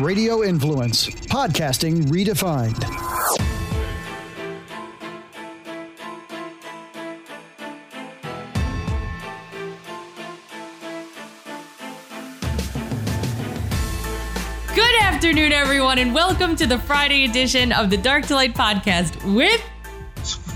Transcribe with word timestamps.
Radio 0.00 0.42
Influence, 0.42 1.08
podcasting 1.08 2.02
redefined. 2.08 2.78
Good 14.74 15.00
afternoon, 15.00 15.52
everyone, 15.52 15.98
and 15.98 16.14
welcome 16.14 16.56
to 16.56 16.66
the 16.66 16.78
Friday 16.78 17.24
edition 17.24 17.72
of 17.72 17.88
the 17.88 17.96
Dark 17.96 18.26
to 18.26 18.34
Light 18.34 18.54
podcast 18.54 19.34
with 19.34 19.62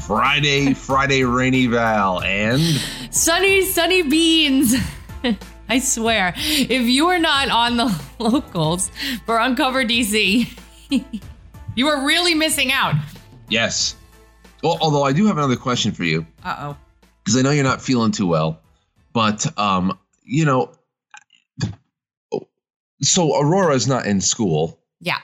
Friday, 0.06 0.74
Friday, 0.74 1.24
Rainy 1.24 1.66
Val, 1.66 2.20
and 2.20 2.60
Sunny 3.10 3.64
Sunny 3.64 4.02
Beans. 4.02 4.74
I 5.70 5.78
swear, 5.78 6.34
if 6.36 6.82
you 6.88 7.06
are 7.06 7.18
not 7.20 7.48
on 7.48 7.76
the 7.76 8.02
locals 8.18 8.90
for 9.24 9.38
Uncover 9.38 9.84
DC, 9.84 10.48
you 11.76 11.86
are 11.88 12.04
really 12.06 12.34
missing 12.34 12.72
out. 12.72 12.94
yes. 13.48 13.94
Well, 14.62 14.76
although 14.82 15.04
I 15.04 15.12
do 15.12 15.24
have 15.26 15.38
another 15.38 15.56
question 15.56 15.92
for 15.92 16.04
you 16.04 16.26
Uh 16.44 16.56
oh. 16.58 16.76
because 17.24 17.36
I 17.38 17.42
know 17.42 17.50
you're 17.50 17.64
not 17.64 17.80
feeling 17.80 18.12
too 18.12 18.26
well, 18.26 18.60
but 19.14 19.46
um, 19.58 19.98
you 20.22 20.44
know, 20.44 20.72
so 23.00 23.40
Aurora 23.40 23.74
is 23.74 23.86
not 23.88 24.04
in 24.06 24.20
school. 24.20 24.78
Yeah. 25.00 25.18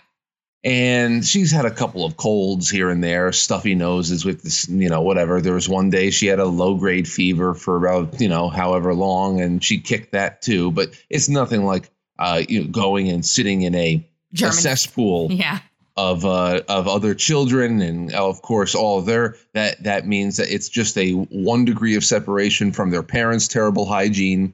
And 0.66 1.24
she's 1.24 1.52
had 1.52 1.64
a 1.64 1.70
couple 1.70 2.04
of 2.04 2.16
colds 2.16 2.68
here 2.68 2.90
and 2.90 3.02
there, 3.02 3.30
stuffy 3.30 3.76
noses 3.76 4.24
with 4.24 4.42
this, 4.42 4.68
you 4.68 4.88
know, 4.88 5.00
whatever. 5.00 5.40
There 5.40 5.54
was 5.54 5.68
one 5.68 5.90
day 5.90 6.10
she 6.10 6.26
had 6.26 6.40
a 6.40 6.44
low 6.44 6.74
grade 6.74 7.06
fever 7.06 7.54
for 7.54 7.76
about, 7.76 8.20
you 8.20 8.28
know, 8.28 8.48
however 8.48 8.92
long, 8.92 9.40
and 9.40 9.62
she 9.62 9.78
kicked 9.78 10.10
that 10.10 10.42
too. 10.42 10.72
But 10.72 10.88
it's 11.08 11.28
nothing 11.28 11.64
like 11.64 11.88
uh, 12.18 12.42
you 12.48 12.64
know, 12.64 12.66
going 12.68 13.08
and 13.08 13.24
sitting 13.24 13.62
in 13.62 13.76
a, 13.76 14.04
a 14.42 14.52
cesspool 14.52 15.28
Yeah. 15.30 15.60
of 15.96 16.24
uh, 16.24 16.62
of 16.68 16.88
other 16.88 17.14
children, 17.14 17.80
and 17.80 18.12
of 18.12 18.42
course 18.42 18.74
all 18.74 18.98
of 18.98 19.06
their 19.06 19.36
that 19.54 19.84
that 19.84 20.04
means 20.04 20.38
that 20.38 20.52
it's 20.52 20.68
just 20.68 20.98
a 20.98 21.12
one 21.12 21.64
degree 21.64 21.94
of 21.94 22.04
separation 22.04 22.72
from 22.72 22.90
their 22.90 23.04
parents' 23.04 23.46
terrible 23.46 23.86
hygiene. 23.86 24.52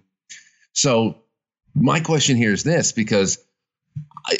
So 0.74 1.22
my 1.74 2.00
question 2.00 2.36
here 2.36 2.52
is 2.52 2.64
this 2.64 2.92
because 2.92 3.38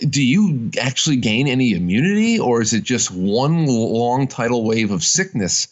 do 0.09 0.23
you 0.23 0.71
actually 0.81 1.17
gain 1.17 1.49
any 1.49 1.73
immunity 1.73 2.39
or 2.39 2.63
is 2.63 2.73
it 2.73 2.83
just 2.83 3.11
one 3.11 3.67
long 3.67 4.27
tidal 4.29 4.65
wave 4.65 4.91
of 4.91 5.03
sickness? 5.03 5.69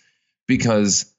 Because 0.46 1.12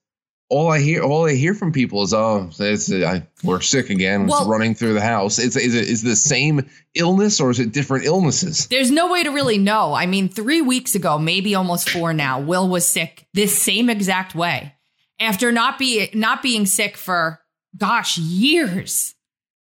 all 0.49 0.69
I 0.69 0.79
hear 0.79 1.01
all 1.01 1.25
I 1.27 1.33
hear 1.35 1.53
from 1.53 1.71
people 1.71 2.03
is 2.03 2.13
oh 2.13 2.49
it's, 2.59 2.91
I, 2.91 3.25
we're 3.41 3.61
sick 3.61 3.89
again 3.89 4.23
it's 4.23 4.31
Well- 4.31 4.49
running 4.49 4.75
through 4.75 4.93
the 4.93 5.01
house. 5.01 5.39
Is, 5.39 5.55
is 5.55 5.73
it 5.73 5.87
is 5.87 6.03
the 6.03 6.15
same 6.15 6.69
illness 6.93 7.39
or 7.39 7.49
is 7.49 7.59
it 7.59 7.71
different 7.71 8.05
illnesses? 8.05 8.67
There's 8.67 8.91
no 8.91 9.09
way 9.09 9.23
to 9.23 9.29
really 9.29 9.57
know. 9.57 9.93
I 9.93 10.05
mean, 10.05 10.27
three 10.27 10.61
weeks 10.61 10.93
ago, 10.93 11.17
maybe 11.17 11.55
almost 11.55 11.89
four 11.89 12.13
now, 12.13 12.41
Will 12.41 12.67
was 12.67 12.85
sick 12.85 13.25
this 13.33 13.57
same 13.57 13.89
exact 13.89 14.35
way. 14.35 14.75
After 15.19 15.51
not 15.51 15.79
be 15.79 16.09
not 16.13 16.43
being 16.43 16.65
sick 16.65 16.97
for 16.97 17.39
gosh 17.77 18.17
years, 18.17 19.15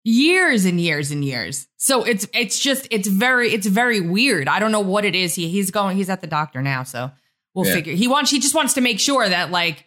years 0.09 0.63
and 0.63 0.79
years 0.79 1.11
and 1.11 1.25
years. 1.25 1.67
So 1.75 2.03
it's 2.05 2.25
it's 2.33 2.57
just 2.59 2.87
it's 2.91 3.09
very 3.09 3.53
it's 3.53 3.67
very 3.67 3.99
weird. 3.99 4.47
I 4.47 4.59
don't 4.59 4.71
know 4.71 4.79
what 4.79 5.03
it 5.03 5.15
is. 5.15 5.35
He 5.35 5.49
he's 5.49 5.69
going 5.69 5.97
he's 5.97 6.09
at 6.09 6.21
the 6.21 6.27
doctor 6.27 6.61
now, 6.61 6.83
so 6.83 7.11
we'll 7.53 7.65
Yeah. 7.67 7.73
figure. 7.73 7.93
He 7.93 8.07
wants 8.07 8.31
he 8.31 8.39
just 8.39 8.55
wants 8.55 8.73
to 8.75 8.81
make 8.81 9.01
sure 9.01 9.27
that 9.27 9.51
like 9.51 9.83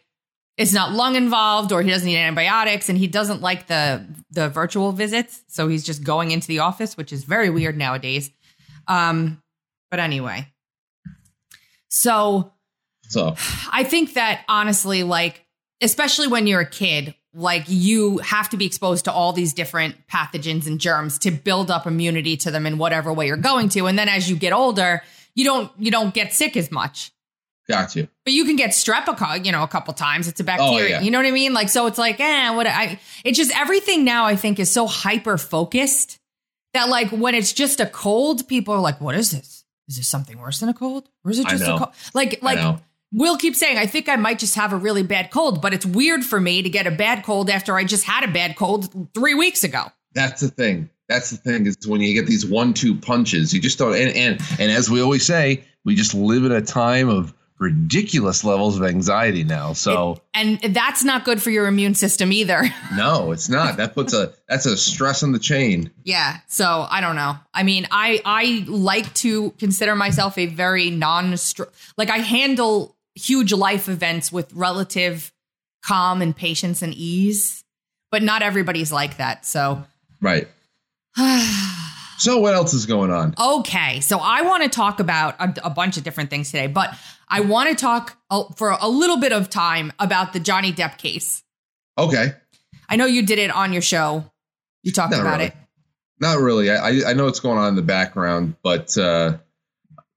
it's 0.59 0.75
not 0.75 0.93
lung 0.93 1.15
involved 1.17 1.73
or 1.73 1.81
he 1.81 1.89
doesn't 1.89 2.07
need 2.07 2.19
antibiotics 2.19 2.91
and 2.91 2.99
he 2.99 3.07
doesn't 3.07 3.41
like 3.41 3.67
the 3.67 4.05
the 4.31 4.51
virtual 4.51 4.93
visits 4.93 5.43
so 5.49 5.69
he's 5.69 5.85
just 5.85 6.05
going 6.05 6.33
into 6.33 6.49
the 6.49 6.59
office 6.59 6.99
which 6.99 7.13
is 7.15 7.25
very 7.25 7.49
weird 7.49 7.79
nowadays 7.79 8.31
um 8.89 9.41
but 9.91 10.01
anyway 10.01 10.47
so 11.89 12.53
so 13.09 13.35
i 13.73 13.85
think 13.85 14.15
that 14.15 14.43
honestly 14.49 15.03
like 15.03 15.47
especially 15.81 16.27
when 16.27 16.47
you're 16.47 16.61
a 16.61 16.69
kid 16.69 17.15
like 17.33 17.65
you 17.69 18.19
have 18.19 18.51
to 18.51 18.57
be 18.57 18.67
exposed 18.67 19.05
to 19.05 19.13
all 19.13 19.33
these 19.33 19.55
different 19.55 20.07
pathogens 20.09 20.67
and 20.67 20.81
germs 20.81 21.19
to 21.21 21.31
build 21.31 21.71
up 21.71 21.87
immunity 21.87 22.37
to 22.39 22.51
them 22.51 22.67
in 22.67 22.77
whatever 22.79 23.13
way 23.13 23.27
you're 23.27 23.37
going 23.37 23.69
to. 23.71 23.87
And 23.87 23.99
then 23.99 24.09
as 24.09 24.29
you 24.29 24.37
get 24.37 24.53
older 24.53 25.03
you 25.35 25.45
don't 25.45 25.71
you 25.79 25.91
don't 25.91 26.13
get 26.13 26.33
sick 26.33 26.57
as 26.57 26.71
much. 26.71 27.13
Got 27.69 27.95
you. 27.95 28.09
But 28.25 28.33
you 28.33 28.45
can 28.45 28.57
get 28.57 28.71
strep 28.71 29.07
a 29.07 29.39
you 29.41 29.53
know 29.53 29.63
a 29.63 29.69
couple 29.69 29.95
times. 29.95 30.29
It's 30.29 30.41
a 30.41 30.45
bacteria. 30.45 30.73
Oh, 30.73 30.87
yeah. 30.87 31.01
you 31.01 31.11
know 31.11 31.19
what 31.19 31.27
i 31.27 31.31
mean? 31.31 31.55
Like 31.55 31.69
so 31.69 31.87
it's 31.87 31.99
like 31.99 32.21
eh 32.21 32.51
what 32.55 32.67
i 32.67 32.99
it's 33.25 33.39
just 33.39 33.57
everything 33.57 34.05
now 34.05 34.27
i 34.27 34.37
think 34.37 34.59
is 34.59 34.71
so 34.71 34.87
hyper 34.87 35.39
focused 35.39 36.19
that 36.75 36.89
like 36.89 37.11
when 37.11 37.35
it's 37.35 37.53
just 37.53 37.81
a 37.81 37.87
cold 37.87 38.49
people 38.49 38.75
are 38.75 38.81
like 38.81 39.01
what 39.01 39.15
is 39.15 39.31
this? 39.31 39.65
Is 39.89 39.97
this 39.97 40.09
something 40.09 40.39
worse 40.39 40.61
than 40.61 40.69
a 40.69 40.75
cold? 40.75 41.09
Or 41.25 41.31
is 41.31 41.39
it 41.39 41.49
just 41.49 41.65
a 41.65 41.79
cold 41.79 41.91
like 42.15 42.43
like. 42.43 42.79
Will 43.13 43.37
keep 43.37 43.57
saying, 43.57 43.77
I 43.77 43.87
think 43.87 44.09
I 44.09 44.17
might 44.17 44.39
just 44.39 44.55
have 44.55 44.73
a 44.73 44.77
really 44.77 45.03
bad 45.03 45.31
cold, 45.31 45.61
but 45.61 45.75
it's 45.75 45.85
weird 45.85 46.25
for 46.25 46.41
me 46.41 46.63
to 46.63 46.71
get 46.71 46.87
a 46.87 46.91
bad 46.91 47.25
cold 47.25 47.51
after 47.51 47.77
I 47.77 47.85
just 47.85 48.05
had 48.05 48.23
a 48.23 48.33
bad 48.33 48.57
cold 48.57 49.09
three 49.15 49.35
weeks 49.35 49.65
ago. 49.65 49.87
That's 50.15 50.41
the 50.41 50.49
thing. 50.49 50.91
That's 51.09 51.31
the 51.31 51.37
thing 51.37 51.67
is 51.67 51.77
when 51.89 52.01
you 52.01 52.15
get 52.15 52.29
these 52.29 52.47
one-two 52.47 52.95
punches, 52.97 53.53
you 53.53 53.61
just 53.61 53.79
don't. 53.79 53.97
And 53.97 54.15
and 54.17 54.41
and 54.61 54.71
as 54.71 54.89
we 54.89 55.03
always 55.03 55.27
say, 55.27 55.65
we 55.85 55.97
just 55.97 56.15
live 56.15 56.45
in 56.45 56.53
a 56.53 56.63
time 56.63 57.09
of 57.09 57.35
ridiculous 57.61 58.43
levels 58.43 58.79
of 58.79 58.85
anxiety 58.85 59.45
now. 59.45 59.75
So 59.75 60.21
And 60.33 60.59
that's 60.61 61.05
not 61.05 61.25
good 61.25 61.43
for 61.43 61.51
your 61.51 61.67
immune 61.67 61.95
system 61.95 62.33
either. 62.33 62.65
no, 62.97 63.33
it's 63.33 63.49
not. 63.49 63.77
That 63.77 63.95
puts 63.95 64.15
a 64.15 64.33
that's 64.49 64.67
a 64.67 64.77
stress 64.77 65.23
on 65.23 65.33
the 65.33 65.39
chain. 65.39 65.91
Yeah. 66.03 66.39
So 66.49 66.87
I 66.89 67.01
don't 67.01 67.17
know. 67.17 67.37
I 67.53 67.63
mean, 67.63 67.87
I 67.91 68.23
I 68.25 68.65
like 68.67 69.13
to 69.15 69.51
consider 69.59 69.95
myself 69.95 70.39
a 70.39 70.47
very 70.47 70.91
non 70.91 71.37
like 71.97 72.11
I 72.11 72.19
handle 72.19 72.97
huge 73.21 73.53
life 73.53 73.89
events 73.89 74.31
with 74.33 74.53
relative 74.53 75.33
calm 75.85 76.21
and 76.23 76.35
patience 76.37 76.83
and 76.83 76.93
ease, 76.95 77.65
but 78.11 78.23
not 78.23 78.43
everybody's 78.43 78.93
like 78.93 79.17
that. 79.19 79.45
So 79.47 79.85
Right. 80.21 80.49
So 82.19 82.37
what 82.39 82.53
else 82.53 82.75
is 82.75 82.85
going 82.85 83.11
on? 83.11 83.35
okay, 83.41 84.01
so 84.01 84.19
I 84.19 84.43
want 84.43 84.63
to 84.63 84.69
talk 84.69 85.01
about 85.01 85.41
a, 85.41 85.55
a 85.69 85.71
bunch 85.71 85.97
of 85.97 86.05
different 86.05 86.29
things 86.29 86.51
today, 86.51 86.67
but 86.67 86.95
I 87.27 87.41
want 87.41 87.71
to 87.71 87.75
talk 87.75 88.15
uh, 88.31 88.45
for 88.57 88.77
a 88.79 88.89
little 88.91 89.17
bit 89.17 89.33
of 89.33 89.49
time 89.49 89.91
about 89.99 90.35
the 90.35 90.41
Johnny 90.41 90.71
Depp 90.71 90.99
case. 90.99 91.43
Okay. 91.97 92.35
I 92.91 92.97
know 92.97 93.07
you 93.07 93.25
did 93.25 93.39
it 93.39 93.51
on 93.51 93.73
your 93.73 93.81
show. 93.81 94.31
You 94.83 94.93
talked 94.93 95.13
Not 95.13 95.21
about 95.23 95.33
really. 95.39 95.45
it. 95.47 95.55
Not 96.21 96.41
really. 96.41 96.71
I 96.71 97.11
I- 97.11 97.13
know 97.15 97.25
what's 97.25 97.41
going 97.41 97.57
on 97.57 97.69
in 97.69 97.75
the 97.77 97.81
background, 97.83 98.57
but 98.63 98.99
uh, 98.99 99.39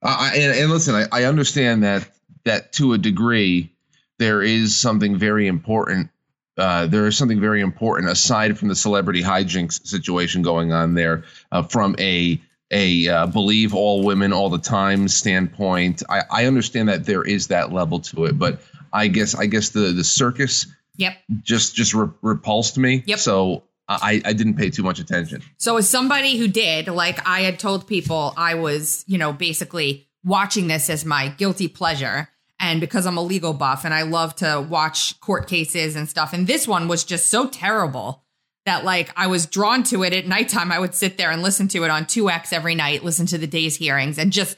I, 0.01 0.31
I 0.33 0.35
and, 0.35 0.59
and 0.59 0.71
listen, 0.71 0.95
I, 0.95 1.07
I 1.09 1.23
understand 1.23 1.83
that 1.83 2.05
that 2.45 2.73
to 2.73 2.93
a 2.93 2.97
degree 2.97 3.73
there 4.19 4.41
is 4.41 4.75
something 4.75 5.17
very 5.17 5.47
important. 5.47 6.09
Uh, 6.57 6.85
there 6.85 7.07
is 7.07 7.17
something 7.17 7.39
very 7.39 7.61
important 7.61 8.09
aside 8.09 8.57
from 8.57 8.67
the 8.67 8.75
celebrity 8.75 9.23
hijinks 9.23 9.85
situation 9.87 10.41
going 10.43 10.71
on 10.71 10.93
there 10.93 11.23
uh, 11.51 11.63
from 11.63 11.95
a 11.99 12.39
a 12.71 13.07
uh, 13.07 13.25
believe 13.27 13.73
all 13.73 14.03
women 14.03 14.31
all 14.33 14.49
the 14.49 14.59
time 14.59 15.07
standpoint. 15.07 16.03
I, 16.09 16.21
I 16.31 16.45
understand 16.45 16.89
that 16.89 17.05
there 17.05 17.23
is 17.23 17.47
that 17.47 17.71
level 17.73 17.99
to 18.01 18.25
it, 18.25 18.37
but 18.37 18.61
I 18.91 19.07
guess 19.07 19.35
I 19.35 19.47
guess 19.47 19.69
the 19.69 19.91
the 19.91 20.03
circus 20.03 20.67
Yep. 20.97 21.17
just 21.41 21.75
just 21.75 21.95
re- 21.95 22.09
repulsed 22.21 22.77
me. 22.77 23.03
Yep. 23.07 23.17
So 23.19 23.63
I 23.89 24.21
I 24.23 24.33
didn't 24.33 24.55
pay 24.55 24.69
too 24.69 24.83
much 24.83 24.99
attention. 24.99 25.41
So, 25.57 25.77
as 25.77 25.89
somebody 25.89 26.37
who 26.37 26.47
did, 26.47 26.87
like 26.87 27.27
I 27.27 27.41
had 27.41 27.57
told 27.59 27.87
people, 27.87 28.33
I 28.37 28.55
was, 28.55 29.03
you 29.07 29.17
know, 29.17 29.33
basically 29.33 30.07
watching 30.23 30.67
this 30.67 30.89
as 30.89 31.03
my 31.03 31.29
guilty 31.29 31.67
pleasure. 31.67 32.29
And 32.63 32.79
because 32.79 33.06
I'm 33.06 33.18
a 33.18 33.22
legal 33.22 33.51
buff 33.51 33.84
and 33.84 33.94
I 33.94 34.03
love 34.03 34.38
to 34.38 34.66
watch 34.69 35.19
court 35.19 35.50
cases 35.50 35.97
and 35.97 36.07
stuff. 36.07 36.31
And 36.31 36.47
this 36.47 36.66
one 36.66 36.88
was 36.88 37.03
just 37.03 37.25
so 37.25 37.50
terrible 37.50 38.24
that, 38.66 38.85
like, 38.85 39.12
I 39.18 39.28
was 39.28 39.46
drawn 39.46 39.84
to 39.84 40.01
it 40.03 40.13
at 40.13 40.28
nighttime. 40.28 40.72
I 40.72 40.79
would 40.79 40.96
sit 40.96 41.18
there 41.18 41.29
and 41.29 41.41
listen 41.41 41.68
to 41.68 41.84
it 41.84 41.90
on 41.90 42.06
2X 42.06 42.53
every 42.53 42.74
night, 42.74 43.03
listen 43.03 43.25
to 43.25 43.38
the 43.38 43.47
day's 43.47 43.75
hearings, 43.75 44.18
and 44.18 44.31
just 44.31 44.56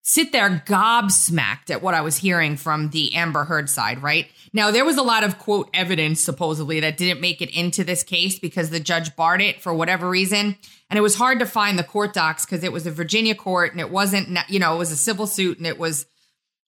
sit 0.00 0.30
there 0.30 0.62
gobsmacked 0.64 1.70
at 1.70 1.82
what 1.82 1.92
I 1.92 2.02
was 2.02 2.18
hearing 2.18 2.56
from 2.56 2.90
the 2.90 3.16
Amber 3.16 3.42
Heard 3.42 3.68
side, 3.68 4.00
right? 4.00 4.28
Now, 4.52 4.70
there 4.70 4.84
was 4.84 4.96
a 4.96 5.02
lot 5.02 5.24
of 5.24 5.40
quote 5.40 5.70
evidence 5.74 6.20
supposedly 6.20 6.78
that 6.78 6.98
didn't 6.98 7.20
make 7.20 7.42
it 7.42 7.50
into 7.50 7.82
this 7.82 8.04
case 8.04 8.38
because 8.38 8.70
the 8.70 8.78
judge 8.78 9.16
barred 9.16 9.42
it 9.42 9.60
for 9.60 9.74
whatever 9.74 10.08
reason. 10.08 10.56
And 10.88 10.96
it 10.96 11.02
was 11.02 11.16
hard 11.16 11.40
to 11.40 11.46
find 11.46 11.76
the 11.76 11.82
court 11.82 12.14
docs 12.14 12.46
because 12.46 12.62
it 12.62 12.70
was 12.70 12.86
a 12.86 12.92
Virginia 12.92 13.34
court 13.34 13.72
and 13.72 13.80
it 13.80 13.90
wasn't, 13.90 14.38
you 14.48 14.60
know, 14.60 14.76
it 14.76 14.78
was 14.78 14.92
a 14.92 14.96
civil 14.96 15.26
suit 15.26 15.58
and 15.58 15.66
it 15.66 15.80
was, 15.80 16.06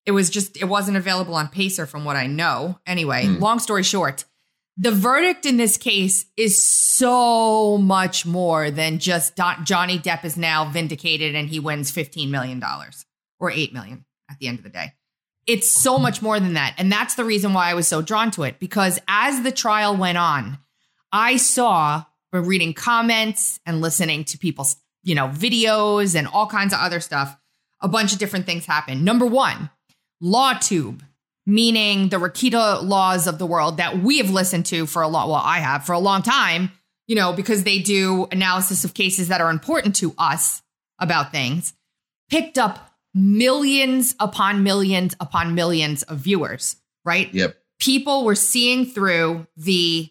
it 0.06 0.12
was 0.12 0.31
just, 0.31 0.56
it 0.60 0.64
wasn't 0.64 0.96
available 0.96 1.34
on 1.34 1.49
Pacer 1.49 1.87
from 1.87 2.04
what 2.04 2.16
I 2.16 2.26
know. 2.26 2.78
Anyway, 2.87 3.26
hmm. 3.26 3.38
long 3.38 3.58
story 3.58 3.82
short, 3.82 4.25
the 4.76 4.90
verdict 4.90 5.46
in 5.46 5.56
this 5.56 5.76
case 5.76 6.26
is 6.37 6.62
so 6.62 7.78
much 7.78 8.25
more 8.25 8.70
than 8.70 8.99
just 8.99 9.37
Don- 9.37 9.64
Johnny 9.64 9.99
Depp 9.99 10.25
is 10.25 10.37
now 10.37 10.64
vindicated 10.70 11.34
and 11.34 11.49
he 11.49 11.60
wins 11.60 11.93
$15 11.93 12.31
million 12.31 12.62
or 13.38 13.50
8 13.50 13.72
million 13.72 14.04
at 14.31 14.38
the 14.38 14.49
end 14.49 14.58
of 14.58 14.64
the 14.64 14.70
day. 14.70 14.93
It's 15.46 15.69
so 15.69 15.99
much 15.99 16.22
more 16.22 16.38
than 16.38 16.54
that. 16.54 16.75
And 16.78 16.90
that's 16.90 17.16
the 17.16 17.25
reason 17.25 17.52
why 17.52 17.70
I 17.70 17.75
was 17.75 17.88
so 17.88 18.00
drawn 18.00 18.31
to 18.32 18.44
it 18.44 18.58
because 18.58 18.99
as 19.08 19.43
the 19.43 19.52
trial 19.52 19.96
went 19.96 20.19
on, 20.19 20.58
I 21.10 21.37
saw 21.37 22.04
by 22.31 22.38
reading 22.38 22.72
comments 22.72 23.60
and 23.66 23.81
listening 23.81 24.25
to 24.25 24.38
people's 24.38 24.76
you 25.02 25.14
know, 25.14 25.28
videos 25.28 26.14
and 26.14 26.26
all 26.28 26.46
kinds 26.46 26.72
of 26.72 26.81
other 26.81 27.00
stuff. 27.00 27.37
A 27.81 27.88
bunch 27.88 28.12
of 28.12 28.19
different 28.19 28.46
things 28.46 28.64
happen. 28.64 29.04
Number 29.04 29.26
one, 29.26 29.70
LawTube, 30.22 31.00
meaning 31.46 32.08
the 32.08 32.19
Rekieta 32.19 32.82
laws 32.82 33.26
of 33.26 33.38
the 33.38 33.46
world 33.46 33.78
that 33.78 33.98
we 33.98 34.19
have 34.19 34.30
listened 34.30 34.66
to 34.66 34.86
for 34.86 35.02
a 35.02 35.08
long, 35.08 35.28
well, 35.28 35.42
I 35.42 35.58
have 35.58 35.84
for 35.84 35.92
a 35.92 35.98
long 35.98 36.22
time, 36.22 36.70
you 37.06 37.16
know, 37.16 37.32
because 37.32 37.64
they 37.64 37.80
do 37.80 38.26
analysis 38.30 38.84
of 38.84 38.94
cases 38.94 39.28
that 39.28 39.40
are 39.40 39.50
important 39.50 39.96
to 39.96 40.14
us 40.19 40.62
about 40.98 41.32
things, 41.32 41.74
picked 42.30 42.58
up 42.58 42.92
millions 43.14 44.14
upon 44.20 44.62
millions 44.62 45.14
upon 45.20 45.54
millions 45.54 46.02
of 46.04 46.19
viewers, 46.19 46.76
right? 47.04 47.32
Yep. 47.34 47.56
People 47.80 48.25
were 48.25 48.36
seeing 48.36 48.86
through 48.86 49.46
the 49.56 50.10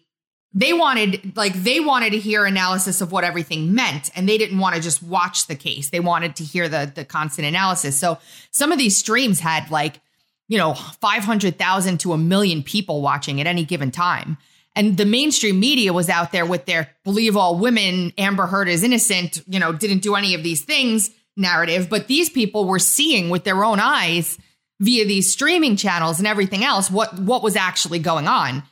they 0.54 0.72
wanted 0.72 1.36
like 1.36 1.54
they 1.54 1.80
wanted 1.80 2.10
to 2.10 2.18
hear 2.18 2.44
analysis 2.44 3.00
of 3.00 3.10
what 3.10 3.24
everything 3.24 3.74
meant 3.74 4.10
and 4.14 4.28
they 4.28 4.36
didn't 4.36 4.58
want 4.58 4.76
to 4.76 4.82
just 4.82 5.02
watch 5.02 5.46
the 5.46 5.54
case. 5.54 5.90
They 5.90 6.00
wanted 6.00 6.36
to 6.36 6.44
hear 6.44 6.68
the 6.68 6.90
the 6.94 7.04
constant 7.04 7.46
analysis. 7.46 7.98
So 7.98 8.18
some 8.50 8.72
of 8.72 8.78
these 8.78 8.96
streams 8.96 9.40
had 9.40 9.70
like 9.70 10.00
you 10.48 10.58
know 10.58 10.74
500,000 10.74 12.00
to 12.00 12.12
a 12.12 12.18
million 12.18 12.62
people 12.62 13.00
watching 13.00 13.40
at 13.40 13.46
any 13.46 13.64
given 13.64 13.90
time. 13.90 14.36
And 14.74 14.96
the 14.96 15.04
mainstream 15.04 15.60
media 15.60 15.92
was 15.92 16.08
out 16.08 16.32
there 16.32 16.46
with 16.46 16.64
their 16.66 16.90
believe 17.04 17.36
all 17.36 17.58
women 17.58 18.12
Amber 18.18 18.46
Heard 18.46 18.68
is 18.68 18.82
innocent 18.82 19.42
you 19.46 19.58
know 19.58 19.72
didn't 19.72 20.02
do 20.02 20.16
any 20.16 20.34
of 20.34 20.42
these 20.42 20.62
things 20.62 21.10
narrative. 21.34 21.88
But 21.88 22.08
these 22.08 22.28
people 22.28 22.66
were 22.66 22.78
seeing 22.78 23.30
with 23.30 23.44
their 23.44 23.64
own 23.64 23.80
eyes 23.80 24.38
via 24.80 25.06
these 25.06 25.32
streaming 25.32 25.76
channels 25.76 26.18
and 26.18 26.26
everything 26.26 26.62
else 26.62 26.90
what 26.90 27.18
what 27.18 27.42
was 27.42 27.56
actually 27.56 28.00
going 28.00 28.28
on 28.28 28.62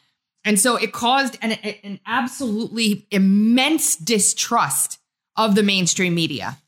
and 0.44 0.58
so 0.58 0.76
it 0.76 0.92
caused 0.92 1.38
an, 1.42 1.52
an 1.52 2.00
absolutely 2.06 3.06
immense 3.10 3.96
distrust 3.96 4.98
of 5.36 5.54
the 5.54 5.62
mainstream 5.62 6.14
media. 6.14 6.58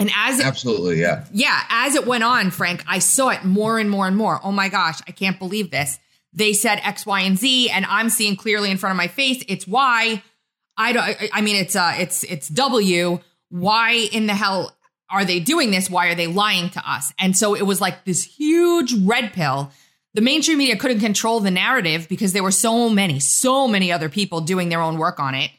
And 0.00 0.10
as 0.16 0.40
it, 0.40 0.46
Absolutely, 0.46 1.00
yeah. 1.00 1.24
yeah, 1.32 1.62
as 1.68 1.94
it 1.94 2.06
went 2.06 2.24
on, 2.24 2.50
Frank, 2.50 2.82
I 2.88 2.98
saw 2.98 3.28
it 3.28 3.44
more 3.44 3.78
and 3.78 3.88
more 3.88 4.08
and 4.08 4.16
more. 4.16 4.40
Oh 4.42 4.50
my 4.50 4.68
gosh, 4.68 5.00
I 5.06 5.12
can't 5.12 5.38
believe 5.38 5.70
this. 5.70 6.00
They 6.32 6.52
said 6.52 6.80
X, 6.82 7.06
Y, 7.06 7.20
and 7.20 7.38
Z, 7.38 7.70
and 7.70 7.86
I'm 7.86 8.10
seeing 8.10 8.34
clearly 8.34 8.72
in 8.72 8.76
front 8.76 8.90
of 8.90 8.96
my 8.96 9.06
face 9.06 9.44
it's 9.46 9.68
Y. 9.68 10.22
I 10.76 10.92
don't. 10.92 11.16
I 11.32 11.40
mean, 11.42 11.54
it's 11.54 11.76
uh, 11.76 11.94
it's 11.96 12.24
it's 12.24 12.48
W. 12.48 13.20
Why 13.50 14.08
in 14.10 14.26
the 14.26 14.34
hell 14.34 14.76
are 15.08 15.24
they 15.24 15.38
doing 15.38 15.70
this? 15.70 15.88
Why 15.88 16.08
are 16.08 16.16
they 16.16 16.26
lying 16.26 16.70
to 16.70 16.82
us? 16.90 17.12
And 17.20 17.36
so 17.36 17.54
it 17.54 17.62
was 17.62 17.80
like 17.80 18.04
this 18.04 18.24
huge 18.24 18.94
red 18.94 19.32
pill 19.32 19.70
the 20.14 20.20
mainstream 20.20 20.58
media 20.58 20.76
couldn't 20.76 21.00
control 21.00 21.40
the 21.40 21.50
narrative 21.50 22.08
because 22.08 22.32
there 22.32 22.42
were 22.42 22.52
so 22.52 22.88
many, 22.88 23.18
so 23.20 23.66
many 23.66 23.90
other 23.92 24.08
people 24.08 24.40
doing 24.40 24.68
their 24.68 24.80
own 24.80 24.96
work 24.98 25.18
on 25.18 25.34
it. 25.34 25.50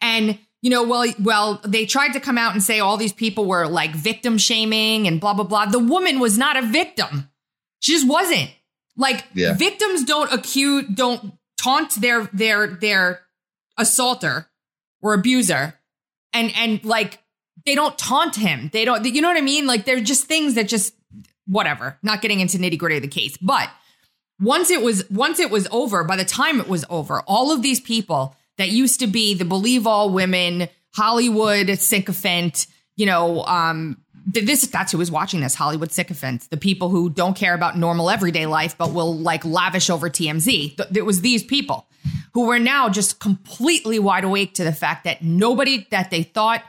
And, 0.00 0.38
you 0.62 0.70
know, 0.70 0.84
well, 0.84 1.04
well, 1.20 1.60
they 1.64 1.84
tried 1.84 2.12
to 2.12 2.20
come 2.20 2.38
out 2.38 2.52
and 2.52 2.62
say 2.62 2.78
all 2.80 2.96
these 2.96 3.12
people 3.12 3.46
were 3.46 3.66
like 3.66 3.90
victim 3.90 4.38
shaming 4.38 5.06
and 5.08 5.20
blah, 5.20 5.34
blah, 5.34 5.44
blah. 5.44 5.66
The 5.66 5.78
woman 5.80 6.20
was 6.20 6.38
not 6.38 6.56
a 6.56 6.62
victim. 6.62 7.28
She 7.80 7.92
just 7.92 8.08
wasn't. 8.08 8.50
Like 8.96 9.24
Yeah. 9.34 9.54
victims 9.54 10.04
don't 10.04 10.32
accuse, 10.32 10.84
don't 10.94 11.32
taunt 11.58 12.00
their, 12.00 12.30
their, 12.32 12.68
their 12.68 13.20
assaulter 13.76 14.46
or 15.02 15.14
abuser. 15.14 15.74
And, 16.32 16.52
and 16.56 16.84
like, 16.84 17.18
they 17.66 17.74
don't 17.74 17.96
taunt 17.98 18.36
him. 18.36 18.70
They 18.72 18.84
don't, 18.84 19.04
you 19.04 19.22
know 19.22 19.28
what 19.28 19.36
I 19.36 19.40
mean? 19.40 19.66
Like, 19.66 19.84
they're 19.84 20.00
just 20.00 20.26
things 20.26 20.54
that 20.54 20.68
just, 20.68 20.94
whatever, 21.46 21.98
not 22.02 22.22
getting 22.22 22.40
into 22.40 22.58
nitty 22.58 22.78
gritty 22.78 22.96
of 22.96 23.02
the 23.02 23.08
case. 23.08 23.36
But 23.38 23.68
once 24.40 24.70
it 24.70 24.82
was 24.82 25.08
once 25.10 25.38
it 25.38 25.50
was 25.50 25.68
over 25.70 26.04
by 26.04 26.16
the 26.16 26.24
time 26.24 26.60
it 26.60 26.68
was 26.68 26.84
over 26.90 27.22
all 27.22 27.52
of 27.52 27.62
these 27.62 27.80
people 27.80 28.36
that 28.58 28.68
used 28.68 29.00
to 29.00 29.06
be 29.06 29.34
the 29.34 29.44
believe 29.44 29.86
all 29.86 30.10
women 30.10 30.68
hollywood 30.94 31.78
sycophant 31.78 32.66
you 32.96 33.06
know 33.06 33.44
um 33.44 33.98
this 34.26 34.66
that's 34.68 34.92
who 34.92 34.98
was 34.98 35.10
watching 35.10 35.40
this 35.40 35.54
hollywood 35.54 35.92
sycophant 35.92 36.48
the 36.50 36.56
people 36.56 36.88
who 36.88 37.10
don't 37.10 37.36
care 37.36 37.54
about 37.54 37.76
normal 37.78 38.10
everyday 38.10 38.46
life 38.46 38.76
but 38.76 38.92
will 38.92 39.16
like 39.16 39.44
lavish 39.44 39.90
over 39.90 40.10
tmz 40.10 40.96
it 40.96 41.02
was 41.02 41.20
these 41.20 41.42
people 41.42 41.86
who 42.32 42.46
were 42.46 42.58
now 42.58 42.88
just 42.88 43.20
completely 43.20 43.98
wide 43.98 44.24
awake 44.24 44.54
to 44.54 44.64
the 44.64 44.72
fact 44.72 45.04
that 45.04 45.22
nobody 45.22 45.86
that 45.90 46.10
they 46.10 46.22
thought 46.22 46.62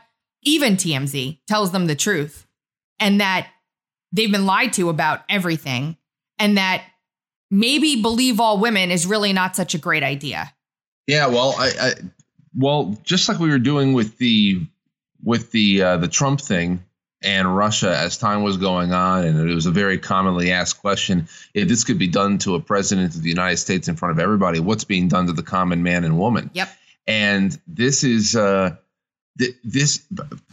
even 0.43 0.75
tmz 0.75 1.39
tells 1.47 1.71
them 1.71 1.87
the 1.87 1.95
truth 1.95 2.45
and 2.99 3.21
that 3.21 3.47
they've 4.11 4.31
been 4.31 4.45
lied 4.45 4.73
to 4.73 4.89
about 4.89 5.21
everything 5.29 5.97
and 6.37 6.57
that 6.57 6.83
maybe 7.55 8.01
believe 8.01 8.39
all 8.39 8.59
women 8.59 8.91
is 8.91 9.07
really 9.07 9.33
not 9.33 9.55
such 9.55 9.73
a 9.73 9.77
great 9.77 10.03
idea. 10.03 10.53
Yeah, 11.07 11.27
well, 11.27 11.55
I, 11.57 11.71
I 11.79 11.93
well, 12.55 12.97
just 13.03 13.29
like 13.29 13.39
we 13.39 13.49
were 13.49 13.59
doing 13.59 13.93
with 13.93 14.17
the 14.17 14.65
with 15.23 15.51
the 15.51 15.81
uh, 15.81 15.97
the 15.97 16.07
Trump 16.07 16.41
thing 16.41 16.83
and 17.23 17.55
Russia 17.55 17.95
as 17.97 18.17
time 18.17 18.43
was 18.43 18.57
going 18.57 18.93
on, 18.93 19.25
and 19.25 19.49
it 19.49 19.53
was 19.53 19.65
a 19.65 19.71
very 19.71 19.97
commonly 19.97 20.51
asked 20.51 20.79
question: 20.79 21.27
if 21.53 21.67
this 21.67 21.83
could 21.83 21.99
be 21.99 22.07
done 22.07 22.37
to 22.39 22.55
a 22.55 22.59
president 22.59 23.15
of 23.15 23.21
the 23.21 23.29
United 23.29 23.57
States 23.57 23.87
in 23.87 23.95
front 23.95 24.11
of 24.11 24.19
everybody, 24.19 24.59
what's 24.59 24.83
being 24.83 25.07
done 25.07 25.27
to 25.27 25.33
the 25.33 25.43
common 25.43 25.83
man 25.83 26.03
and 26.03 26.17
woman? 26.17 26.49
Yep. 26.53 26.69
And 27.07 27.59
this 27.67 28.03
is 28.03 28.35
uh, 28.35 28.75
th- 29.37 29.55
this 29.63 30.03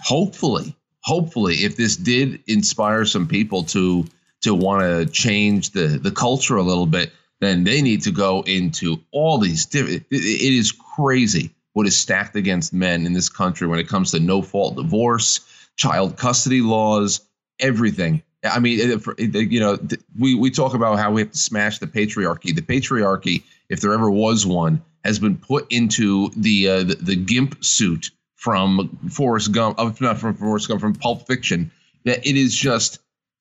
hopefully, 0.03 0.77
hopefully, 1.03 1.57
if 1.57 1.77
this 1.77 1.97
did 1.97 2.43
inspire 2.47 3.05
some 3.05 3.27
people 3.27 3.65
to 3.65 4.05
to 4.43 4.55
want 4.55 4.83
to 4.83 5.07
change 5.07 5.71
the 5.71 5.99
the 5.99 6.11
culture 6.11 6.57
a 6.57 6.63
little 6.63 6.87
bit, 6.87 7.13
then 7.41 7.65
they 7.65 7.83
need 7.83 8.03
to 8.03 8.11
go 8.11 8.43
into 8.43 9.01
all 9.11 9.39
these 9.39 9.67
different. 9.67 10.05
It, 10.11 10.17
it 10.17 10.55
is 10.55 10.73
crazy 10.73 11.55
what 11.73 11.87
is 11.87 11.97
stacked 11.97 12.37
against 12.37 12.73
men 12.73 13.07
in 13.07 13.13
this 13.13 13.29
country 13.29 13.67
when 13.67 13.79
it 13.79 13.89
comes 13.89 14.11
to 14.11 14.21
no 14.21 14.43
fault 14.43 14.77
divorce, 14.77 15.41
child 15.77 16.17
custody 16.17 16.61
laws, 16.61 17.21
everything. 17.59 18.23
I 18.45 18.59
mean, 18.59 19.01
you 19.19 19.61
know, 19.61 19.79
we 20.19 20.35
we 20.35 20.51
talk 20.51 20.75
about 20.75 20.99
how 20.99 21.13
we 21.13 21.23
have 21.23 21.33
to 21.33 21.39
smash 21.39 21.79
the 21.79 21.87
patriarchy. 21.87 22.55
The 22.55 22.63
patriarchy, 22.63 23.45
if 23.69 23.81
there 23.81 23.93
ever 23.93 24.11
was 24.11 24.45
one, 24.45 24.83
has 25.05 25.19
been 25.19 25.37
put 25.37 25.73
into 25.73 26.31
the 26.37 26.69
uh, 26.69 26.83
the, 26.83 26.95
the 26.97 27.17
gimp 27.17 27.65
suit 27.65 28.11
from 28.35 28.99
Forrest 29.11 29.53
Gump, 29.53 29.79
uh, 29.79 29.93
not 30.01 30.19
from 30.19 30.35
Forrest 30.35 30.69
Gump, 30.69 30.81
from 30.81 30.95
Pulp 30.95 31.27
Fiction. 31.27 31.71
That 32.05 32.27
it 32.27 32.37
is 32.37 32.55
just 32.55 32.99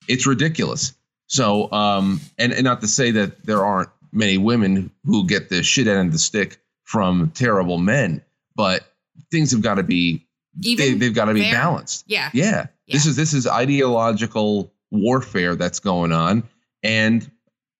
it's 0.08 0.26
ridiculous. 0.26 0.94
So, 1.26 1.70
um, 1.72 2.20
and, 2.38 2.52
and 2.52 2.64
not 2.64 2.80
to 2.82 2.88
say 2.88 3.12
that 3.12 3.44
there 3.44 3.64
aren't 3.64 3.88
many 4.12 4.36
women 4.38 4.90
who 5.04 5.26
get 5.26 5.48
the 5.48 5.62
shit 5.62 5.86
end 5.86 6.08
of 6.08 6.12
the 6.12 6.18
stick 6.18 6.58
from 6.84 7.30
terrible 7.30 7.78
men, 7.78 8.22
but 8.54 8.84
things 9.30 9.52
have 9.52 9.62
got 9.62 9.76
to 9.76 9.82
be 9.82 10.26
Even 10.62 10.84
they, 10.84 10.94
they've 10.94 11.14
got 11.14 11.26
to 11.26 11.34
be 11.34 11.50
balanced. 11.50 12.04
Yeah. 12.06 12.30
Yeah. 12.34 12.66
This 12.88 13.06
is 13.06 13.16
this 13.16 13.32
is 13.32 13.46
ideological 13.46 14.70
warfare 14.90 15.54
that's 15.56 15.80
going 15.80 16.12
on, 16.12 16.42
and 16.82 17.30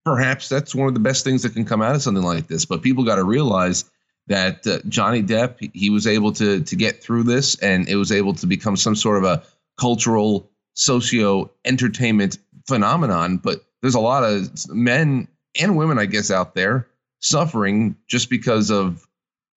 perhaps 0.07 0.49
that's 0.49 0.75
one 0.75 0.89
of 0.89 0.95
the 0.95 1.01
best 1.01 1.23
things 1.23 1.43
that 1.43 1.53
can 1.53 1.67
come 1.67 1.83
out 1.83 1.95
of 1.95 2.01
something 2.01 2.25
like 2.25 2.47
this. 2.47 2.65
But 2.65 2.81
people 2.81 3.05
got 3.05 3.17
to 3.17 3.25
realize 3.25 3.85
that 4.29 4.67
uh, 4.67 4.79
Johnny 4.89 5.23
Depp 5.23 5.71
he 5.75 5.91
was 5.91 6.07
able 6.07 6.33
to 6.33 6.63
to 6.63 6.77
get 6.77 7.03
through 7.03 7.25
this, 7.25 7.57
and 7.57 7.87
it 7.89 7.97
was 7.97 8.11
able 8.11 8.33
to 8.35 8.47
become 8.47 8.79
some 8.79 8.97
sort 8.97 9.19
of 9.19 9.25
a 9.25 9.43
cultural 9.79 10.49
socio 10.75 11.51
entertainment 11.65 12.39
phenomenon. 12.67 13.39
But 13.39 13.65
there's 13.81 13.95
a 13.95 14.01
lot 14.01 14.25
of 14.25 14.51
men 14.71 15.29
and 15.61 15.77
women, 15.77 15.99
I 15.99 16.07
guess, 16.07 16.31
out 16.31 16.55
there 16.55 16.87
suffering 17.21 17.97
just 18.09 18.31
because 18.31 18.71
of 18.71 19.07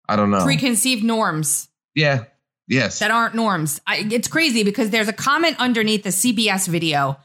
I 0.08 0.16
don't 0.16 0.32
know. 0.32 0.44
Preconceived 0.44 1.04
norms 1.04 1.68
yeah. 1.96 2.26
Yes. 2.68 3.00
that 3.00 3.12
aren't 3.12 3.36
norms. 3.36 3.80
I, 3.88 4.08
it's 4.12 4.28
crazy 4.28 4.64
because 4.64 4.90
there's 4.90 5.08
a 5.08 5.14
comment 5.14 5.58
underneath 5.60 6.04
the 6.04 6.10
CBS 6.10 6.68
video 6.68 7.18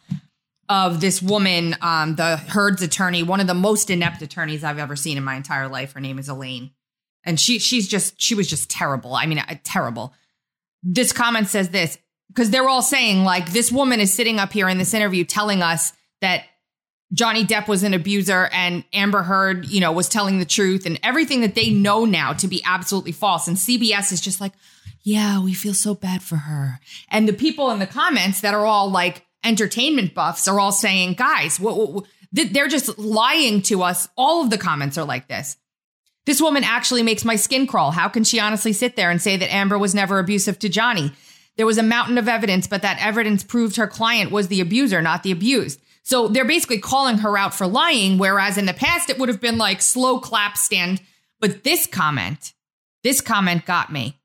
of 0.68 1.00
this 1.00 1.20
woman, 1.20 1.76
um, 1.80 2.14
the 2.14 2.36
Heard's 2.36 2.82
attorney, 2.82 3.22
one 3.22 3.40
of 3.40 3.46
the 3.46 3.54
most 3.54 3.90
inept 3.90 4.22
attorneys 4.22 4.62
I've 4.62 4.78
ever 4.78 4.96
seen 4.96 5.16
in 5.16 5.24
my 5.24 5.34
entire 5.34 5.66
life. 5.66 5.94
Her 5.94 6.00
name 6.00 6.18
is 6.18 6.28
Elaine, 6.28 6.70
and 7.24 7.40
she 7.40 7.58
she's 7.58 7.88
just 7.88 8.20
she 8.20 8.34
was 8.34 8.48
just 8.48 8.70
terrible. 8.70 9.14
I 9.14 9.26
mean, 9.26 9.38
uh, 9.38 9.56
terrible. 9.64 10.14
This 10.82 11.12
comment 11.12 11.48
says 11.48 11.70
this 11.70 11.98
because 12.30 12.50
they're 12.50 12.68
all 12.68 12.82
saying 12.82 13.24
like 13.24 13.52
this 13.52 13.70
woman 13.70 14.00
is 14.00 14.12
sitting 14.12 14.38
up 14.38 14.52
here 14.52 14.68
in 14.68 14.78
this 14.78 14.94
interview 14.94 15.24
telling 15.24 15.62
us 15.62 15.92
that 16.20 16.44
Johnny 17.12 17.44
Depp 17.44 17.66
was 17.66 17.82
an 17.82 17.92
abuser 17.92 18.48
and 18.52 18.84
Amber 18.92 19.22
Heard, 19.22 19.66
you 19.66 19.80
know, 19.80 19.90
was 19.90 20.08
telling 20.08 20.38
the 20.38 20.44
truth 20.44 20.86
and 20.86 20.98
everything 21.02 21.40
that 21.40 21.56
they 21.56 21.70
know 21.70 22.04
now 22.04 22.32
to 22.34 22.46
be 22.46 22.62
absolutely 22.64 23.12
false. 23.12 23.48
And 23.48 23.56
CBS 23.56 24.12
is 24.12 24.20
just 24.20 24.40
like, 24.40 24.52
yeah, 25.02 25.42
we 25.42 25.52
feel 25.52 25.74
so 25.74 25.94
bad 25.94 26.22
for 26.22 26.36
her. 26.36 26.78
And 27.08 27.26
the 27.26 27.32
people 27.32 27.70
in 27.72 27.80
the 27.80 27.86
comments 27.86 28.42
that 28.42 28.54
are 28.54 28.64
all 28.64 28.90
like 28.90 29.24
entertainment 29.42 30.14
buffs 30.14 30.46
are 30.46 30.60
all 30.60 30.72
saying, 30.72 31.14
guys, 31.14 31.58
what, 31.58 31.76
what, 31.76 31.92
what- 31.92 32.04
they're 32.32 32.68
just 32.68 32.96
lying 32.96 33.60
to 33.62 33.82
us. 33.82 34.08
All 34.16 34.44
of 34.44 34.50
the 34.50 34.58
comments 34.58 34.96
are 34.96 35.04
like 35.04 35.26
this. 35.26 35.56
This 36.26 36.40
woman 36.40 36.62
actually 36.62 37.02
makes 37.02 37.24
my 37.24 37.34
skin 37.34 37.66
crawl. 37.66 37.90
How 37.90 38.08
can 38.08 38.22
she 38.22 38.38
honestly 38.38 38.72
sit 38.72 38.94
there 38.94 39.10
and 39.10 39.20
say 39.20 39.36
that 39.36 39.52
Amber 39.52 39.76
was 39.78 39.96
never 39.96 40.20
abusive 40.20 40.56
to 40.60 40.68
Johnny? 40.68 41.10
There 41.60 41.66
was 41.66 41.76
a 41.76 41.82
mountain 41.82 42.16
of 42.16 42.26
evidence, 42.26 42.66
but 42.66 42.80
that 42.80 43.04
evidence 43.04 43.44
proved 43.44 43.76
her 43.76 43.86
client 43.86 44.30
was 44.30 44.48
the 44.48 44.62
abuser, 44.62 45.02
not 45.02 45.22
the 45.22 45.30
abused. 45.30 45.78
So 46.02 46.26
they're 46.26 46.46
basically 46.46 46.78
calling 46.78 47.18
her 47.18 47.36
out 47.36 47.52
for 47.52 47.66
lying, 47.66 48.16
whereas 48.16 48.56
in 48.56 48.64
the 48.64 48.72
past 48.72 49.10
it 49.10 49.18
would 49.18 49.28
have 49.28 49.42
been 49.42 49.58
like 49.58 49.82
slow 49.82 50.20
clap 50.20 50.56
stand. 50.56 51.02
But 51.38 51.62
this 51.62 51.86
comment, 51.86 52.54
this 53.04 53.20
comment 53.20 53.66
got 53.66 53.92
me. 53.92 54.18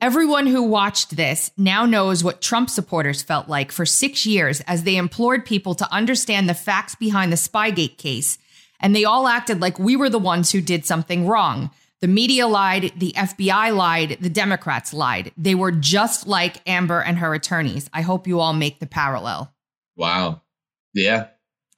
Everyone 0.00 0.46
who 0.46 0.62
watched 0.62 1.14
this 1.14 1.50
now 1.58 1.84
knows 1.84 2.24
what 2.24 2.40
Trump 2.40 2.70
supporters 2.70 3.22
felt 3.22 3.50
like 3.50 3.70
for 3.70 3.84
six 3.84 4.24
years 4.24 4.62
as 4.62 4.84
they 4.84 4.96
implored 4.96 5.44
people 5.44 5.74
to 5.74 5.92
understand 5.92 6.48
the 6.48 6.54
facts 6.54 6.94
behind 6.94 7.30
the 7.30 7.36
Spygate 7.36 7.98
case. 7.98 8.38
And 8.80 8.96
they 8.96 9.04
all 9.04 9.28
acted 9.28 9.60
like 9.60 9.78
we 9.78 9.94
were 9.94 10.08
the 10.08 10.18
ones 10.18 10.50
who 10.50 10.62
did 10.62 10.86
something 10.86 11.26
wrong. 11.26 11.70
The 12.02 12.08
media 12.08 12.46
lied, 12.48 12.92
the 12.96 13.12
FBI 13.16 13.74
lied, 13.74 14.18
the 14.20 14.28
Democrats 14.28 14.92
lied. 14.92 15.32
They 15.38 15.54
were 15.54 15.72
just 15.72 16.26
like 16.26 16.60
Amber 16.68 17.00
and 17.00 17.16
her 17.18 17.32
attorneys. 17.32 17.88
I 17.94 18.02
hope 18.02 18.26
you 18.26 18.40
all 18.40 18.52
make 18.52 18.80
the 18.80 18.86
parallel. 18.86 19.54
Wow. 19.96 20.42
Yeah. 20.94 21.28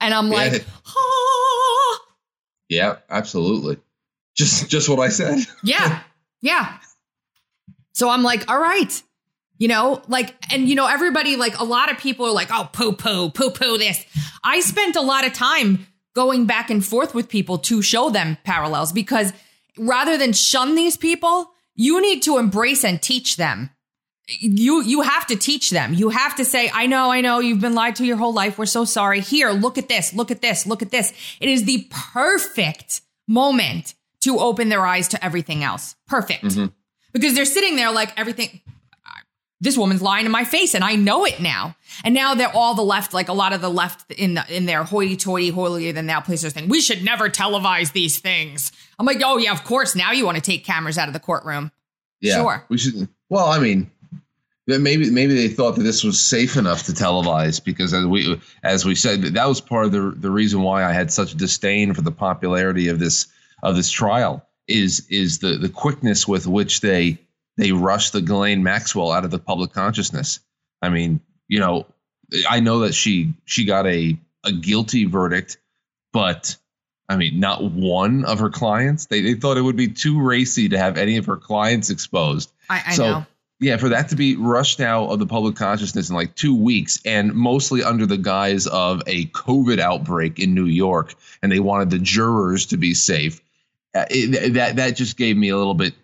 And 0.01 0.13
I'm 0.15 0.29
Yeah. 0.33 0.37
like, 0.39 0.65
ah. 0.87 2.01
Yeah, 2.69 2.97
absolutely. 3.11 3.77
Just 4.35 4.69
just 4.71 4.89
what 4.89 4.99
I 4.99 5.11
said. 5.11 5.39
Yeah. 5.63 6.01
Yeah. 6.41 6.79
So 7.93 8.09
I'm 8.09 8.23
like, 8.23 8.51
all 8.51 8.59
right. 8.59 9.03
You 9.59 9.69
know, 9.69 10.03
like, 10.09 10.35
and 10.53 10.69
you 10.69 10.75
know, 10.75 10.87
everybody, 10.87 11.37
like, 11.37 11.59
a 11.61 11.65
lot 11.65 11.91
of 11.93 11.99
people 11.99 12.27
are 12.27 12.33
like, 12.33 12.49
oh, 12.51 12.69
poo 12.73 12.93
poo, 12.93 13.31
poo 13.31 13.51
poo 13.51 13.79
this. 13.79 14.05
I 14.43 14.61
spent 14.61 14.97
a 14.97 15.01
lot 15.01 15.25
of 15.27 15.33
time 15.33 15.87
going 16.15 16.47
back 16.47 16.71
and 16.71 16.85
forth 16.85 17.15
with 17.15 17.29
people 17.29 17.59
to 17.59 17.81
show 17.83 18.11
them 18.11 18.37
parallels 18.45 18.93
because 18.93 19.33
rather 19.79 20.17
than 20.17 20.33
shun 20.33 20.75
these 20.75 20.97
people, 20.97 21.51
you 21.75 22.01
need 22.01 22.23
to 22.23 22.39
embrace 22.39 22.85
and 22.85 23.01
teach 23.01 23.37
them. 23.37 23.71
You 24.27 24.83
you 24.83 25.03
have 25.03 25.27
to 25.27 25.37
teach 25.37 25.71
them. 25.71 25.93
You 25.93 26.09
have 26.09 26.37
to 26.37 26.45
say, 26.45 26.71
I 26.73 26.87
know, 26.87 27.13
I 27.13 27.21
know, 27.21 27.41
you've 27.41 27.61
been 27.61 27.75
lied 27.75 27.97
to 27.97 28.07
your 28.07 28.17
whole 28.17 28.33
life. 28.33 28.57
We're 28.57 28.67
so 28.67 28.87
sorry. 28.87 29.21
Here, 29.21 29.51
look 29.51 29.77
at 29.77 29.89
this, 29.89 30.15
look 30.15 30.31
at 30.31 30.41
this, 30.41 30.67
look 30.67 30.81
at 30.81 30.91
this. 30.91 31.13
It 31.41 31.49
is 31.51 31.65
the 31.65 31.87
perfect 31.91 33.03
moment 33.29 33.95
to 34.21 34.39
open 34.39 34.71
their 34.71 34.87
eyes 34.87 35.09
to 35.09 35.23
everything 35.23 35.63
else. 35.63 35.95
Perfect. 36.07 36.45
Mm-hmm. 36.45 36.67
Because 37.13 37.35
they're 37.35 37.45
sitting 37.45 37.77
there 37.77 37.93
like 37.93 38.19
everything 38.19 38.63
this 39.65 39.79
woman's 39.79 40.03
lying 40.03 40.27
in 40.27 40.33
my 40.33 40.45
face 40.45 40.75
and 40.75 40.85
I 40.85 40.95
know 40.95 41.25
it 41.25 41.41
now. 41.41 41.75
And 42.05 42.15
now 42.15 42.35
they're 42.35 42.55
all 42.55 42.75
the 42.75 42.83
left, 42.83 43.15
like 43.15 43.29
a 43.29 43.33
lot 43.33 43.53
of 43.53 43.61
the 43.61 43.71
left 43.71 44.11
in 44.13 44.35
the, 44.35 44.45
in 44.55 44.67
their 44.67 44.85
hoity 44.85 45.17
toity, 45.17 45.49
holier 45.49 45.93
than 45.93 46.07
thou 46.07 46.21
places 46.21 46.53
thing. 46.53 46.69
We 46.69 46.81
should 46.81 47.03
never 47.03 47.31
televise 47.31 47.93
these 47.93 48.19
things. 48.19 48.73
I'm 48.99 49.07
like, 49.07 49.23
oh 49.25 49.39
yeah, 49.39 49.53
of 49.53 49.65
course. 49.65 49.97
Now 49.97 50.13
you 50.13 50.27
want 50.27 50.37
to 50.37 50.43
take 50.43 50.65
cameras 50.65 50.99
out 50.99 51.09
of 51.09 51.15
the 51.15 51.21
courtroom. 51.21 51.73
Yeah. 52.21 52.37
Sure. 52.37 52.65
We 52.69 52.79
should 52.79 53.09
well, 53.31 53.47
I 53.47 53.59
mean, 53.59 53.91
maybe 54.67 55.11
maybe 55.11 55.35
they 55.35 55.49
thought 55.49 55.77
that 55.77 55.83
this 55.83 56.05
was 56.05 56.21
safe 56.21 56.57
enough 56.57 56.85
to 56.85 56.93
televise 56.93 57.63
because 57.63 57.93
as 57.95 58.07
we 58.07 58.41
as 58.63 58.85
we 58.85 58.95
said 58.95 59.23
that 59.23 59.49
was 59.49 59.61
part 59.61 59.87
of 59.87 59.93
the 59.93 60.15
the 60.17 60.31
reason 60.31 60.63
why 60.63 60.85
I 60.85 60.93
had 60.93 61.13
such 61.13 61.35
disdain 61.35 61.95
for 61.95 62.03
the 62.03 62.13
popularity 62.13 62.89
of 62.89 62.99
this 62.99 63.27
of 63.63 63.77
this 63.77 63.91
trial 63.91 64.47
is 64.69 65.07
is 65.11 65.39
the 65.39 65.57
the 65.57 65.69
quickness 65.69 66.27
with 66.29 66.47
which 66.47 66.81
they 66.81 67.19
they 67.57 67.73
rushed 67.73 68.13
the 68.13 68.21
Ghislaine 68.21 68.63
Maxwell 68.63 69.13
out 69.13 69.25
of 69.25 69.31
the 69.31 69.39
public 69.39 69.73
consciousness. 69.73 70.41
I 70.83 70.89
mean, 70.89 71.21
you 71.49 71.61
know, 71.61 71.87
I 72.49 72.61
know 72.61 72.81
that 72.81 72.95
she 72.95 73.35
she 73.45 73.65
got 73.65 73.87
a 73.87 74.19
a 74.45 74.53
guilty 74.53 75.05
verdict, 75.05 75.59
but 76.13 76.57
I 77.09 77.17
mean, 77.17 77.39
not 77.39 77.63
one 77.63 78.25
of 78.25 78.39
her 78.39 78.51
clients. 78.51 79.07
They 79.07 79.21
they 79.21 79.35
thought 79.35 79.57
it 79.57 79.63
would 79.63 79.77
be 79.77 79.89
too 79.89 80.21
racy 80.21 80.71
to 80.71 80.79
have 80.79 80.97
any 80.97 81.17
of 81.17 81.27
her 81.27 81.37
clients 81.37 81.91
exposed. 81.91 82.53
I, 82.69 82.83
I 82.87 82.95
So, 82.95 83.05
know. 83.05 83.27
Yeah, 83.61 83.77
for 83.77 83.91
that 83.91 84.09
to 84.09 84.17
be 84.17 84.37
rushed 84.37 84.81
out 84.81 85.07
of 85.07 85.21
the 85.21 85.27
public 85.27 85.55
consciousness 85.55 86.11
in 86.11 86.17
like 86.17 86.35
two 86.35 86.57
weeks, 86.57 87.01
and 87.05 87.33
mostly 87.33 87.83
under 87.83 88.05
the 88.05 88.19
guise 88.19 88.67
of 88.67 89.01
a 89.07 89.27
COVID 89.27 89.79
outbreak 89.79 90.39
in 90.39 90.55
New 90.55 90.67
York, 90.67 91.15
and 91.41 91.53
they 91.53 91.61
wanted 91.61 91.91
the 91.91 91.99
jurors 91.99 92.67
to 92.67 92.77
be 92.77 92.95
safe. 92.95 93.41
Uh, 93.95 94.05
it, 94.11 94.55
that 94.55 94.77
that 94.77 94.97
just 94.97 95.17
gave 95.17 95.37
me 95.37 95.51
a 95.51 95.57
little 95.57 95.75
bit. 95.75 95.95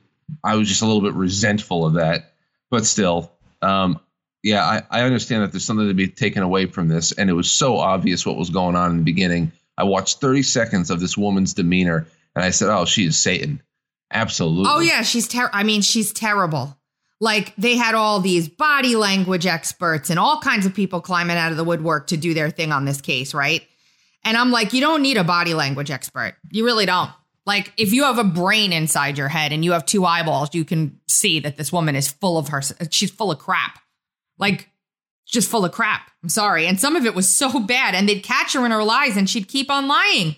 I 0.45 0.57
was 0.57 0.69
just 0.69 0.83
a 0.83 0.87
little 0.87 1.03
bit 1.03 1.15
resentful 1.15 1.87
of 1.87 1.95
that, 1.95 2.35
but 2.71 2.87
still, 2.87 3.33
um, 3.63 4.01
yeah, 4.43 4.65
I, 4.65 5.01
I 5.01 5.03
understand 5.03 5.43
that 5.43 5.53
there's 5.53 5.65
something 5.65 5.89
to 5.89 5.95
be 5.95 6.09
taken 6.09 6.43
away 6.43 6.67
from 6.67 6.89
this, 6.89 7.13
and 7.13 7.29
it 7.29 7.35
was 7.35 7.51
so 7.51 7.77
obvious 7.77 8.25
what 8.25 8.37
was 8.37 8.51
going 8.51 8.77
on 8.77 8.93
in 8.93 8.97
the 8.99 9.03
beginning. 9.03 9.53
I 9.77 9.85
watched 9.85 10.21
30 10.21 10.43
seconds 10.43 10.91
of 10.91 11.01
this 11.01 11.17
woman's 11.17 11.55
demeanor, 11.55 12.07
and 12.35 12.45
I 12.45 12.51
said, 12.51 12.69
"Oh, 12.71 12.85
she 12.85 13.07
is 13.07 13.19
Satan." 13.19 13.63
Absolutely. 14.13 14.67
Oh 14.69 14.81
yeah, 14.81 15.03
she's 15.03 15.29
ter- 15.29 15.51
I 15.53 15.63
mean, 15.63 15.83
she's 15.83 16.13
terrible. 16.13 16.77
Like 17.21 17.55
they 17.57 17.77
had 17.77 17.95
all 17.95 18.21
these 18.21 18.49
body 18.49 18.97
language 18.97 19.47
experts 19.47 20.11
and 20.11 20.19
all 20.19 20.41
kinds 20.41 20.65
of 20.65 20.75
people 20.75 21.01
climbing 21.01 21.37
out 21.37 21.51
of 21.51 21.59
the 21.59 21.65
woodwork 21.65 22.09
to 22.09 22.17
do 22.17 22.33
their 22.35 22.51
thing 22.51 22.73
on 22.73 22.87
this 22.87 23.01
case, 23.01 23.35
right? 23.35 23.63
And 24.25 24.37
I'm 24.37 24.51
like, 24.51 24.73
you 24.73 24.81
don't 24.81 25.03
need 25.03 25.17
a 25.17 25.25
body 25.25 25.55
language 25.55 25.91
expert. 25.91 26.35
You 26.51 26.65
really 26.65 26.87
don't. 26.87 27.11
Like 27.47 27.73
if 27.77 27.93
you 27.93 28.05
have 28.05 28.19
a 28.19 28.25
brain 28.25 28.73
inside 28.73 29.19
your 29.19 29.29
head 29.29 29.53
and 29.53 29.65
you 29.65 29.73
have 29.73 29.87
two 29.87 30.05
eyeballs, 30.05 30.55
you 30.55 30.65
can 30.65 31.01
see 31.09 31.41
that 31.41 31.57
this 31.57 31.73
woman 31.73 31.97
is 31.97 32.09
full 32.09 32.39
of 32.39 32.49
her 32.49 32.63
she's 32.91 33.11
full 33.11 33.31
of 33.31 33.39
crap. 33.39 33.79
Like 34.39 34.69
just 35.27 35.51
full 35.51 35.65
of 35.65 35.73
crap. 35.73 36.11
I'm 36.23 36.29
sorry. 36.29 36.67
And 36.67 36.81
some 36.81 36.97
of 36.97 37.07
it 37.07 37.15
was 37.15 37.29
so 37.29 37.61
bad 37.67 37.95
and 37.95 38.09
they'd 38.09 38.23
catch 38.23 38.53
her 38.55 38.65
in 38.65 38.73
her 38.73 38.85
lies 38.85 39.17
and 39.17 39.29
she'd 39.29 39.49
keep 39.49 39.71
on 39.71 39.89
lying. 39.89 40.37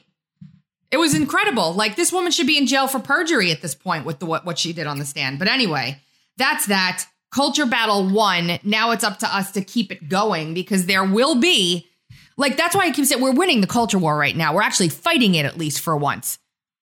It 0.91 0.99
was 0.99 1.15
incredible. 1.15 1.73
Like 1.73 1.97
this 1.97 2.13
woman 2.13 2.31
should 2.33 2.47
be 2.47 2.59
in 2.59 2.67
jail 2.67 2.87
for 2.87 2.99
perjury 2.99 3.51
at 3.51 3.63
this 3.63 3.75
point 3.75 4.05
with 4.05 4.19
the 4.19 4.27
what, 4.27 4.45
what 4.45 4.59
she 4.59 4.73
did 4.73 4.87
on 4.87 4.99
the 4.99 5.07
stand. 5.07 5.39
But 5.39 5.49
anyway, 5.49 5.99
that's 6.37 6.67
that. 6.67 7.07
Culture 7.33 7.65
battle 7.65 8.11
won. 8.11 8.59
Now 8.63 8.91
it's 8.91 9.05
up 9.05 9.19
to 9.21 9.37
us 9.37 9.53
to 9.53 9.63
keep 9.63 9.91
it 9.91 10.11
going 10.11 10.53
because 10.53 10.85
there 10.85 11.03
will 11.03 11.37
be 11.37 11.89
like 12.37 12.59
that's 12.59 12.77
why 12.77 12.87
I 12.87 12.91
keep 12.91 13.07
saying 13.07 13.23
we're 13.23 13.33
winning 13.33 13.63
the 13.63 13.67
culture 13.67 13.99
war 13.99 14.17
right 14.19 14.37
now. 14.37 14.55
We're 14.55 14.63
actually 14.63 14.91
fighting 14.91 15.35
it 15.35 15.47
at 15.47 15.57
least 15.57 15.81
for 15.81 15.97
once. 15.97 16.39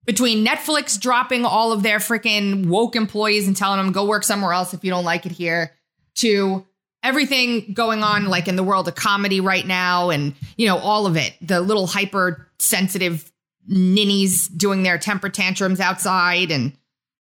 Between 0.05 0.45
Netflix 0.47 1.01
dropping 1.01 1.45
all 1.45 1.73
of 1.73 1.83
their 1.83 1.99
freaking 1.99 2.67
woke 2.67 2.95
employees 2.95 3.47
and 3.47 3.57
telling 3.57 3.79
them 3.79 3.93
go 3.93 4.05
work 4.05 4.25
somewhere 4.25 4.53
else 4.53 4.75
if 4.75 4.85
you 4.85 4.91
don't 4.91 5.05
like 5.05 5.25
it 5.27 5.33
here, 5.33 5.73
to 6.17 6.67
everything 7.03 7.73
going 7.75 8.03
on 8.03 8.27
like 8.27 8.49
in 8.49 8.57
the 8.57 8.63
world 8.63 8.89
of 8.89 8.95
comedy 8.95 9.41
right 9.41 9.67
now 9.67 10.09
and 10.09 10.35
you 10.57 10.67
know 10.67 10.79
all 10.79 11.07
of 11.07 11.19
it 11.19 11.35
the 11.43 11.61
little 11.61 11.87
hypersensitive 11.87 13.31
ninnies 13.69 14.49
doing 14.49 14.83
their 14.83 14.97
temper 14.97 15.29
tantrums 15.29 15.81
outside 15.81 16.51
and 16.51 16.73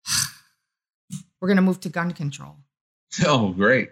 we're 1.40 1.49
going 1.49 1.56
to 1.56 1.62
move 1.62 1.78
to 1.78 1.90
gun 1.90 2.11
control 2.12 2.56
Oh, 3.25 3.50
great. 3.50 3.90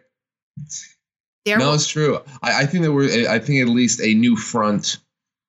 there 1.44 1.58
no, 1.58 1.74
it's 1.74 1.86
true. 1.86 2.20
I, 2.42 2.62
I 2.62 2.66
think 2.66 2.84
that 2.84 2.92
we're. 2.92 3.28
I 3.28 3.38
think 3.38 3.60
at 3.62 3.68
least 3.68 4.00
a 4.00 4.14
new 4.14 4.36
front, 4.36 4.98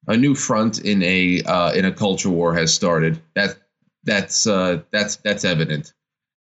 a 0.07 0.15
new 0.17 0.35
front 0.35 0.79
in 0.79 1.01
a 1.03 1.41
uh, 1.43 1.71
in 1.73 1.85
a 1.85 1.91
culture 1.91 2.29
war 2.29 2.53
has 2.55 2.73
started. 2.73 3.19
That 3.35 3.57
that's 4.03 4.45
uh, 4.47 4.81
that's 4.91 5.17
that's 5.17 5.43
evident. 5.45 5.93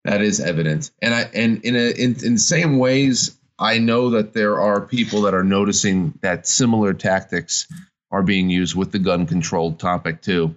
That 0.04 0.20
is 0.20 0.40
evident. 0.40 0.90
And 1.00 1.14
I 1.14 1.22
and 1.34 1.64
in 1.64 1.76
a 1.76 1.90
in 1.90 2.16
in 2.24 2.34
the 2.34 2.38
same 2.38 2.78
ways, 2.78 3.38
I 3.58 3.78
know 3.78 4.10
that 4.10 4.32
there 4.34 4.60
are 4.60 4.80
people 4.80 5.22
that 5.22 5.34
are 5.34 5.44
noticing 5.44 6.18
that 6.22 6.46
similar 6.46 6.92
tactics 6.94 7.68
are 8.10 8.22
being 8.22 8.50
used 8.50 8.74
with 8.74 8.92
the 8.92 8.98
gun 8.98 9.26
control 9.26 9.72
topic 9.72 10.20
too. 10.22 10.54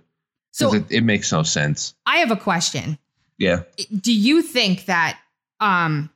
so 0.52 0.74
it, 0.74 0.84
it 0.90 1.02
makes 1.04 1.32
no 1.32 1.42
sense. 1.44 1.94
i 2.06 2.18
have 2.18 2.32
a 2.32 2.36
question 2.36 2.98
Yeah. 3.38 3.62
do 4.02 4.14
you 4.14 4.42
think 4.42 4.86
that 4.86 5.18
um 5.62 6.10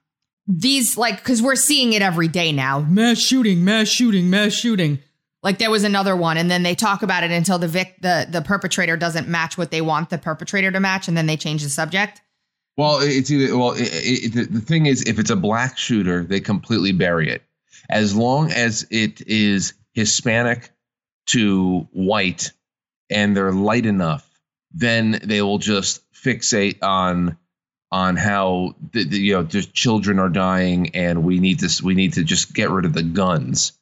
these 0.47 0.97
like 0.97 1.17
because 1.17 1.41
we're 1.41 1.55
seeing 1.55 1.93
it 1.93 2.01
every 2.01 2.27
day 2.27 2.51
now 2.51 2.79
mass 2.81 3.19
shooting 3.19 3.63
mass 3.63 3.87
shooting 3.87 4.29
mass 4.29 4.51
shooting 4.51 4.99
like 5.41 5.57
there 5.57 5.71
was 5.71 5.83
another 5.83 6.15
one 6.15 6.37
and 6.37 6.49
then 6.49 6.63
they 6.63 6.75
talk 6.75 7.03
about 7.03 7.23
it 7.23 7.31
until 7.31 7.57
the 7.57 7.67
vic 7.67 7.95
the 8.01 8.27
the 8.29 8.41
perpetrator 8.41 8.97
doesn't 8.97 9.27
match 9.27 9.57
what 9.57 9.71
they 9.71 9.81
want 9.81 10.09
the 10.09 10.17
perpetrator 10.17 10.71
to 10.71 10.79
match 10.79 11.07
and 11.07 11.15
then 11.15 11.25
they 11.25 11.37
change 11.37 11.63
the 11.63 11.69
subject 11.69 12.21
Well, 12.79 12.99
it's 13.01 13.29
either 13.29 13.57
well. 13.57 13.73
It, 13.73 13.89
it, 14.35 14.53
the, 14.53 14.61
thing 14.61 14.85
is, 14.85 15.03
if 15.03 15.19
it's 15.19 15.29
a 15.29 15.35
black 15.35 15.77
shooter, 15.77 16.23
they 16.23 16.39
completely 16.39 16.93
bury 16.93 17.29
it. 17.29 17.43
As 17.89 18.15
long 18.15 18.53
as 18.53 18.87
it 18.89 19.19
is 19.27 19.73
Hispanic 19.91 20.71
to 21.31 21.89
white, 21.91 22.53
and 23.09 23.35
they're 23.35 23.51
light 23.51 23.85
enough, 23.85 24.25
then 24.71 25.19
they 25.25 25.41
will 25.41 25.57
just 25.57 26.09
fixate 26.13 26.81
on 26.81 27.37
on 27.91 28.15
how 28.15 28.75
the, 28.93 29.03
the, 29.03 29.17
you 29.17 29.33
know 29.33 29.43
just 29.43 29.73
children 29.73 30.17
are 30.17 30.29
dying, 30.29 30.95
and 30.95 31.25
we 31.25 31.41
need 31.41 31.59
this. 31.59 31.83
We 31.83 31.95
need 31.95 32.13
to 32.13 32.23
just 32.23 32.53
get 32.53 32.69
rid 32.69 32.85
of 32.85 32.93
the 32.93 33.03
guns. 33.03 33.73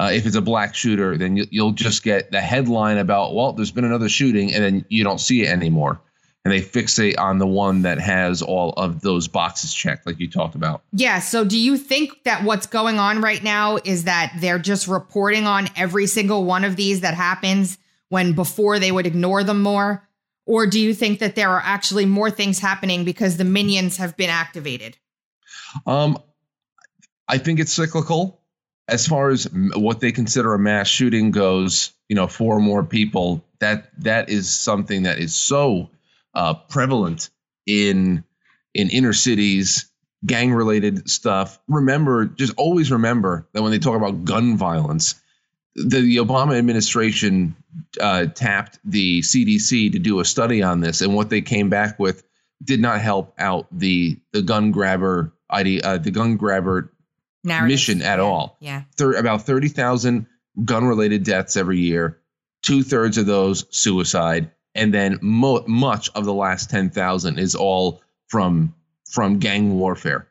Uh, 0.00 0.10
if 0.12 0.26
it's 0.26 0.36
a 0.36 0.40
black 0.40 0.74
shooter, 0.74 1.18
then 1.18 1.36
you, 1.36 1.46
you'll 1.50 1.72
just 1.72 2.02
get 2.02 2.30
the 2.30 2.40
headline 2.40 2.98
about 2.98 3.34
well, 3.34 3.52
there's 3.52 3.70
been 3.70 3.84
another 3.84 4.08
shooting, 4.08 4.52
and 4.54 4.64
then 4.64 4.84
you 4.88 5.04
don't 5.04 5.20
see 5.20 5.42
it 5.42 5.48
anymore 5.48 6.00
and 6.44 6.52
they 6.52 6.60
fixate 6.60 7.18
on 7.18 7.38
the 7.38 7.46
one 7.46 7.82
that 7.82 8.00
has 8.00 8.42
all 8.42 8.72
of 8.72 9.00
those 9.00 9.28
boxes 9.28 9.72
checked, 9.72 10.06
like 10.06 10.18
you 10.18 10.28
talked 10.28 10.54
about. 10.54 10.82
yeah 10.92 11.18
so 11.18 11.44
do 11.44 11.58
you 11.58 11.76
think 11.76 12.24
that 12.24 12.42
what's 12.44 12.66
going 12.66 12.98
on 12.98 13.20
right 13.20 13.42
now 13.42 13.78
is 13.84 14.04
that 14.04 14.32
they're 14.38 14.58
just 14.58 14.88
reporting 14.88 15.46
on 15.46 15.68
every 15.76 16.06
single 16.06 16.44
one 16.44 16.64
of 16.64 16.76
these 16.76 17.00
that 17.00 17.14
happens 17.14 17.78
when 18.08 18.32
before 18.34 18.78
they 18.78 18.92
would 18.92 19.06
ignore 19.06 19.44
them 19.44 19.62
more 19.62 20.08
or 20.44 20.66
do 20.66 20.80
you 20.80 20.92
think 20.92 21.20
that 21.20 21.36
there 21.36 21.50
are 21.50 21.62
actually 21.64 22.04
more 22.04 22.30
things 22.30 22.58
happening 22.58 23.04
because 23.04 23.36
the 23.36 23.44
minions 23.44 23.96
have 23.96 24.16
been 24.16 24.30
activated 24.30 24.96
Um, 25.86 26.18
I 27.28 27.38
think 27.38 27.60
it's 27.60 27.72
cyclical. 27.72 28.41
As 28.92 29.06
far 29.06 29.30
as 29.30 29.48
what 29.74 30.00
they 30.00 30.12
consider 30.12 30.54
a 30.54 30.58
mass 30.58 30.86
shooting 30.88 31.30
goes, 31.30 31.92
you 32.08 32.16
know, 32.16 32.26
four 32.26 32.60
more 32.60 32.84
people. 32.84 33.44
That 33.60 33.90
that 34.02 34.28
is 34.28 34.54
something 34.54 35.04
that 35.04 35.18
is 35.18 35.34
so 35.34 35.90
uh, 36.34 36.54
prevalent 36.54 37.30
in 37.66 38.24
in 38.74 38.90
inner 38.90 39.12
cities 39.12 39.92
gang 40.24 40.52
related 40.52 41.08
stuff, 41.08 41.58
remember, 41.68 42.26
just 42.26 42.54
always 42.56 42.92
remember 42.92 43.48
that 43.52 43.62
when 43.62 43.72
they 43.72 43.78
talk 43.78 43.96
about 43.96 44.24
gun 44.24 44.56
violence, 44.56 45.16
the, 45.74 46.00
the 46.00 46.16
Obama 46.16 46.56
administration 46.56 47.56
uh, 48.00 48.26
tapped 48.26 48.78
the 48.84 49.20
CDC 49.20 49.92
to 49.92 49.98
do 49.98 50.20
a 50.20 50.24
study 50.24 50.62
on 50.62 50.80
this, 50.80 51.00
and 51.00 51.14
what 51.14 51.30
they 51.30 51.40
came 51.40 51.70
back 51.70 51.98
with 51.98 52.22
did 52.62 52.80
not 52.80 53.00
help 53.00 53.34
out 53.38 53.66
the 53.72 54.18
the 54.32 54.42
gun 54.42 54.70
grabber 54.70 55.32
idea, 55.50 55.80
uh, 55.82 55.98
the 55.98 56.10
gun 56.10 56.36
grabber 56.36 56.91
Narratives. 57.44 57.88
mission 57.88 58.02
at 58.02 58.18
Yeah. 58.18 58.24
all. 58.24 58.56
Yeah. 58.60 58.82
Thir- 58.96 59.14
about 59.16 59.42
thirty 59.46 59.68
thousand 59.68 60.26
gun 60.64 60.84
related 60.84 61.24
deaths 61.24 61.56
every 61.56 61.80
year. 61.80 62.18
Two 62.62 62.82
thirds 62.82 63.18
of 63.18 63.26
those 63.26 63.64
suicide, 63.70 64.50
and 64.74 64.94
then 64.94 65.18
mo- 65.22 65.64
much 65.66 66.08
of 66.14 66.24
the 66.24 66.34
last 66.34 66.70
ten 66.70 66.90
thousand 66.90 67.38
is 67.38 67.54
all 67.54 68.00
from 68.28 68.74
from 69.10 69.38
gang 69.38 69.74
warfare. 69.78 70.28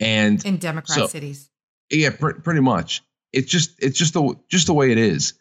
And 0.00 0.44
In 0.44 0.56
Democrat 0.58 0.98
So- 0.98 1.06
cities. 1.06 1.48
yeah, 1.90 2.10
pr- 2.10 2.32
pretty 2.32 2.60
much. 2.60 3.02
It's 3.32 3.50
just 3.50 3.72
it's 3.78 3.98
just 3.98 4.14
the 4.14 4.36
just 4.48 4.66
the 4.66 4.74
way 4.74 4.92
it 4.92 4.98
is. 4.98 5.34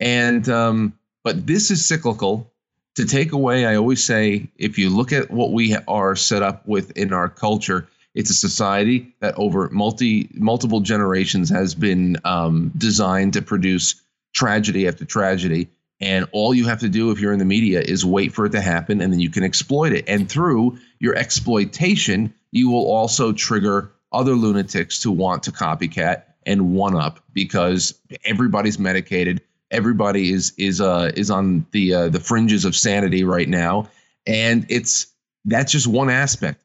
And 0.00 0.48
um, 0.48 0.94
but 1.24 1.46
this 1.46 1.70
is 1.70 1.84
cyclical. 1.84 2.48
To 2.96 3.06
take 3.06 3.32
away, 3.32 3.64
I 3.64 3.76
always 3.76 4.04
say, 4.04 4.50
if 4.58 4.76
you 4.76 4.90
look 4.90 5.12
at 5.12 5.30
what 5.30 5.50
we 5.52 5.74
are 5.88 6.14
set 6.14 6.42
up 6.42 6.68
with 6.68 6.90
in 6.90 7.14
our 7.14 7.26
culture, 7.30 7.88
it's 8.14 8.30
a 8.30 8.34
society 8.34 9.14
that 9.20 9.34
over 9.38 9.68
multi 9.70 10.28
multiple 10.34 10.80
generations 10.80 11.50
has 11.50 11.74
been 11.74 12.16
um, 12.24 12.72
designed 12.76 13.32
to 13.34 13.42
produce 13.42 13.94
tragedy 14.34 14.86
after 14.86 15.04
tragedy. 15.04 15.68
And 16.00 16.26
all 16.32 16.52
you 16.52 16.66
have 16.66 16.80
to 16.80 16.88
do 16.88 17.12
if 17.12 17.20
you're 17.20 17.32
in 17.32 17.38
the 17.38 17.44
media 17.44 17.80
is 17.80 18.04
wait 18.04 18.32
for 18.32 18.46
it 18.46 18.50
to 18.52 18.60
happen, 18.60 19.00
and 19.00 19.12
then 19.12 19.20
you 19.20 19.30
can 19.30 19.44
exploit 19.44 19.92
it. 19.92 20.04
And 20.08 20.28
through 20.28 20.78
your 20.98 21.14
exploitation, 21.14 22.34
you 22.50 22.70
will 22.70 22.90
also 22.90 23.32
trigger 23.32 23.92
other 24.10 24.34
lunatics 24.34 24.98
to 25.00 25.12
want 25.12 25.44
to 25.44 25.52
copycat 25.52 26.24
and 26.44 26.74
one 26.74 26.96
up 26.96 27.20
because 27.32 27.98
everybody's 28.24 28.78
medicated. 28.78 29.42
Everybody 29.70 30.32
is 30.32 30.52
is 30.58 30.80
uh 30.80 31.12
is 31.14 31.30
on 31.30 31.66
the 31.70 31.94
uh, 31.94 32.08
the 32.08 32.20
fringes 32.20 32.64
of 32.64 32.76
sanity 32.76 33.24
right 33.24 33.48
now, 33.48 33.88
and 34.26 34.66
it's 34.68 35.06
that's 35.44 35.72
just 35.72 35.86
one 35.86 36.10
aspect. 36.10 36.62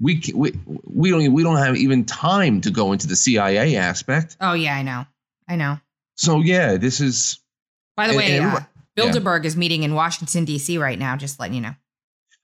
We 0.00 0.22
we 0.34 0.52
we 0.84 1.10
don't 1.10 1.32
we 1.32 1.42
don't 1.42 1.58
have 1.58 1.76
even 1.76 2.04
time 2.04 2.60
to 2.62 2.70
go 2.70 2.92
into 2.92 3.06
the 3.06 3.16
CIA 3.16 3.76
aspect. 3.76 4.36
Oh 4.40 4.54
yeah, 4.54 4.74
I 4.74 4.82
know. 4.82 5.04
I 5.48 5.56
know. 5.56 5.78
So 6.16 6.40
yeah, 6.40 6.76
this 6.76 7.00
is 7.00 7.38
By 7.96 8.06
the 8.06 8.10
And- 8.12 8.16
way, 8.18 8.24
and 8.36 8.44
uh, 8.44 8.48
everybody- 8.48 8.66
yeah. 8.96 9.04
Bilderberg 9.04 9.44
is 9.44 9.56
meeting 9.56 9.82
in 9.82 9.94
Washington 9.94 10.44
D.C. 10.44 10.76
right 10.78 10.98
now. 10.98 11.16
Just 11.16 11.38
letting 11.40 11.54
you 11.54 11.60
know. 11.60 11.74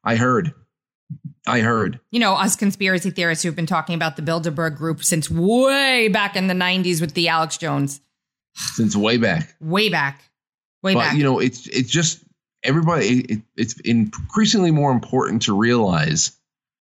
I 0.05 0.17
heard, 0.17 0.55
I 1.47 1.61
heard. 1.61 1.99
You 2.11 2.21
know, 2.21 2.35
us 2.35 2.57
conspiracy 2.57 3.11
theorists 3.11 3.43
who've 3.43 3.57
been 3.57 3.67
talking 3.67 3.95
about 3.95 4.17
the 4.17 4.23
Bilderberg 4.23 4.77
group 4.77 5.03
since 5.05 5.29
way 5.31 6.09
back 6.09 6.37
in 6.37 6.47
the 6.47 6.55
'90s 6.55 7.01
with 7.01 7.15
the 7.15 7.29
Alex 7.29 7.57
Jones, 7.59 8.01
since 8.55 8.95
way 8.97 9.17
back. 9.17 9.55
way 9.61 9.89
back, 9.89 10.23
way 10.83 10.95
but 10.95 11.01
back. 11.01 11.17
you 11.17 11.25
know, 11.25 11.39
it's 11.41 11.67
it's 11.69 11.91
just 11.91 12.23
everybody. 12.63 13.21
It, 13.23 13.43
it's 13.57 13.79
increasingly 13.81 14.71
more 14.71 14.93
important 14.93 15.43
to 15.43 15.57
realize 15.57 16.33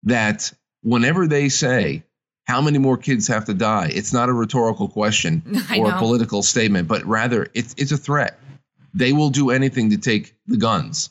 that 0.07 0.53
whenever 0.83 1.27
they 1.27 1.49
say 1.49 2.03
how 2.47 2.63
many 2.63 2.79
more 2.79 2.97
kids 2.97 3.29
have 3.29 3.45
to 3.47 3.55
die, 3.55 3.91
it's 3.93 4.13
not 4.13 4.29
a 4.29 4.33
rhetorical 4.33 4.89
question 4.89 5.43
or 5.77 5.91
a 5.91 5.99
political 5.99 6.43
statement, 6.43 6.89
but 6.89 7.05
rather 7.05 7.49
it's 7.55 7.75
it's 7.77 7.93
a 7.93 7.97
threat. 7.97 8.39
They 8.95 9.13
will 9.13 9.31
do 9.31 9.51
anything 9.51 9.91
to 9.91 9.99
take 9.99 10.35
the 10.47 10.57
guns. 10.57 11.11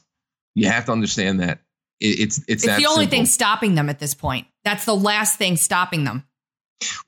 You 0.56 0.70
have 0.70 0.86
to 0.86 0.92
understand 0.92 1.42
that 1.42 1.60
it, 2.00 2.20
it's 2.20 2.38
it's 2.48 2.64
it's 2.64 2.66
the 2.66 2.86
only 2.88 3.04
simple. 3.04 3.10
thing 3.10 3.25
stopping 3.25 3.75
them 3.75 3.90
at 3.90 4.00
this 4.00 4.14
point. 4.16 4.48
That's 4.64 4.86
the 4.86 4.96
last 4.96 5.38
thing 5.38 5.58
stopping 5.58 6.04
them. 6.06 6.24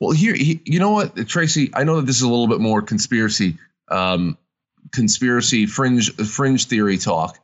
Well, 0.00 0.12
here, 0.12 0.34
he- 0.34 0.62
you 0.64 0.78
know 0.78 0.90
what, 0.92 1.28
Tracy? 1.28 1.70
I 1.74 1.84
know 1.84 1.96
that 1.96 2.06
this 2.06 2.16
is 2.16 2.22
a 2.22 2.28
little 2.28 2.48
bit 2.48 2.60
more 2.60 2.80
conspiracy, 2.82 3.58
um, 3.90 4.38
conspiracy 4.92 5.66
fringe 5.66 6.14
fringe 6.14 6.66
theory 6.66 6.98
talk, 6.98 7.38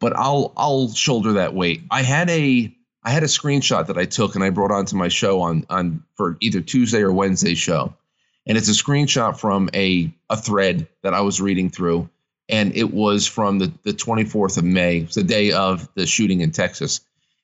but 0.00 0.14
I'll 0.16 0.52
I'll 0.56 0.90
shoulder 0.92 1.34
that 1.34 1.54
weight. 1.54 1.82
I 1.90 2.02
had 2.02 2.28
a 2.30 2.74
I 3.02 3.10
had 3.10 3.22
a 3.22 3.26
screenshot 3.26 3.86
that 3.86 3.98
I 3.98 4.04
took 4.04 4.34
and 4.34 4.44
I 4.44 4.50
brought 4.50 4.70
onto 4.72 4.96
my 4.96 5.08
show 5.08 5.40
on 5.40 5.64
on 5.70 6.02
for 6.14 6.36
either 6.40 6.60
Tuesday 6.60 7.00
or 7.00 7.12
Wednesday 7.12 7.54
show, 7.54 7.94
and 8.46 8.58
it's 8.58 8.68
a 8.68 8.72
screenshot 8.72 9.38
from 9.38 9.70
a 9.74 10.12
a 10.28 10.36
thread 10.36 10.88
that 11.02 11.14
I 11.14 11.20
was 11.20 11.40
reading 11.40 11.70
through, 11.70 12.08
and 12.48 12.74
it 12.74 12.92
was 12.92 13.26
from 13.26 13.58
the 13.58 13.72
the 13.84 13.92
24th 13.92 14.58
of 14.58 14.64
May, 14.64 15.00
the 15.00 15.22
day 15.22 15.52
of 15.52 15.88
the 15.94 16.06
shooting 16.06 16.40
in 16.40 16.50
Texas, 16.50 17.00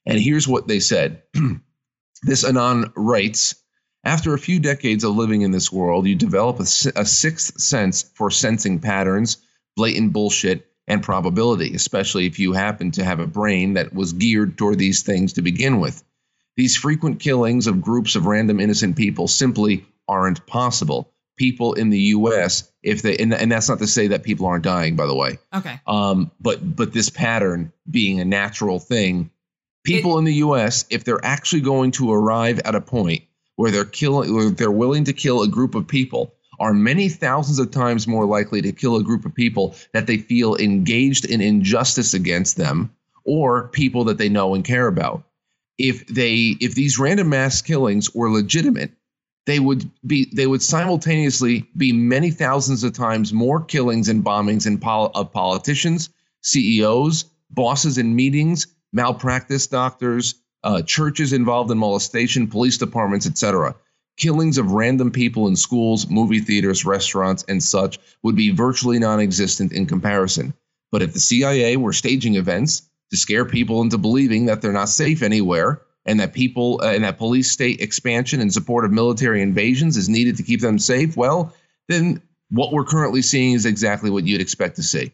and 0.06 0.18
here's 0.18 0.48
what 0.48 0.66
they 0.66 0.80
said. 0.80 1.22
this 2.22 2.44
anon 2.44 2.92
writes. 2.96 3.56
After 4.06 4.34
a 4.34 4.38
few 4.38 4.60
decades 4.60 5.02
of 5.02 5.16
living 5.16 5.40
in 5.40 5.50
this 5.50 5.72
world, 5.72 6.06
you 6.06 6.14
develop 6.14 6.58
a, 6.58 6.66
a 6.94 7.06
sixth 7.06 7.58
sense 7.58 8.02
for 8.02 8.30
sensing 8.30 8.78
patterns, 8.78 9.38
blatant 9.76 10.12
bullshit, 10.12 10.66
and 10.86 11.02
probability, 11.02 11.74
especially 11.74 12.26
if 12.26 12.38
you 12.38 12.52
happen 12.52 12.90
to 12.92 13.04
have 13.04 13.20
a 13.20 13.26
brain 13.26 13.74
that 13.74 13.94
was 13.94 14.12
geared 14.12 14.58
toward 14.58 14.78
these 14.78 15.02
things 15.02 15.32
to 15.34 15.42
begin 15.42 15.80
with. 15.80 16.02
These 16.56 16.76
frequent 16.76 17.20
killings 17.20 17.66
of 17.66 17.80
groups 17.80 18.14
of 18.16 18.26
random 18.26 18.60
innocent 18.60 18.96
people 18.96 19.26
simply 19.26 19.86
aren't 20.08 20.46
possible. 20.46 21.10
People 21.36 21.72
in 21.72 21.90
the 21.90 21.98
U.S., 21.98 22.70
if 22.82 23.02
they, 23.02 23.16
and, 23.16 23.34
and 23.34 23.50
that's 23.50 23.68
not 23.68 23.80
to 23.80 23.88
say 23.88 24.06
that 24.08 24.22
people 24.22 24.46
aren't 24.46 24.62
dying, 24.62 24.94
by 24.94 25.06
the 25.06 25.16
way, 25.16 25.38
Okay. 25.52 25.80
um, 25.86 26.30
but 26.40 26.76
but 26.76 26.92
this 26.92 27.10
pattern 27.10 27.72
being 27.90 28.20
a 28.20 28.24
natural 28.24 28.78
thing, 28.78 29.30
people 29.84 30.18
in 30.18 30.24
the 30.24 30.34
U.S. 30.34 30.84
if 30.90 31.02
they're 31.02 31.24
actually 31.24 31.62
going 31.62 31.90
to 31.92 32.12
arrive 32.12 32.60
at 32.60 32.76
a 32.76 32.80
point 32.80 33.24
where 33.56 33.72
they're 33.72 33.84
killing, 33.84 34.32
where 34.32 34.50
they're 34.50 34.70
willing 34.70 35.04
to 35.04 35.12
kill 35.12 35.42
a 35.42 35.48
group 35.48 35.74
of 35.74 35.88
people, 35.88 36.34
are 36.60 36.72
many 36.72 37.08
thousands 37.08 37.58
of 37.58 37.70
times 37.70 38.06
more 38.06 38.26
likely 38.26 38.62
to 38.62 38.72
kill 38.72 38.96
a 38.96 39.02
group 39.02 39.24
of 39.24 39.34
people 39.34 39.74
that 39.92 40.06
they 40.06 40.18
feel 40.18 40.56
engaged 40.56 41.24
in 41.24 41.40
injustice 41.40 42.14
against 42.14 42.56
them 42.56 42.90
or 43.24 43.68
people 43.68 44.04
that 44.04 44.18
they 44.18 44.28
know 44.28 44.54
and 44.54 44.64
care 44.64 44.86
about. 44.86 45.24
If 45.78 46.06
they 46.06 46.56
if 46.60 46.74
these 46.74 46.98
random 46.98 47.30
mass 47.30 47.60
killings 47.62 48.14
were 48.14 48.30
legitimate, 48.30 48.92
they 49.46 49.58
would 49.60 49.90
be 50.06 50.30
they 50.32 50.46
would 50.46 50.62
simultaneously 50.62 51.68
be 51.76 51.92
many 51.92 52.30
thousands 52.30 52.84
of 52.84 52.92
times 52.92 53.32
more 53.32 53.60
killings 53.60 54.08
and 54.08 54.24
bombings 54.24 54.66
in 54.66 54.78
pol- 54.78 55.10
of 55.14 55.32
politicians, 55.32 56.10
CEOs, 56.42 57.24
bosses 57.50 57.98
in 57.98 58.14
meetings, 58.14 58.68
malpractice 58.92 59.66
doctors, 59.66 60.36
uh, 60.62 60.82
churches 60.82 61.32
involved 61.32 61.70
in 61.70 61.78
molestation, 61.78 62.46
police 62.46 62.78
departments, 62.78 63.26
etc. 63.26 63.74
Killings 64.16 64.58
of 64.58 64.72
random 64.72 65.10
people 65.10 65.48
in 65.48 65.56
schools, 65.56 66.08
movie 66.08 66.40
theaters, 66.40 66.84
restaurants, 66.84 67.44
and 67.48 67.62
such 67.62 67.98
would 68.22 68.36
be 68.36 68.50
virtually 68.50 68.98
non-existent 68.98 69.72
in 69.72 69.86
comparison. 69.86 70.54
But 70.92 71.02
if 71.02 71.12
the 71.12 71.20
CIA 71.20 71.76
were 71.76 71.92
staging 71.92 72.36
events 72.36 72.82
to 73.10 73.16
scare 73.16 73.44
people 73.44 73.82
into 73.82 73.98
believing 73.98 74.46
that 74.46 74.62
they're 74.62 74.72
not 74.72 74.88
safe 74.88 75.22
anywhere 75.22 75.82
and 76.06 76.20
that 76.20 76.32
people 76.32 76.80
uh, 76.82 76.92
and 76.92 77.04
that 77.04 77.18
police 77.18 77.50
state 77.50 77.80
expansion 77.80 78.40
in 78.40 78.50
support 78.50 78.84
of 78.84 78.92
military 78.92 79.42
invasions 79.42 79.96
is 79.96 80.08
needed 80.08 80.36
to 80.36 80.42
keep 80.42 80.60
them 80.60 80.78
safe, 80.78 81.16
well, 81.16 81.52
then 81.88 82.22
what 82.50 82.72
we're 82.72 82.84
currently 82.84 83.22
seeing 83.22 83.54
is 83.54 83.66
exactly 83.66 84.10
what 84.10 84.24
you'd 84.24 84.40
expect 84.40 84.76
to 84.76 84.82
see. 84.82 85.12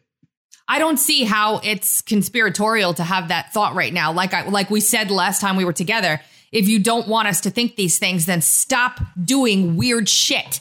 I 0.69 0.79
don't 0.79 0.99
see 0.99 1.25
how 1.25 1.59
it's 1.65 2.01
conspiratorial 2.01 2.95
to 2.95 3.03
have 3.03 3.29
that 3.29 3.53
thought 3.53 3.75
right 3.75 3.93
now. 3.93 4.13
Like 4.13 4.35
I 4.35 4.47
like 4.47 4.71
we 4.71 4.81
said 4.81 5.11
last 5.11 5.41
time 5.41 5.57
we 5.57 5.65
were 5.65 5.73
together, 5.73 6.21
if 6.53 6.69
you 6.69 6.79
don't 6.81 7.07
want 7.09 7.29
us 7.29 7.41
to 7.43 7.51
think 7.51 7.77
these 7.77 7.99
things, 7.99 8.27
then 8.27 8.41
stop 8.43 9.01
doing 9.23 9.77
weird 9.77 10.09
shit. 10.09 10.61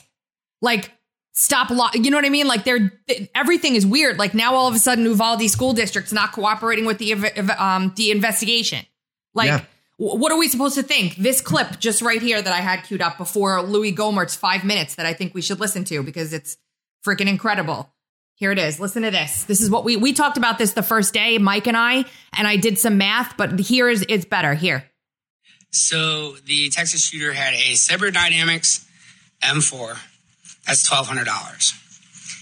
Like 0.62 0.92
stop 1.32 1.70
lo- 1.70 1.88
you 1.94 2.10
know 2.10 2.16
what 2.18 2.24
I 2.24 2.30
mean? 2.30 2.46
Like 2.46 2.64
they're 2.64 2.92
everything 3.34 3.74
is 3.74 3.86
weird. 3.86 4.18
Like 4.18 4.34
now 4.34 4.54
all 4.54 4.68
of 4.68 4.74
a 4.74 4.78
sudden 4.78 5.04
Uvalde 5.04 5.48
school 5.50 5.72
district's 5.72 6.12
not 6.12 6.32
cooperating 6.32 6.84
with 6.84 6.98
the 6.98 7.14
um 7.58 7.92
the 7.96 8.10
investigation. 8.10 8.84
Like 9.34 9.48
Yeah. 9.48 9.64
what 9.96 10.32
are 10.32 10.38
we 10.38 10.48
supposed 10.48 10.74
to 10.74 10.82
think? 10.82 11.16
This 11.16 11.40
clip 11.40 11.78
just 11.78 12.02
right 12.02 12.20
here 12.20 12.40
that 12.42 12.52
I 12.52 12.58
had 12.60 12.82
queued 12.84 13.00
up 13.02 13.16
before 13.18 13.62
Louis 13.62 13.94
Gohmert's 13.94 14.36
5 14.36 14.64
minutes 14.64 14.96
that 14.96 15.06
I 15.06 15.12
think 15.14 15.34
we 15.34 15.42
should 15.42 15.60
listen 15.60 15.84
to 15.84 16.02
because 16.02 16.32
it's 16.32 16.56
freaking 17.06 17.28
incredible. 17.28 17.90
Here 18.34 18.52
it 18.52 18.58
is. 18.58 18.80
Listen 18.80 19.02
to 19.02 19.10
this. 19.10 19.44
This 19.44 19.60
is 19.60 19.70
what 19.70 19.84
we 19.84 19.96
we 19.96 20.12
talked 20.12 20.36
about 20.38 20.56
this 20.58 20.72
the 20.72 20.82
first 20.82 21.12
day, 21.14 21.38
Mike 21.38 21.66
and 21.66 21.76
I, 21.76 22.04
and 22.36 22.46
I 22.48 22.56
did 22.56 22.78
some 22.78 22.96
math, 22.98 23.36
but 23.36 23.58
here 23.60 23.88
is 23.88 24.04
it's 24.08 24.24
better. 24.24 24.54
Here. 24.54 24.84
So 25.70 26.32
the 26.46 26.68
Texas 26.70 27.02
shooter 27.02 27.32
had 27.32 27.54
a 27.54 27.74
Sabre 27.74 28.10
Dynamics 28.10 28.86
M4. 29.42 29.96
That's 30.66 30.86
twelve 30.86 31.06
hundred 31.06 31.26
dollars. 31.26 31.74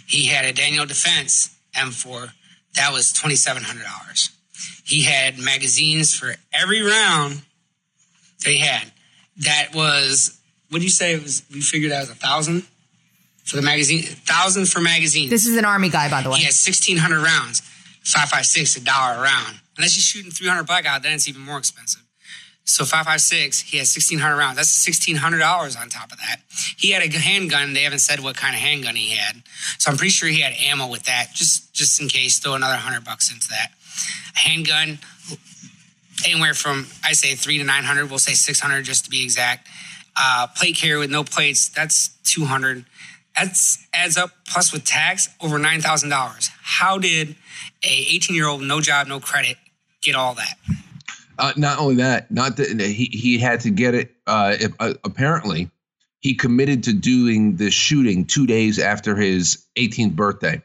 He 0.06 0.26
had 0.26 0.44
a 0.44 0.52
Daniel 0.52 0.86
Defense 0.86 1.54
M4. 1.76 2.30
That 2.74 2.92
was 2.92 3.12
twenty 3.12 3.36
seven 3.36 3.62
hundred 3.62 3.84
dollars. 3.84 4.30
He 4.84 5.02
had 5.02 5.38
magazines 5.38 6.14
for 6.14 6.34
every 6.52 6.82
round 6.82 7.42
they 8.44 8.56
had. 8.56 8.90
That 9.38 9.70
was 9.74 10.38
what 10.70 10.78
do 10.78 10.84
you 10.84 10.90
say? 10.90 11.14
It 11.14 11.22
was 11.22 11.42
we 11.52 11.60
figured 11.60 11.92
that 11.92 12.00
was 12.00 12.10
a 12.10 12.14
thousand 12.14 12.66
for 13.44 13.56
the 13.56 13.62
magazine. 13.62 14.02
Thousand 14.02 14.68
for 14.68 14.80
magazines. 14.80 15.30
This 15.30 15.46
is 15.46 15.56
an 15.56 15.64
army 15.64 15.88
guy, 15.88 16.10
by 16.10 16.22
the 16.22 16.30
way. 16.30 16.38
He 16.38 16.44
has 16.44 16.62
1,600 16.66 17.22
rounds, 17.22 17.60
556 18.04 18.76
a 18.76 18.84
dollar 18.84 19.18
a 19.18 19.22
round. 19.22 19.60
Unless 19.76 19.96
you're 19.96 20.02
shooting 20.02 20.30
300 20.30 20.64
Blackout, 20.64 21.02
then 21.02 21.12
it's 21.12 21.28
even 21.28 21.42
more 21.42 21.58
expensive. 21.58 22.02
So 22.68 22.84
556, 22.84 23.60
he 23.62 23.78
has 23.78 23.88
1,600 23.88 24.36
rounds. 24.36 24.56
That's 24.56 24.86
$1,600 24.86 25.80
on 25.80 25.88
top 25.88 26.12
of 26.12 26.18
that. 26.18 26.40
He 26.76 26.90
had 26.90 27.02
a 27.02 27.08
handgun. 27.18 27.72
They 27.72 27.82
haven't 27.82 28.00
said 28.00 28.20
what 28.20 28.36
kind 28.36 28.54
of 28.54 28.60
handgun 28.60 28.94
he 28.94 29.16
had. 29.16 29.42
So 29.78 29.90
I'm 29.90 29.96
pretty 29.96 30.10
sure 30.10 30.28
he 30.28 30.40
had 30.40 30.52
ammo 30.52 30.86
with 30.86 31.04
that, 31.04 31.28
just 31.34 31.72
just 31.72 31.98
in 31.98 32.08
case. 32.08 32.38
Throw 32.38 32.52
another 32.52 32.74
100 32.74 33.04
bucks 33.04 33.32
into 33.32 33.48
that. 33.48 33.70
A 34.36 34.48
handgun, 34.50 34.98
anywhere 36.26 36.52
from, 36.52 36.86
I 37.02 37.14
say 37.14 37.34
three 37.34 37.56
to 37.56 37.64
900. 37.64 38.10
We'll 38.10 38.18
say 38.18 38.34
600 38.34 38.82
just 38.84 39.04
to 39.04 39.10
be 39.10 39.24
exact. 39.24 39.66
Uh, 40.14 40.46
plate 40.54 40.76
carrier 40.76 40.98
with 40.98 41.10
no 41.10 41.24
plates, 41.24 41.70
that's 41.70 42.08
200. 42.24 42.84
That's 43.34 43.86
adds 43.94 44.18
up 44.18 44.30
plus 44.46 44.74
with 44.74 44.84
tax 44.84 45.30
over 45.40 45.58
$9,000. 45.58 46.50
How 46.60 46.98
did 46.98 47.34
a 47.82 48.06
18 48.14 48.36
year 48.36 48.46
old, 48.46 48.60
no 48.60 48.82
job, 48.82 49.06
no 49.06 49.20
credit, 49.20 49.56
get 50.02 50.14
all 50.14 50.34
that? 50.34 50.56
Uh, 51.38 51.52
not 51.56 51.78
only 51.78 51.96
that, 51.96 52.30
not 52.30 52.56
that 52.56 52.80
he 52.80 53.08
he 53.12 53.38
had 53.38 53.60
to 53.60 53.70
get 53.70 53.94
it. 53.94 54.14
Uh, 54.26 54.56
if, 54.58 54.72
uh, 54.80 54.94
apparently, 55.04 55.70
he 56.20 56.34
committed 56.34 56.82
to 56.84 56.92
doing 56.92 57.56
the 57.56 57.70
shooting 57.70 58.24
two 58.24 58.46
days 58.46 58.78
after 58.78 59.14
his 59.14 59.64
18th 59.76 60.16
birthday. 60.16 60.60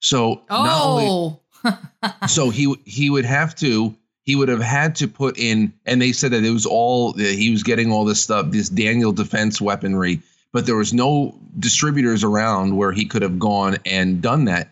So 0.00 0.42
oh, 0.50 1.40
only, 1.64 1.78
so 2.28 2.50
he 2.50 2.74
he 2.84 3.10
would 3.10 3.24
have 3.24 3.54
to 3.56 3.96
he 4.24 4.36
would 4.36 4.50
have 4.50 4.60
had 4.60 4.94
to 4.96 5.08
put 5.08 5.38
in, 5.38 5.72
and 5.86 6.02
they 6.02 6.12
said 6.12 6.32
that 6.32 6.44
it 6.44 6.50
was 6.50 6.66
all 6.66 7.14
he 7.14 7.50
was 7.50 7.62
getting 7.62 7.90
all 7.90 8.04
this 8.04 8.22
stuff, 8.22 8.50
this 8.50 8.68
Daniel 8.68 9.12
defense 9.12 9.60
weaponry, 9.60 10.20
but 10.52 10.66
there 10.66 10.76
was 10.76 10.92
no 10.92 11.34
distributors 11.58 12.22
around 12.22 12.76
where 12.76 12.92
he 12.92 13.06
could 13.06 13.22
have 13.22 13.38
gone 13.38 13.78
and 13.86 14.20
done 14.20 14.44
that. 14.44 14.70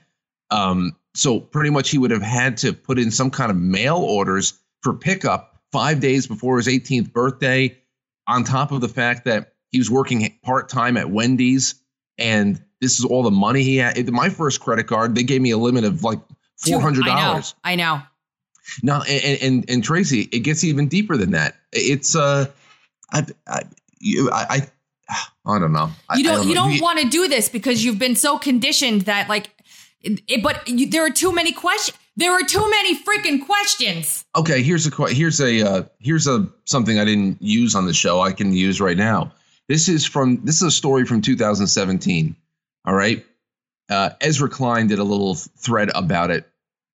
Um, 0.50 0.94
so 1.14 1.40
pretty 1.40 1.70
much 1.70 1.88
he 1.88 1.96
would 1.96 2.10
have 2.10 2.22
had 2.22 2.58
to 2.58 2.74
put 2.74 2.98
in 2.98 3.10
some 3.10 3.30
kind 3.30 3.50
of 3.50 3.56
mail 3.56 3.96
orders 3.96 4.52
for 4.86 4.94
pickup 4.94 5.58
five 5.72 5.98
days 5.98 6.28
before 6.28 6.58
his 6.58 6.68
18th 6.68 7.12
birthday, 7.12 7.76
on 8.28 8.44
top 8.44 8.70
of 8.70 8.80
the 8.80 8.88
fact 8.88 9.24
that 9.24 9.54
he 9.72 9.78
was 9.78 9.90
working 9.90 10.32
part 10.44 10.68
time 10.68 10.96
at 10.96 11.10
Wendy's. 11.10 11.74
And 12.18 12.62
this 12.80 13.00
is 13.00 13.04
all 13.04 13.24
the 13.24 13.32
money 13.32 13.64
he 13.64 13.78
had. 13.78 14.08
My 14.12 14.28
first 14.28 14.60
credit 14.60 14.86
card, 14.86 15.16
they 15.16 15.24
gave 15.24 15.42
me 15.42 15.50
a 15.50 15.58
limit 15.58 15.82
of 15.82 16.04
like 16.04 16.20
$400. 16.64 17.02
I 17.04 17.14
know. 17.14 17.42
I 17.64 17.74
know. 17.74 18.02
Now, 18.84 19.02
and, 19.02 19.42
and, 19.42 19.70
and 19.70 19.82
Tracy, 19.84 20.28
it 20.30 20.40
gets 20.40 20.62
even 20.62 20.86
deeper 20.86 21.16
than 21.16 21.32
that. 21.32 21.56
It's, 21.72 22.14
uh, 22.14 22.46
I, 23.12 23.26
I, 23.48 23.62
I, 24.32 24.68
I 25.46 25.58
don't 25.58 25.72
know. 25.72 25.90
You 26.14 26.22
don't, 26.22 26.36
don't 26.36 26.48
you 26.48 26.54
know. 26.54 26.68
don't 26.68 26.80
want 26.80 27.00
to 27.00 27.08
do 27.08 27.26
this 27.26 27.48
because 27.48 27.84
you've 27.84 27.98
been 27.98 28.16
so 28.16 28.38
conditioned 28.38 29.02
that 29.02 29.28
like, 29.28 29.50
it, 30.00 30.44
but 30.44 30.68
you, 30.68 30.88
there 30.88 31.04
are 31.04 31.10
too 31.10 31.32
many 31.32 31.50
questions. 31.50 31.98
There 32.18 32.32
are 32.32 32.42
too 32.42 32.70
many 32.70 32.98
freaking 32.98 33.44
questions. 33.44 34.24
Okay, 34.34 34.62
here's 34.62 34.86
a 34.86 35.06
here's 35.12 35.40
a 35.40 35.62
uh, 35.62 35.82
here's 35.98 36.26
a 36.26 36.48
something 36.64 36.98
I 36.98 37.04
didn't 37.04 37.42
use 37.42 37.74
on 37.74 37.86
the 37.86 37.92
show. 37.92 38.20
I 38.20 38.32
can 38.32 38.52
use 38.52 38.80
right 38.80 38.96
now. 38.96 39.32
This 39.68 39.88
is 39.88 40.06
from 40.06 40.44
this 40.44 40.56
is 40.56 40.62
a 40.62 40.70
story 40.70 41.04
from 41.04 41.20
2017. 41.20 42.34
All 42.86 42.94
right, 42.94 43.24
uh, 43.90 44.10
Ezra 44.20 44.48
Klein 44.48 44.86
did 44.86 44.98
a 44.98 45.04
little 45.04 45.34
thread 45.34 45.90
about 45.94 46.30
it 46.30 46.48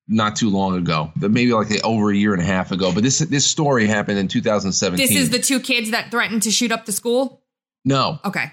not 0.09 0.35
too 0.35 0.51
long 0.51 0.77
ago, 0.77 1.13
maybe 1.17 1.53
like 1.53 1.69
over 1.85 2.11
a 2.11 2.17
year 2.17 2.33
and 2.33 2.43
a 2.43 2.45
half 2.45 2.73
ago. 2.73 2.93
But 2.93 3.05
this 3.05 3.21
this 3.21 3.47
story 3.47 3.87
happened 3.87 4.19
in 4.19 4.27
2017. 4.27 5.07
This 5.07 5.17
is 5.17 5.31
the 5.31 5.39
two 5.39 5.61
kids 5.61 5.93
that 5.93 6.11
threatened 6.11 6.43
to 6.43 6.51
shoot 6.51 6.73
up 6.73 6.85
the 6.85 6.93
school. 6.93 7.43
No. 7.85 8.19
Okay. 8.25 8.53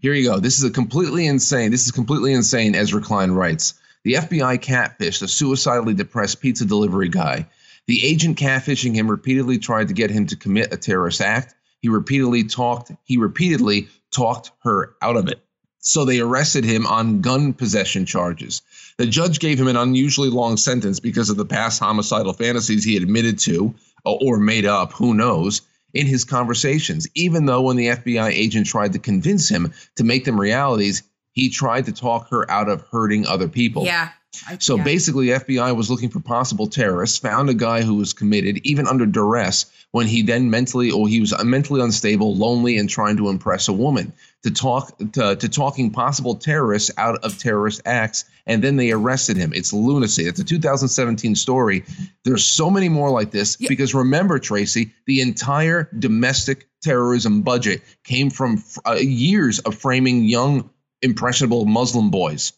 Here 0.00 0.14
you 0.14 0.28
go. 0.28 0.38
This 0.38 0.58
is 0.58 0.64
a 0.64 0.70
completely 0.70 1.26
insane. 1.26 1.70
This 1.70 1.86
is 1.86 1.92
completely 1.92 2.32
insane. 2.32 2.74
Ezra 2.74 3.00
Klein 3.00 3.32
writes. 3.32 3.74
The 4.04 4.14
FBI 4.14 4.58
catfished 4.58 5.22
a 5.22 5.28
suicidally 5.28 5.94
depressed 5.94 6.40
pizza 6.40 6.64
delivery 6.64 7.08
guy. 7.08 7.48
The 7.86 8.04
agent 8.04 8.38
catfishing 8.38 8.94
him 8.94 9.10
repeatedly 9.10 9.58
tried 9.58 9.88
to 9.88 9.94
get 9.94 10.10
him 10.10 10.26
to 10.26 10.36
commit 10.36 10.72
a 10.72 10.76
terrorist 10.76 11.20
act. 11.20 11.54
He 11.80 11.88
repeatedly 11.88 12.44
talked 12.44 12.92
he 13.04 13.16
repeatedly 13.16 13.88
talked 14.10 14.50
her 14.60 14.94
out 15.00 15.16
of 15.16 15.28
it. 15.28 15.40
So 15.80 16.04
they 16.04 16.20
arrested 16.20 16.64
him 16.64 16.86
on 16.86 17.20
gun 17.20 17.52
possession 17.54 18.04
charges. 18.04 18.62
The 18.98 19.06
judge 19.06 19.38
gave 19.38 19.60
him 19.60 19.68
an 19.68 19.76
unusually 19.76 20.28
long 20.28 20.56
sentence 20.56 21.00
because 21.00 21.30
of 21.30 21.36
the 21.36 21.46
past 21.46 21.80
homicidal 21.80 22.32
fantasies 22.32 22.84
he 22.84 22.96
admitted 22.96 23.38
to 23.40 23.74
uh, 24.04 24.12
or 24.12 24.38
made 24.38 24.66
up, 24.66 24.92
who 24.92 25.14
knows, 25.14 25.62
in 25.94 26.06
his 26.06 26.24
conversations. 26.24 27.08
Even 27.14 27.46
though 27.46 27.62
when 27.62 27.76
the 27.76 27.88
FBI 27.88 28.30
agent 28.30 28.66
tried 28.66 28.92
to 28.94 28.98
convince 28.98 29.48
him 29.48 29.72
to 29.96 30.04
make 30.04 30.24
them 30.24 30.38
realities, 30.38 31.04
he 31.38 31.50
tried 31.50 31.86
to 31.86 31.92
talk 31.92 32.30
her 32.30 32.50
out 32.50 32.68
of 32.68 32.84
hurting 32.90 33.24
other 33.24 33.46
people. 33.46 33.84
Yeah. 33.84 34.08
I, 34.48 34.58
so 34.58 34.76
yeah. 34.76 34.82
basically, 34.82 35.26
FBI 35.28 35.74
was 35.74 35.88
looking 35.88 36.10
for 36.10 36.18
possible 36.18 36.66
terrorists, 36.66 37.18
found 37.18 37.48
a 37.48 37.54
guy 37.54 37.82
who 37.82 37.94
was 37.94 38.12
committed, 38.12 38.60
even 38.64 38.88
under 38.88 39.06
duress, 39.06 39.66
when 39.92 40.08
he 40.08 40.22
then 40.22 40.50
mentally 40.50 40.90
or 40.90 41.08
he 41.08 41.20
was 41.20 41.32
mentally 41.44 41.80
unstable, 41.80 42.34
lonely, 42.34 42.76
and 42.76 42.90
trying 42.90 43.16
to 43.18 43.28
impress 43.28 43.68
a 43.68 43.72
woman. 43.72 44.12
To 44.42 44.50
talk 44.50 44.98
to, 45.12 45.36
to 45.36 45.48
talking 45.48 45.90
possible 45.92 46.34
terrorists 46.34 46.90
out 46.98 47.24
of 47.24 47.38
terrorist 47.38 47.82
acts, 47.84 48.24
and 48.46 48.62
then 48.62 48.76
they 48.76 48.90
arrested 48.90 49.36
him. 49.36 49.52
It's 49.54 49.72
lunacy. 49.72 50.24
It's 50.24 50.40
a 50.40 50.44
2017 50.44 51.36
story. 51.36 51.84
There's 52.24 52.44
so 52.44 52.68
many 52.68 52.88
more 52.88 53.10
like 53.10 53.30
this 53.30 53.56
yeah. 53.60 53.68
because 53.68 53.94
remember, 53.94 54.40
Tracy, 54.40 54.92
the 55.06 55.20
entire 55.20 55.88
domestic 55.98 56.68
terrorism 56.82 57.42
budget 57.42 57.82
came 58.04 58.30
from 58.30 58.62
uh, 58.86 58.94
years 58.94 59.58
of 59.60 59.76
framing 59.76 60.24
young 60.24 60.70
impressionable 61.02 61.64
Muslim 61.64 62.10
boys. 62.10 62.52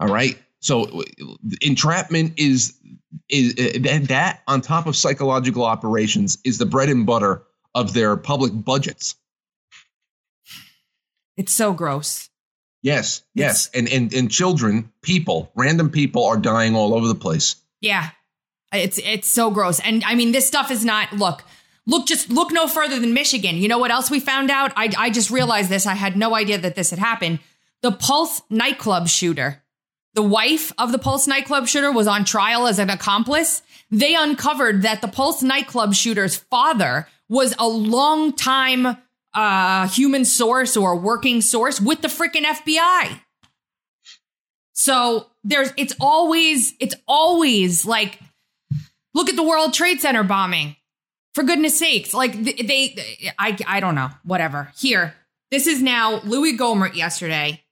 All 0.00 0.08
right. 0.08 0.38
So 0.60 1.02
entrapment 1.60 2.34
is 2.36 2.74
is 3.28 3.54
that, 3.54 4.06
that 4.08 4.42
on 4.46 4.60
top 4.60 4.86
of 4.86 4.96
psychological 4.96 5.64
operations 5.64 6.38
is 6.44 6.58
the 6.58 6.66
bread 6.66 6.88
and 6.88 7.06
butter 7.06 7.42
of 7.74 7.92
their 7.92 8.16
public 8.16 8.52
budgets. 8.52 9.14
It's 11.36 11.52
so 11.52 11.72
gross. 11.72 12.30
Yes, 12.82 13.22
yes. 13.34 13.66
It's, 13.66 13.74
and 13.74 13.88
and 13.88 14.14
and 14.14 14.30
children, 14.30 14.92
people, 15.02 15.50
random 15.54 15.90
people 15.90 16.24
are 16.24 16.36
dying 16.36 16.74
all 16.74 16.94
over 16.94 17.08
the 17.08 17.14
place. 17.14 17.56
Yeah. 17.80 18.10
It's 18.72 18.98
it's 18.98 19.28
so 19.28 19.50
gross. 19.50 19.80
And 19.80 20.04
I 20.04 20.14
mean 20.14 20.32
this 20.32 20.46
stuff 20.46 20.70
is 20.70 20.84
not 20.84 21.12
look, 21.12 21.44
look 21.86 22.06
just 22.06 22.30
look 22.30 22.52
no 22.52 22.66
further 22.66 22.98
than 22.98 23.14
Michigan. 23.14 23.56
You 23.56 23.68
know 23.68 23.78
what 23.78 23.90
else 23.90 24.10
we 24.10 24.20
found 24.20 24.50
out? 24.50 24.72
I 24.76 24.90
I 24.96 25.10
just 25.10 25.30
realized 25.30 25.70
this. 25.70 25.86
I 25.86 25.94
had 25.94 26.16
no 26.16 26.34
idea 26.34 26.58
that 26.58 26.74
this 26.74 26.90
had 26.90 26.98
happened 26.98 27.38
the 27.82 27.92
Pulse 27.92 28.42
nightclub 28.50 29.08
shooter. 29.08 29.62
The 30.14 30.22
wife 30.22 30.72
of 30.78 30.92
the 30.92 30.98
Pulse 30.98 31.26
nightclub 31.26 31.68
shooter 31.68 31.92
was 31.92 32.06
on 32.06 32.24
trial 32.24 32.66
as 32.66 32.78
an 32.78 32.88
accomplice. 32.88 33.60
They 33.90 34.14
uncovered 34.14 34.82
that 34.82 35.02
the 35.02 35.08
Pulse 35.08 35.42
nightclub 35.42 35.94
shooter's 35.94 36.36
father 36.36 37.06
was 37.28 37.54
a 37.58 37.68
long-time 37.68 38.96
uh, 39.34 39.88
human 39.88 40.24
source 40.24 40.76
or 40.76 40.96
working 40.96 41.42
source 41.42 41.80
with 41.80 42.00
the 42.00 42.08
freaking 42.08 42.44
FBI. 42.44 43.20
So 44.72 45.26
there's, 45.44 45.72
it's 45.76 45.94
always, 46.00 46.74
it's 46.80 46.94
always 47.06 47.84
like, 47.84 48.18
look 49.12 49.28
at 49.28 49.36
the 49.36 49.42
World 49.42 49.74
Trade 49.74 50.00
Center 50.00 50.22
bombing. 50.22 50.76
For 51.34 51.44
goodness 51.44 51.78
sakes, 51.78 52.14
like 52.14 52.42
they, 52.42 52.96
I, 53.38 53.58
I 53.66 53.80
don't 53.80 53.94
know, 53.94 54.08
whatever. 54.24 54.72
Here, 54.78 55.14
this 55.50 55.66
is 55.66 55.82
now 55.82 56.20
Louis 56.22 56.56
Gohmert 56.56 56.94
yesterday 56.94 57.62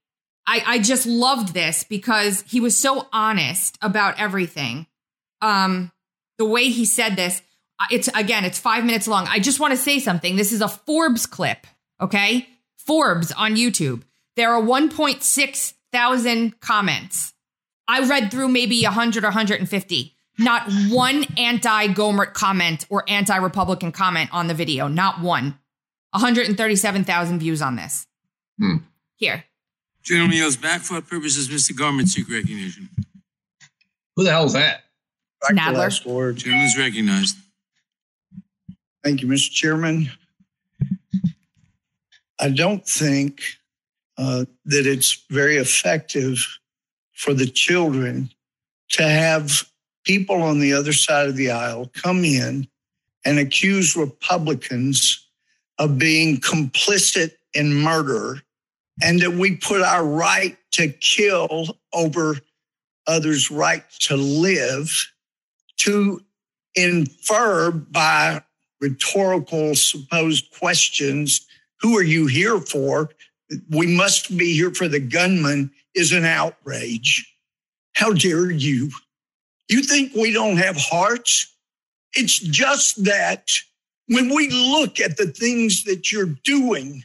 I, 0.47 0.63
I 0.67 0.79
just 0.79 1.07
loved 1.07 1.55
this 1.55 1.85
because 1.85 2.43
he 2.47 2.61
was 2.61 2.79
so 2.79 3.09
honest 3.13 3.79
about 3.81 4.21
everything. 4.21 4.87
Um, 5.41 5.91
the 6.39 6.45
way 6.45 6.69
he 6.69 6.85
said 6.85 7.17
this, 7.17 7.41
uh, 7.81 7.87
it's 7.91 8.09
again, 8.09 8.45
it's 8.45 8.59
five 8.59 8.85
minutes 8.85 9.09
long. 9.09 9.27
I 9.29 9.39
just 9.39 9.61
want 9.61 9.73
to 9.73 9.77
say 9.77 9.99
something. 9.99 10.37
This 10.37 10.53
is 10.53 10.61
a 10.61 10.69
Forbes 10.69 11.27
clip, 11.27 11.67
okay? 12.01 12.49
Forbes 12.77 13.33
on 13.33 13.57
YouTube. 13.57 14.03
There 14.37 14.53
are 14.53 14.61
1.6 14.61 15.75
thousand 15.95 16.61
comments. 16.61 17.33
I 17.87 18.07
read 18.07 18.33
through 18.33 18.49
maybe 18.49 18.83
100 18.83 19.23
or 19.23 19.29
150. 19.29 20.17
Not 20.37 20.69
one 20.91 21.25
anti 21.39 21.87
Gohmert 21.89 22.35
comment 22.35 22.85
or 22.91 23.05
anti 23.09 23.37
Republican 23.37 23.93
comment 23.93 24.31
on 24.33 24.49
the 24.49 24.55
video. 24.55 24.89
Not 24.89 25.21
one. 25.21 25.57
137,000 26.11 27.39
views 27.39 27.63
on 27.63 27.77
this. 27.77 28.07
Hmm. 28.59 28.79
Here. 29.15 29.45
Gentleman 30.05 30.37
yields 30.37 30.57
back 30.57 30.83
for 30.83 30.95
our 30.95 31.03
purposes 31.03 31.49
Mr. 31.49 31.73
Gohmert 31.73 32.09
seek 32.09 32.29
recognition. 32.29 32.91
Who 34.17 34.25
the 34.25 34.31
hell 34.31 34.45
is 34.45 34.53
that? 34.53 34.85
Nadler. 35.51 36.05
Word. 36.07 36.37
Gentleman 36.37 36.67
is 36.67 36.79
recognized. 36.79 37.37
Thank 39.03 39.23
you, 39.23 39.29
Mr. 39.29 39.51
Chairman. 39.51 40.11
I 42.39 42.51
don't 42.51 42.87
think 42.87 43.43
uh, 44.19 44.45
that 44.67 44.87
it's 44.87 45.25
very 45.31 45.57
effective 45.57 46.39
for 47.13 47.33
the 47.33 47.47
children 47.47 48.31
to 48.91 49.03
have 49.03 49.65
people 50.05 50.43
on 50.43 50.61
the 50.61 50.75
other 50.75 50.93
side 50.93 51.29
of 51.29 51.37
the 51.37 51.51
aisle 51.51 51.91
come 51.95 52.25
in 52.25 52.69
and 53.25 53.39
accuse 53.39 53.97
Republicans 53.97 55.27
of 55.79 55.99
being 55.99 56.37
complicit 56.39 57.33
in 57.55 57.75
murder 57.75 58.43
and 59.03 59.21
that 59.21 59.33
we 59.33 59.57
put 59.57 59.83
our 59.83 60.05
right 60.05 60.57
to 60.73 60.89
kill 60.89 61.79
over 61.93 62.39
others' 63.07 63.51
right 63.51 63.85
to 64.01 64.17
live 64.17 64.91
to 65.79 66.21
infer 66.75 67.71
by 67.71 68.43
rhetorical 68.81 69.75
supposed 69.75 70.51
questions. 70.59 71.47
Who 71.81 71.97
are 71.99 72.03
you 72.03 72.27
here 72.27 72.59
for? 72.59 73.11
We 73.71 73.87
must 73.87 74.37
be 74.37 74.55
here 74.55 74.73
for 74.73 74.89
the 74.89 75.01
gunman 75.01 75.71
is 75.95 76.13
an 76.13 76.25
outrage. 76.25 77.31
How 77.95 78.13
dare 78.13 78.51
you? 78.51 78.91
You 79.69 79.83
think 79.83 80.15
we 80.15 80.33
don't 80.33 80.57
have 80.57 80.77
hearts? 80.77 81.55
It's 82.15 82.39
just 82.39 83.05
that 83.05 83.51
when 84.09 84.35
we 84.35 84.51
look 84.51 85.01
at 85.01 85.17
the 85.17 85.27
things 85.27 85.85
that 85.85 86.13
you're 86.13 86.35
doing 86.45 87.05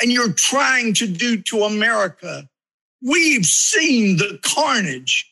and 0.00 0.12
you're 0.12 0.32
trying 0.32 0.94
to 0.94 1.06
do 1.06 1.40
to 1.42 1.64
America, 1.64 2.48
we've 3.02 3.46
seen 3.46 4.16
the 4.16 4.38
carnage. 4.42 5.30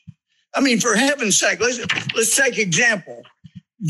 I 0.55 0.61
mean, 0.61 0.79
for 0.79 0.95
heaven's 0.95 1.39
sake, 1.39 1.59
let's, 1.59 1.79
let's 2.15 2.35
take 2.35 2.57
example. 2.57 3.23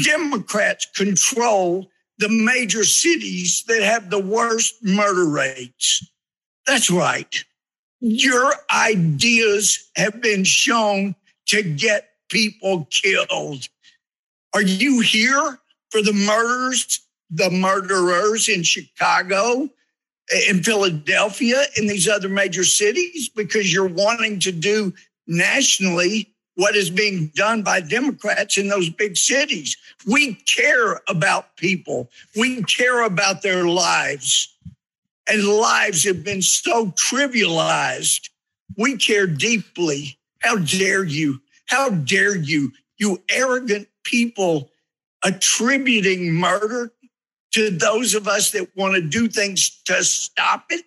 Democrats 0.04 0.86
control 0.96 1.88
the 2.18 2.30
major 2.30 2.84
cities 2.84 3.63
that 3.68 3.82
have 3.82 4.10
the 4.10 4.20
worst 4.20 4.76
murder 4.84 5.30
rates. 5.30 6.06
That's 6.66 6.90
right. 6.90 7.44
Your 8.00 8.54
ideas 8.72 9.90
have 9.96 10.22
been 10.22 10.44
shown 10.44 11.16
to 11.48 11.63
get 11.63 12.10
people 12.30 12.88
killed. 12.92 13.68
Are 14.54 14.62
you 14.62 15.00
here 15.00 15.60
for 15.90 16.02
the 16.02 16.13
murders, 16.13 17.00
the 17.30 17.50
murderers 17.50 18.50
in 18.50 18.63
Chicago, 18.63 19.70
in 20.50 20.63
Philadelphia, 20.63 21.63
in 21.78 21.88
these 21.88 22.08
other 22.08 22.30
major 22.30 22.63
cities? 22.63 23.30
Because 23.30 23.72
you're 23.72 23.88
wanting 23.88 24.40
to 24.42 24.52
do 24.52 24.94
nationally 25.28 26.34
what 26.56 26.76
is 26.76 26.90
being 26.90 27.28
done 27.36 27.62
by 27.62 27.80
Democrats 27.80 28.58
in 28.58 28.68
those 28.68 28.90
big 28.90 29.16
cities. 29.16 29.78
We 30.08 30.34
care 30.34 31.02
about 31.08 31.56
people, 31.56 32.10
we 32.36 32.63
care 32.63 33.04
about 33.04 33.42
their 33.42 33.66
lives. 33.66 34.54
And 35.30 35.44
lives 35.44 36.06
have 36.06 36.24
been 36.24 36.42
so 36.42 36.92
trivialized. 36.92 38.30
We 38.78 38.96
care 38.96 39.28
deeply. 39.28 40.18
How 40.40 40.56
dare 40.56 41.04
you? 41.04 41.42
How 41.66 41.90
dare 41.90 42.38
you, 42.38 42.72
you 42.98 43.22
arrogant 43.30 43.90
people, 44.04 44.72
attributing 45.24 46.32
murder 46.32 46.94
to 47.58 47.70
those 47.72 48.15
of 48.15 48.28
us 48.28 48.52
that 48.52 48.76
want 48.76 48.96
to 48.96 49.02
do 49.02 49.28
things 49.28 49.82
to 49.86 50.04
stop 50.04 50.65
it? 50.70 50.86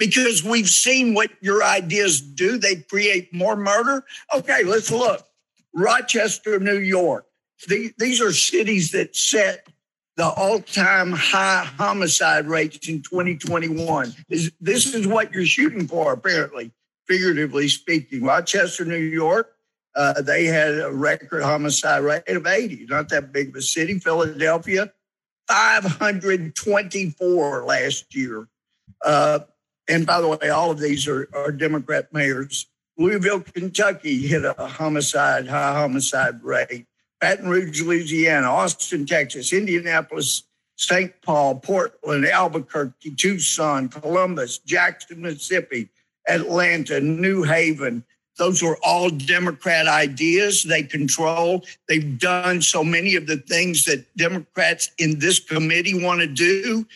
because 0.00 0.42
we've 0.42 0.68
seen 0.68 1.14
what 1.14 1.30
your 1.42 1.62
ideas 1.62 2.20
do. 2.20 2.58
They 2.58 2.76
create 2.76 3.32
more 3.32 3.54
murder. 3.54 4.02
Okay, 4.34 4.64
let's 4.64 4.90
look. 4.90 5.24
Rochester, 5.72 6.58
New 6.58 6.78
York. 6.78 7.26
these 7.68 8.20
are 8.20 8.32
cities 8.32 8.90
that 8.92 9.14
set 9.14 9.68
the 10.16 10.26
all-time 10.26 11.12
high 11.12 11.64
homicide 11.76 12.46
rates 12.46 12.88
in 12.88 13.02
2021. 13.02 14.14
Is, 14.30 14.50
this 14.60 14.92
is 14.94 15.06
what 15.06 15.32
you're 15.32 15.44
shooting 15.44 15.86
for, 15.86 16.14
apparently, 16.14 16.72
figuratively 17.06 17.68
speaking. 17.68 18.24
Rochester, 18.24 18.86
New 18.86 18.96
York, 18.96 19.54
uh, 19.94 20.22
they 20.22 20.46
had 20.46 20.78
a 20.80 20.90
record 20.90 21.42
homicide 21.42 22.02
rate 22.02 22.22
of 22.28 22.46
80. 22.46 22.86
Not 22.86 23.10
that 23.10 23.32
big 23.32 23.50
of 23.50 23.56
a 23.56 23.62
city. 23.62 23.98
Philadelphia, 23.98 24.90
524 25.50 27.64
last 27.64 28.14
year. 28.14 28.46
Uh, 29.04 29.40
and 29.88 30.06
by 30.06 30.20
the 30.20 30.28
way, 30.28 30.50
all 30.50 30.70
of 30.70 30.78
these 30.78 31.08
are, 31.08 31.28
are 31.34 31.50
Democrat 31.50 32.12
mayors. 32.12 32.66
Louisville, 32.96 33.40
Kentucky 33.40 34.24
hit 34.26 34.44
a 34.44 34.54
homicide, 34.54 35.48
high 35.48 35.72
homicide 35.72 36.44
rate. 36.44 36.86
Baton 37.20 37.48
Rouge, 37.48 37.82
Louisiana, 37.82 38.48
Austin, 38.48 39.06
Texas, 39.06 39.52
Indianapolis, 39.52 40.44
St. 40.76 41.12
Paul, 41.22 41.56
Portland, 41.56 42.26
Albuquerque, 42.26 43.16
Tucson, 43.16 43.88
Columbus, 43.88 44.58
Jackson, 44.58 45.22
Mississippi, 45.22 45.90
Atlanta, 46.28 47.00
New 47.00 47.42
Haven. 47.42 48.04
Those 48.40 48.62
were 48.62 48.78
all 48.82 49.10
Democrat 49.10 49.86
ideas 49.86 50.62
they 50.62 50.82
control. 50.82 51.62
They've 51.88 52.18
done 52.18 52.62
so 52.62 52.82
many 52.82 53.14
of 53.14 53.26
the 53.26 53.36
things 53.36 53.84
that 53.84 54.06
Democrats 54.16 54.90
in 54.96 55.18
this 55.18 55.38
committee 55.38 56.02
want 56.02 56.20
to 56.20 56.26
do. 56.26 56.86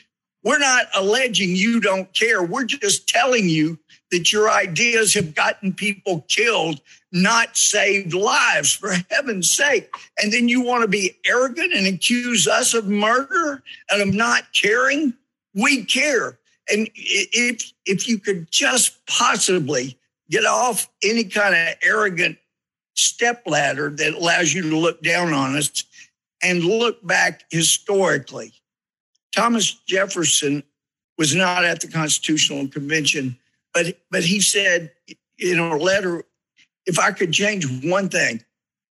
We're 0.43 0.59
not 0.59 0.87
alleging 0.95 1.55
you 1.55 1.81
don't 1.81 2.11
care. 2.15 2.43
We're 2.43 2.65
just 2.65 3.07
telling 3.11 3.47
you 3.47 3.79
that 4.11 4.33
your 4.33 4.51
ideas 4.51 5.13
have 5.13 5.35
gotten 5.35 5.75
people 5.75 6.25
killed, 6.29 6.81
not 7.13 7.59
saved 7.59 8.15
lives, 8.15 8.73
for 8.73 8.95
heaven's 9.11 9.51
sake. 9.51 9.95
And 10.17 10.33
then 10.33 10.49
you 10.49 10.63
want 10.63 10.81
to 10.81 10.89
be 10.89 11.15
arrogant 11.27 11.75
and 11.75 11.87
accuse 11.87 12.49
us 12.49 12.73
of 12.73 12.89
murder 12.89 13.63
and 13.91 14.01
of 14.01 14.15
not 14.15 14.45
caring? 14.55 15.13
We 15.53 15.85
care. 15.85 16.39
And 16.71 16.89
if, 16.95 17.71
if 17.85 18.09
you 18.09 18.19
could 18.19 18.51
just 18.51 19.05
possibly 19.07 19.99
get 20.31 20.45
off 20.45 20.89
any 21.03 21.25
kind 21.25 21.55
of 21.55 21.75
arrogant 21.83 22.39
stepladder 22.95 23.91
that 23.91 24.15
allows 24.15 24.53
you 24.53 24.63
to 24.63 24.77
look 24.77 25.03
down 25.03 25.33
on 25.33 25.57
us 25.57 25.85
and 26.43 26.65
look 26.65 27.05
back 27.07 27.45
historically. 27.51 28.53
Thomas 29.35 29.73
Jefferson 29.87 30.63
was 31.19 31.35
not 31.35 31.65
at 31.65 31.81
the 31.81 31.89
Constitutional 31.89 32.69
Convention, 32.69 33.37
but 33.73 33.99
but 34.11 34.23
he 34.23 34.41
said 34.41 34.93
in 35.39 35.59
a 35.59 35.77
letter, 35.77 36.25
if 36.87 36.99
I 36.99 37.13
could 37.13 37.33
change 37.33 37.67
one 37.85 38.09
thing, 38.09 38.45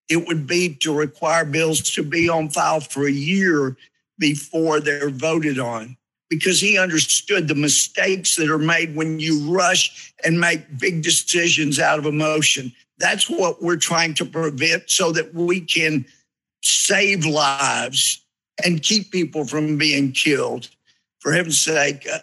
it 0.09 0.27
would 0.27 0.45
be 0.45 0.75
to 0.75 0.93
require 0.93 1.45
bills 1.45 1.81
to 1.91 2.03
be 2.03 2.27
on 2.27 2.49
file 2.49 2.81
for 2.81 3.07
a 3.07 3.11
year 3.11 3.77
before 4.19 4.79
they're 4.79 5.09
voted 5.09 5.59
on 5.59 5.97
because 6.33 6.59
he 6.59 6.77
understood 6.77 7.47
the 7.47 7.55
mistakes 7.55 8.35
that 8.35 8.49
are 8.49 8.57
made 8.57 8.95
when 8.95 9.19
you 9.19 9.51
rush 9.51 10.13
and 10.25 10.39
make 10.39 10.79
big 10.79 11.03
decisions 11.03 11.79
out 11.79 11.99
of 11.99 12.05
emotion. 12.05 12.71
That's 12.97 13.29
what 13.29 13.61
we're 13.61 13.77
trying 13.77 14.15
to 14.15 14.25
prevent 14.25 14.89
so 14.89 15.11
that 15.11 15.33
we 15.33 15.61
can 15.61 16.05
save 16.63 17.25
lives 17.25 18.23
and 18.63 18.81
keep 18.81 19.11
people 19.11 19.45
from 19.45 19.77
being 19.77 20.11
killed. 20.11 20.69
For 21.19 21.31
heaven's 21.31 21.61
sake, 21.61 22.07
uh, 22.09 22.19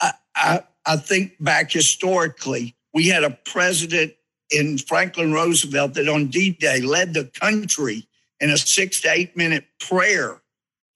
I, 0.00 0.12
I, 0.34 0.60
I 0.86 0.96
think 0.96 1.32
back 1.40 1.70
historically, 1.70 2.74
we 2.92 3.08
had 3.08 3.24
a 3.24 3.30
president 3.30 4.14
in 4.50 4.78
Franklin 4.78 5.32
Roosevelt 5.32 5.94
that 5.94 6.08
on 6.08 6.26
D 6.26 6.50
Day 6.50 6.80
led 6.80 7.14
the 7.14 7.30
country 7.40 8.06
in 8.40 8.50
a 8.50 8.58
six 8.58 9.00
to 9.02 9.10
eight 9.10 9.36
minute 9.36 9.64
prayer 9.78 10.42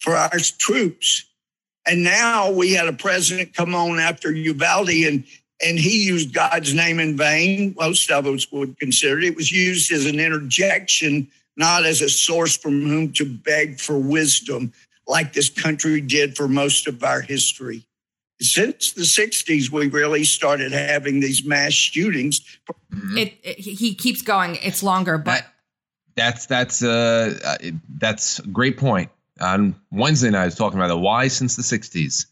for 0.01 0.15
our 0.15 0.39
troops. 0.59 1.25
And 1.89 2.05
now 2.05 2.51
we 2.51 2.73
had 2.73 2.87
a 2.87 2.93
president 2.93 3.55
come 3.55 3.75
on 3.75 3.99
after 3.99 4.31
Uvalde 4.33 4.91
and 4.91 5.25
and 5.61 5.77
he 5.77 6.05
used 6.05 6.33
God's 6.33 6.73
name 6.73 7.01
in 7.01 7.17
vain. 7.17 7.75
Most 7.77 8.13
of 8.13 8.27
us 8.27 8.47
would 8.53 8.79
consider 8.79 9.19
it. 9.19 9.25
It 9.25 9.35
was 9.35 9.51
used 9.51 9.91
as 9.91 10.07
an 10.07 10.21
interjection 10.21 11.29
not 11.59 11.85
as 11.85 12.01
a 12.01 12.09
source 12.09 12.57
from 12.57 12.81
whom 12.87 13.13
to 13.13 13.27
beg 13.27 13.81
for 13.81 13.99
wisdom, 13.99 14.73
like 15.07 15.33
this 15.33 15.51
country 15.51 16.01
did 16.01 16.37
for 16.37 16.49
most 16.49 16.87
of 16.87 17.03
our 17.03 17.21
history. 17.21 17.85
Since 18.41 18.93
the 18.93 19.03
60s, 19.03 19.69
we 19.69 19.89
really 19.89 20.23
started 20.23 20.71
having 20.71 21.19
these 21.19 21.45
mass 21.45 21.73
shootings. 21.73 22.41
Mm-hmm. 22.93 23.19
It, 23.19 23.35
it, 23.43 23.59
he 23.59 23.95
keeps 23.97 24.23
going. 24.23 24.57
It's 24.63 24.85
longer, 24.85 25.19
but 25.19 25.43
that, 25.43 25.55
that's 26.15 26.47
that's 26.47 26.83
uh, 26.85 27.37
uh 27.45 27.57
that's 27.99 28.39
a 28.39 28.47
great 28.47 28.79
point. 28.79 29.11
On 29.41 29.75
Wednesday 29.91 30.31
night, 30.31 30.43
I 30.43 30.45
was 30.47 30.55
talking 30.55 30.79
about 30.79 30.89
the 30.89 30.99
why 30.99 31.29
since 31.29 31.57
the 31.57 31.63
60s. 31.63 32.27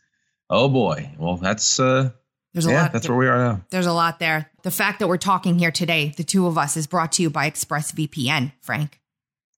Oh 0.49 0.69
boy, 0.69 1.11
well 1.19 1.37
that's 1.37 1.81
uh, 1.81 2.11
there's 2.53 2.67
a 2.67 2.71
yeah, 2.71 2.83
lot. 2.83 2.93
That's 2.93 3.09
where 3.09 3.19
we 3.19 3.29
are 3.29 3.39
now. 3.39 3.61
There's 3.71 3.87
a 3.87 3.93
lot 3.93 4.19
there. 4.19 4.51
The 4.63 4.71
fact 4.71 5.01
that 5.01 5.09
we're 5.09 5.19
talking 5.19 5.59
here 5.59 5.71
today, 5.71 6.15
the 6.17 6.25
two 6.25 6.47
of 6.47 6.57
us, 6.57 6.77
is 6.77 6.87
brought 6.87 7.13
to 7.13 7.23
you 7.23 7.29
by 7.29 7.51
ExpressVPN, 7.51 8.53
Frank. 8.63 8.99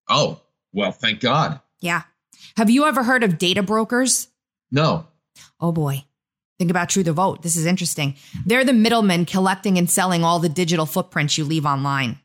Oh, 0.09 0.41
well, 0.73 0.91
thank 0.91 1.21
God. 1.21 1.61
Yeah. 1.81 2.03
Have 2.57 2.71
you 2.71 2.87
ever 2.87 3.05
heard 3.05 3.23
of 3.23 3.39
data 3.39 3.63
brokers? 3.63 4.29
No. 4.71 5.07
Oh 5.61 5.73
boy. 5.73 6.05
Think 6.59 6.71
about 6.73 6.89
True 6.89 7.05
the 7.05 7.13
Vote. 7.13 7.43
This 7.43 7.55
is 7.55 7.67
interesting. 7.67 8.17
They're 8.45 8.65
the 8.65 8.73
middlemen 8.73 9.27
collecting 9.27 9.79
and 9.79 9.89
selling 9.89 10.25
all 10.25 10.41
the 10.41 10.49
digital 10.49 10.87
footprints 10.87 11.39
you 11.39 11.45
leave 11.45 11.65
online. 11.65 12.19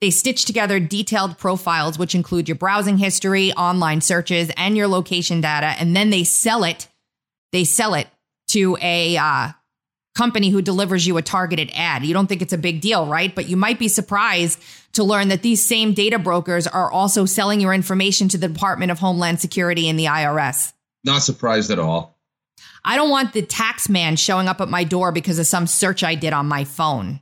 They 0.00 0.10
stitch 0.10 0.46
together 0.46 0.80
detailed 0.80 1.36
profiles, 1.36 1.98
which 1.98 2.14
include 2.14 2.48
your 2.48 2.56
browsing 2.56 2.96
history, 2.96 3.52
online 3.52 4.00
searches, 4.00 4.50
and 4.56 4.76
your 4.76 4.88
location 4.88 5.40
data, 5.40 5.74
and 5.78 5.94
then 5.94 6.10
they 6.10 6.24
sell 6.24 6.64
it. 6.64 6.88
They 7.52 7.64
sell 7.64 7.94
it 7.94 8.06
to 8.48 8.78
a 8.80 9.16
uh, 9.16 9.48
company 10.16 10.50
who 10.50 10.62
delivers 10.62 11.06
you 11.06 11.16
a 11.18 11.22
targeted 11.22 11.70
ad. 11.74 12.04
You 12.04 12.14
don't 12.14 12.26
think 12.26 12.42
it's 12.42 12.52
a 12.52 12.58
big 12.58 12.80
deal, 12.80 13.06
right? 13.06 13.34
But 13.34 13.48
you 13.48 13.56
might 13.56 13.78
be 13.78 13.88
surprised 13.88 14.60
to 14.92 15.04
learn 15.04 15.28
that 15.28 15.42
these 15.42 15.64
same 15.64 15.92
data 15.92 16.18
brokers 16.18 16.66
are 16.66 16.90
also 16.90 17.26
selling 17.26 17.60
your 17.60 17.74
information 17.74 18.28
to 18.28 18.38
the 18.38 18.48
Department 18.48 18.90
of 18.90 18.98
Homeland 18.98 19.40
Security 19.40 19.88
and 19.88 19.98
the 19.98 20.06
IRS. 20.06 20.72
Not 21.04 21.22
surprised 21.22 21.70
at 21.70 21.78
all. 21.78 22.18
I 22.84 22.96
don't 22.96 23.10
want 23.10 23.34
the 23.34 23.42
tax 23.42 23.88
man 23.88 24.16
showing 24.16 24.48
up 24.48 24.60
at 24.60 24.68
my 24.68 24.84
door 24.84 25.12
because 25.12 25.38
of 25.38 25.46
some 25.46 25.66
search 25.66 26.02
I 26.02 26.14
did 26.14 26.32
on 26.32 26.46
my 26.46 26.64
phone. 26.64 27.20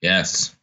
Yes. 0.00 0.55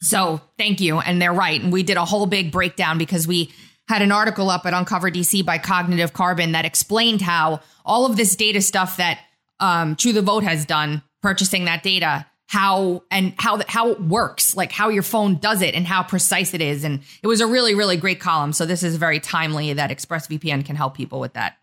So 0.00 0.40
thank 0.56 0.80
you. 0.80 1.00
And 1.00 1.20
they're 1.20 1.32
right. 1.32 1.60
And 1.60 1.72
we 1.72 1.82
did 1.82 1.96
a 1.96 2.04
whole 2.04 2.26
big 2.26 2.52
breakdown 2.52 2.98
because 2.98 3.26
we 3.26 3.52
had 3.88 4.02
an 4.02 4.12
article 4.12 4.50
up 4.50 4.66
at 4.66 4.74
Uncover 4.74 5.10
DC 5.10 5.44
by 5.44 5.58
Cognitive 5.58 6.12
Carbon 6.12 6.52
that 6.52 6.64
explained 6.64 7.22
how 7.22 7.60
all 7.84 8.06
of 8.06 8.16
this 8.16 8.36
data 8.36 8.60
stuff 8.60 8.98
that 8.98 9.20
um, 9.60 9.96
True 9.96 10.12
the 10.12 10.22
Vote 10.22 10.44
has 10.44 10.64
done, 10.66 11.02
purchasing 11.22 11.64
that 11.64 11.82
data, 11.82 12.26
how 12.46 13.02
and 13.10 13.34
how 13.38 13.60
how 13.66 13.90
it 13.90 14.00
works, 14.00 14.56
like 14.56 14.72
how 14.72 14.88
your 14.88 15.02
phone 15.02 15.36
does 15.36 15.62
it 15.62 15.74
and 15.74 15.86
how 15.86 16.02
precise 16.02 16.54
it 16.54 16.60
is. 16.60 16.84
And 16.84 17.00
it 17.22 17.26
was 17.26 17.40
a 17.40 17.46
really, 17.46 17.74
really 17.74 17.96
great 17.96 18.20
column. 18.20 18.52
So 18.52 18.66
this 18.66 18.82
is 18.82 18.96
very 18.96 19.20
timely 19.20 19.72
that 19.72 19.90
ExpressVPN 19.90 20.64
can 20.64 20.76
help 20.76 20.94
people 20.94 21.20
with 21.20 21.34
that. 21.34 21.56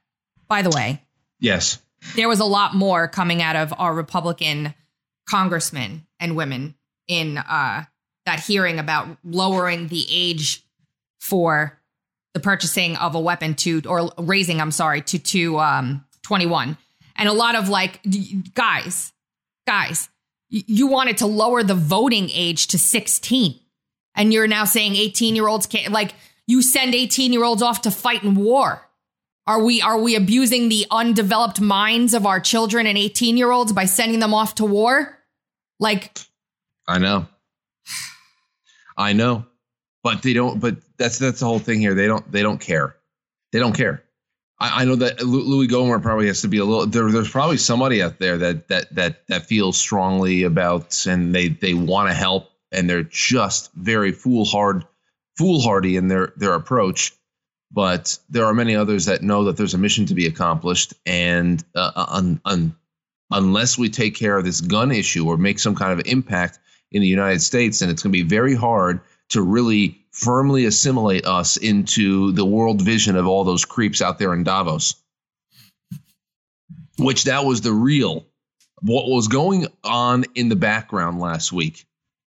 By 0.48 0.62
the 0.62 0.70
way, 0.70 1.02
Yes. 1.40 1.80
there 2.16 2.28
was 2.30 2.40
a 2.40 2.46
lot 2.46 2.76
more 2.76 3.08
coming 3.08 3.42
out 3.42 3.56
of 3.56 3.74
our 3.78 3.94
Republican 3.94 4.74
congressmen 5.28 6.06
and 6.20 6.36
women 6.36 6.76
in 7.08 7.38
uh, 7.38 7.84
that 8.26 8.40
hearing 8.42 8.80
about 8.80 9.18
lowering 9.24 9.88
the 9.88 10.06
age 10.10 10.64
for 11.20 11.75
the 12.36 12.42
purchasing 12.42 12.98
of 12.98 13.16
a 13.16 13.20
weapon 13.20 13.56
to, 13.56 13.82
or 13.88 14.12
raising, 14.20 14.62
I'm 14.62 14.70
sorry, 14.70 15.02
to 15.04 15.18
to 15.18 15.58
um, 15.58 16.06
21, 16.24 16.78
and 17.16 17.30
a 17.30 17.34
lot 17.34 17.56
of 17.56 17.70
like 17.70 18.02
guys, 18.54 19.14
guys, 19.66 20.10
you 20.50 20.88
wanted 20.88 21.18
to 21.20 21.28
lower 21.28 21.64
the 21.64 21.74
voting 21.74 22.30
age 22.30 22.68
to 22.68 22.78
16, 22.78 23.58
and 24.16 24.34
you're 24.34 24.48
now 24.48 24.66
saying 24.66 24.96
18 24.96 25.36
year 25.36 25.48
olds 25.48 25.66
can't 25.66 25.94
like 25.94 26.14
you 26.46 26.62
send 26.62 26.94
18 26.94 27.32
year 27.32 27.44
olds 27.44 27.62
off 27.62 27.82
to 27.84 27.92
fight 27.92 28.24
in 28.24 28.36
war. 28.36 28.82
Are 29.48 29.64
we 29.64 29.82
are 29.82 29.98
we 29.98 30.16
abusing 30.16 30.68
the 30.68 30.86
undeveloped 30.92 31.62
minds 31.62 32.14
of 32.14 32.26
our 32.26 32.42
children 32.42 32.86
and 32.86 32.98
18 32.98 33.38
year 33.38 33.52
olds 33.52 33.72
by 33.72 33.86
sending 33.86 34.20
them 34.20 34.34
off 34.34 34.56
to 34.56 34.66
war? 34.66 35.18
Like 35.80 36.20
I 36.86 36.98
know. 36.98 37.28
I 38.98 39.14
know. 39.14 39.46
But 40.04 40.22
they 40.22 40.34
don't 40.34 40.60
but 40.60 40.78
that's 40.98 41.20
that's 41.20 41.40
the 41.40 41.46
whole 41.46 41.60
thing 41.60 41.80
here. 41.80 41.94
They 41.94 42.08
don't 42.08 42.30
they 42.32 42.42
don't 42.42 42.60
care. 42.60 42.96
They 43.52 43.60
don't 43.60 43.76
care. 43.76 44.04
I, 44.60 44.82
I 44.82 44.86
know 44.86 44.96
that 44.98 45.22
Louie 45.22 45.68
Gohmert 45.68 46.02
probably 46.02 46.28
has 46.28 46.42
to 46.42 46.48
be 46.48 46.60
a 46.60 46.66
little 46.66 46.86
there, 46.88 47.12
there's 47.12 47.30
probably 47.30 47.58
somebody 47.58 48.02
out 48.02 48.20
there 48.20 48.38
that 48.38 48.68
that 48.70 48.96
that 48.96 49.28
that 49.28 49.46
feels 49.46 49.78
strongly 49.78 50.44
about 50.44 51.06
and 51.08 51.34
they 51.34 51.50
they 51.50 51.74
want 51.74 52.10
to 52.10 52.16
help 52.16 52.50
and 52.72 52.90
they're 52.90 53.04
just 53.04 53.74
very 53.74 54.12
foolhard 54.12 54.84
foolhardy 55.38 55.98
in 55.98 56.08
their 56.08 56.34
their 56.38 56.54
approach 56.54 57.14
but 57.72 58.18
there 58.30 58.46
are 58.46 58.54
many 58.54 58.76
others 58.76 59.06
that 59.06 59.22
know 59.22 59.46
that 59.46 59.58
there's 59.58 59.74
a 59.74 59.78
mission 59.78 60.06
to 60.06 60.14
be 60.14 60.28
accomplished 60.28 60.94
and 61.06 61.64
uh, 61.76 62.06
un, 62.10 62.40
un, 62.46 62.76
unless 63.32 63.78
we 63.78 63.90
take 63.90 64.16
care 64.16 64.38
of 64.38 64.46
this 64.46 64.62
gun 64.62 64.92
issue 64.92 65.28
or 65.28 65.38
make 65.38 65.60
some 65.60 65.76
kind 65.76 65.92
of 65.92 66.06
impact 66.08 66.60
in 66.92 67.02
the 67.02 67.08
United 67.08 67.42
States, 67.42 67.80
then 67.80 67.90
it's 67.90 68.04
going 68.04 68.14
to 68.14 68.24
be 68.24 68.28
very 68.28 68.56
hard 68.56 69.02
to 69.30 69.42
really 69.42 70.05
firmly 70.16 70.66
assimilate 70.66 71.26
us 71.26 71.58
into 71.58 72.32
the 72.32 72.46
world 72.46 72.82
vision 72.82 73.16
of 73.16 73.28
all 73.28 73.44
those 73.44 73.66
creeps 73.66 74.02
out 74.02 74.18
there 74.18 74.34
in 74.34 74.44
Davos. 74.44 74.96
Which 76.98 77.26
that 77.26 77.44
was 77.44 77.62
the 77.62 77.74
real 77.74 78.26
what 78.82 79.10
was 79.10 79.28
going 79.28 79.68
on 79.84 80.26
in 80.36 80.50
the 80.50 80.56
background 80.56 81.20
last 81.20 81.52
week 81.52 81.86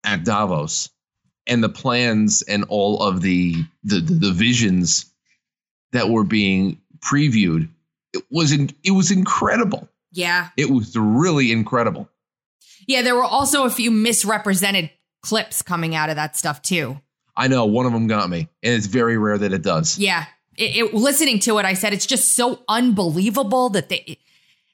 at 0.04 0.24
Davos 0.24 0.90
and 1.46 1.62
the 1.62 1.68
plans 1.68 2.42
and 2.42 2.64
all 2.68 3.02
of 3.02 3.22
the 3.22 3.54
the, 3.84 4.00
the 4.00 4.32
visions 4.32 5.10
that 5.92 6.08
were 6.10 6.24
being 6.24 6.80
previewed 6.98 7.68
it 8.12 8.22
was 8.30 8.52
in, 8.52 8.70
it 8.84 8.90
was 8.90 9.10
incredible 9.10 9.88
yeah. 10.12 10.48
it 10.56 10.68
was 10.70 10.94
really 10.96 11.52
incredible 11.52 12.08
Yeah, 12.86 13.02
there 13.02 13.14
were 13.14 13.24
also 13.24 13.64
a 13.64 13.70
few 13.70 13.90
misrepresented 13.90 14.90
clips 15.22 15.62
coming 15.62 15.94
out 15.94 16.10
of 16.10 16.16
that 16.16 16.36
stuff 16.36 16.62
too. 16.62 17.00
I 17.40 17.48
know 17.48 17.64
one 17.64 17.86
of 17.86 17.92
them 17.92 18.06
got 18.06 18.28
me 18.28 18.48
and 18.62 18.74
it's 18.74 18.86
very 18.86 19.16
rare 19.16 19.38
that 19.38 19.52
it 19.52 19.62
does 19.62 19.98
Yeah. 19.98 20.26
It, 20.56 20.76
it, 20.76 20.94
listening 20.94 21.38
to 21.40 21.58
it, 21.58 21.64
I 21.64 21.74
said 21.74 21.92
it's 21.94 22.04
just 22.06 22.34
so 22.34 22.60
unbelievable 22.68 23.70
that 23.70 23.88
they, 23.88 24.18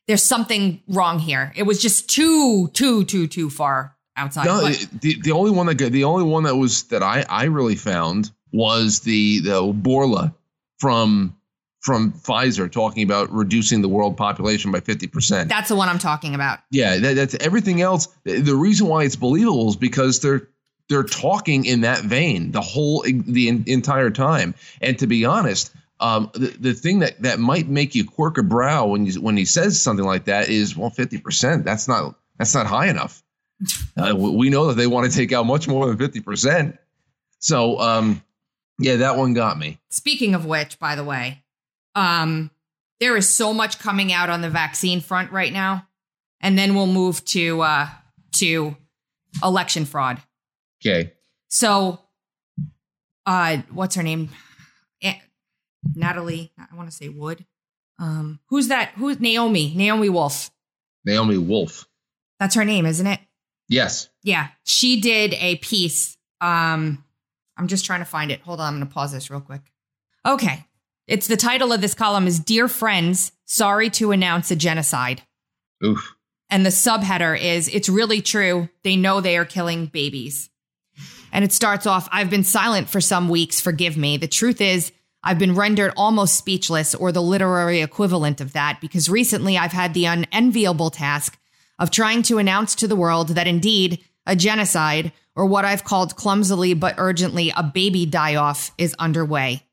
there's 0.08 0.22
something 0.22 0.82
wrong 0.88 1.18
here. 1.20 1.52
It 1.54 1.62
was 1.64 1.80
just 1.80 2.08
too, 2.10 2.68
too, 2.72 3.04
too, 3.04 3.26
too 3.28 3.50
far 3.50 3.94
outside. 4.16 4.46
no, 4.46 4.62
But- 4.62 5.00
the, 5.00 5.20
the 5.22 5.32
only 5.32 5.50
one 5.52 5.66
that 5.66 5.76
got, 5.76 5.92
the 5.92 6.04
only 6.04 6.24
one 6.24 6.42
that 6.44 6.56
was 6.56 6.84
that 6.84 7.02
I 7.02 7.24
I 7.28 7.44
really 7.44 7.76
found 7.76 8.30
was 8.52 9.00
the 9.00 9.40
the 9.40 9.60
Bourla 9.72 10.34
from 10.78 11.36
from 11.80 12.12
Pfizer 12.12 12.70
talking 12.72 13.04
about 13.04 13.30
reducing 13.32 13.80
the 13.80 13.88
world 13.88 14.16
population 14.16 14.72
by 14.72 14.80
50%. 14.80 15.48
that's 15.48 15.68
the 15.68 15.76
one 15.76 15.88
I'm 15.88 16.00
talking 16.00 16.34
about. 16.34 16.58
Yeah, 16.72 16.96
that, 16.96 17.14
that's 17.14 17.36
everything 17.36 17.80
else. 17.80 18.08
The 18.24 18.40
the 18.40 18.56
reason 18.56 18.88
why 18.88 19.04
it's 19.04 19.14
believable 19.16 19.68
is 19.68 19.76
because 19.76 20.18
they're 20.20 20.48
they're 20.88 21.02
talking 21.02 21.64
in 21.64 21.80
that 21.82 22.02
vein 22.02 22.52
the 22.52 22.60
whole 22.60 23.02
the 23.02 23.48
en- 23.48 23.64
entire 23.66 24.10
time. 24.10 24.54
And 24.80 24.98
to 24.98 25.06
be 25.06 25.24
honest, 25.24 25.72
um, 26.00 26.30
the, 26.34 26.48
the 26.58 26.74
thing 26.74 27.00
that 27.00 27.20
that 27.22 27.38
might 27.38 27.68
make 27.68 27.94
you 27.94 28.04
quirk 28.04 28.38
a 28.38 28.42
brow 28.42 28.86
when 28.86 29.06
you 29.06 29.20
when 29.20 29.36
he 29.36 29.44
says 29.44 29.80
something 29.80 30.04
like 30.04 30.24
that 30.24 30.48
is 30.48 30.76
well, 30.76 30.90
fifty 30.90 31.18
percent. 31.18 31.64
That's 31.64 31.88
not 31.88 32.14
that's 32.38 32.54
not 32.54 32.66
high 32.66 32.88
enough. 32.88 33.22
Uh, 33.98 34.14
we 34.14 34.30
we 34.36 34.50
know 34.50 34.66
that 34.66 34.74
they 34.74 34.86
want 34.86 35.10
to 35.10 35.16
take 35.16 35.32
out 35.32 35.46
much 35.46 35.66
more 35.66 35.86
than 35.86 35.96
fifty 35.96 36.20
percent. 36.20 36.76
So, 37.38 37.80
um, 37.80 38.22
yeah, 38.78 38.96
that 38.96 39.16
one 39.16 39.32
got 39.32 39.58
me. 39.58 39.78
Speaking 39.88 40.34
of 40.34 40.44
which, 40.44 40.78
by 40.78 40.94
the 40.94 41.04
way, 41.04 41.42
um, 41.94 42.50
there 43.00 43.16
is 43.16 43.26
so 43.26 43.54
much 43.54 43.78
coming 43.78 44.12
out 44.12 44.28
on 44.28 44.42
the 44.42 44.50
vaccine 44.50 45.00
front 45.00 45.32
right 45.32 45.50
now, 45.50 45.86
and 46.42 46.58
then 46.58 46.74
we'll 46.74 46.86
move 46.86 47.24
to 47.26 47.62
uh, 47.62 47.88
to 48.36 48.76
election 49.42 49.86
fraud. 49.86 50.20
Okay, 50.84 51.12
So, 51.48 52.00
uh, 53.24 53.58
what's 53.70 53.94
her 53.94 54.02
name? 54.02 54.30
A- 55.02 55.22
Natalie. 55.94 56.52
I 56.58 56.74
want 56.76 56.90
to 56.90 56.94
say 56.96 57.08
Wood. 57.08 57.44
Um, 57.98 58.40
who's 58.48 58.68
that? 58.68 58.90
Who's 58.96 59.18
Naomi? 59.20 59.72
Naomi 59.74 60.08
Wolf. 60.08 60.50
Naomi 61.04 61.38
Wolf. 61.38 61.86
That's 62.38 62.54
her 62.54 62.64
name, 62.64 62.84
isn't 62.86 63.06
it? 63.06 63.20
Yes. 63.68 64.08
Yeah, 64.22 64.48
she 64.64 65.00
did 65.00 65.34
a 65.34 65.56
piece. 65.56 66.16
Um, 66.40 67.02
I'm 67.56 67.68
just 67.68 67.84
trying 67.86 68.00
to 68.00 68.04
find 68.04 68.30
it. 68.30 68.40
Hold 68.42 68.60
on, 68.60 68.74
I'm 68.74 68.78
going 68.80 68.88
to 68.88 68.92
pause 68.94 69.12
this 69.12 69.30
real 69.30 69.40
quick. 69.40 69.62
Okay, 70.26 70.64
it's 71.08 71.26
the 71.26 71.36
title 71.36 71.72
of 71.72 71.80
this 71.80 71.94
column 71.94 72.26
is 72.26 72.38
"Dear 72.38 72.68
Friends, 72.68 73.32
Sorry 73.46 73.88
to 73.90 74.12
Announce 74.12 74.50
a 74.50 74.56
Genocide," 74.56 75.22
Oof. 75.84 76.14
and 76.50 76.66
the 76.66 76.70
subheader 76.70 77.40
is 77.40 77.68
"It's 77.68 77.88
really 77.88 78.20
true. 78.20 78.68
They 78.84 78.96
know 78.96 79.20
they 79.20 79.36
are 79.38 79.44
killing 79.46 79.86
babies." 79.86 80.50
And 81.36 81.44
it 81.44 81.52
starts 81.52 81.86
off 81.86 82.08
I've 82.10 82.30
been 82.30 82.44
silent 82.44 82.88
for 82.88 82.98
some 82.98 83.28
weeks, 83.28 83.60
forgive 83.60 83.94
me. 83.94 84.16
The 84.16 84.26
truth 84.26 84.62
is, 84.62 84.90
I've 85.22 85.38
been 85.38 85.54
rendered 85.54 85.92
almost 85.94 86.38
speechless, 86.38 86.94
or 86.94 87.12
the 87.12 87.20
literary 87.20 87.82
equivalent 87.82 88.40
of 88.40 88.54
that, 88.54 88.80
because 88.80 89.10
recently 89.10 89.58
I've 89.58 89.72
had 89.72 89.92
the 89.92 90.06
unenviable 90.06 90.88
task 90.88 91.38
of 91.78 91.90
trying 91.90 92.22
to 92.22 92.38
announce 92.38 92.74
to 92.76 92.88
the 92.88 92.96
world 92.96 93.28
that 93.28 93.46
indeed 93.46 94.02
a 94.26 94.34
genocide, 94.34 95.12
or 95.34 95.44
what 95.44 95.66
I've 95.66 95.84
called 95.84 96.16
clumsily 96.16 96.72
but 96.72 96.94
urgently 96.96 97.52
a 97.54 97.62
baby 97.62 98.06
die 98.06 98.36
off, 98.36 98.70
is 98.78 98.96
underway. 98.98 99.65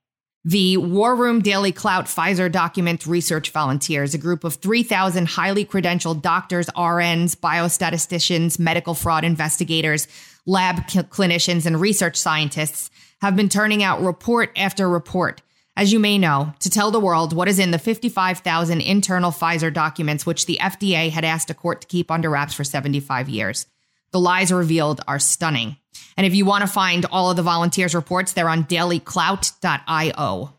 The 0.46 0.76
War 0.76 1.16
Room 1.16 1.40
Daily 1.40 1.72
Clout 1.72 2.08
Pfizer 2.08 2.52
documents 2.52 3.08
research 3.08 3.52
volunteers, 3.52 4.14
a 4.14 4.18
group 4.18 4.44
of 4.44 4.56
3,000 4.56 5.26
highly 5.26 5.64
credentialed 5.64 6.22
doctors, 6.22 6.68
RNs, 6.76 7.38
biostatisticians, 7.38 8.60
medical 8.60 8.94
fraud 8.94 9.24
investigators, 9.24 10.06
lab 10.46 10.90
cl- 10.90 11.06
clinicians, 11.06 11.66
and 11.66 11.80
research 11.80 12.18
scientists, 12.18 12.92
have 13.22 13.38
been 13.38 13.48
turning 13.48 13.84
out 13.84 14.02
report 14.02 14.52
after 14.58 14.90
report, 14.90 15.42
as 15.78 15.94
you 15.94 16.00
may 16.00 16.18
know, 16.18 16.54
to 16.60 16.70
tell 16.70 16.92
the 16.92 17.00
world 17.00 17.32
what 17.32 17.48
is 17.48 17.58
in 17.58 17.72
the 17.72 17.80
55,000 17.80 18.82
internal 18.82 19.32
Pfizer 19.32 19.74
documents, 19.74 20.26
which 20.26 20.46
the 20.46 20.60
FDA 20.62 21.10
had 21.10 21.24
asked 21.24 21.52
a 21.52 21.54
court 21.54 21.80
to 21.80 21.88
keep 21.88 22.12
under 22.12 22.30
wraps 22.30 22.54
for 22.54 22.66
75 22.66 23.30
years. 23.30 23.66
The 24.12 24.20
lies 24.20 24.52
revealed 24.52 25.00
are 25.08 25.20
stunning. 25.20 25.78
And 26.18 26.26
if 26.26 26.36
you 26.36 26.46
want 26.46 26.62
to 26.62 26.68
find 26.68 27.06
all 27.06 27.30
of 27.30 27.38
the 27.38 27.44
volunteers' 27.44 27.96
reports, 27.96 28.34
they're 28.34 28.50
on 28.50 28.66
dailyclout.io. 28.66 30.54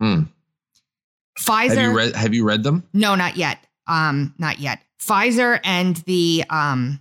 Hmm. 0.00 0.22
Pfizer. 1.38 1.68
Have 1.68 1.82
you 1.82 1.96
read 1.96 2.16
have 2.16 2.34
you 2.34 2.44
read 2.44 2.62
them? 2.62 2.84
No, 2.92 3.14
not 3.14 3.36
yet. 3.36 3.58
Um, 3.86 4.34
not 4.38 4.60
yet. 4.60 4.80
Pfizer 5.00 5.60
and 5.64 5.96
the 5.96 6.44
um, 6.48 7.00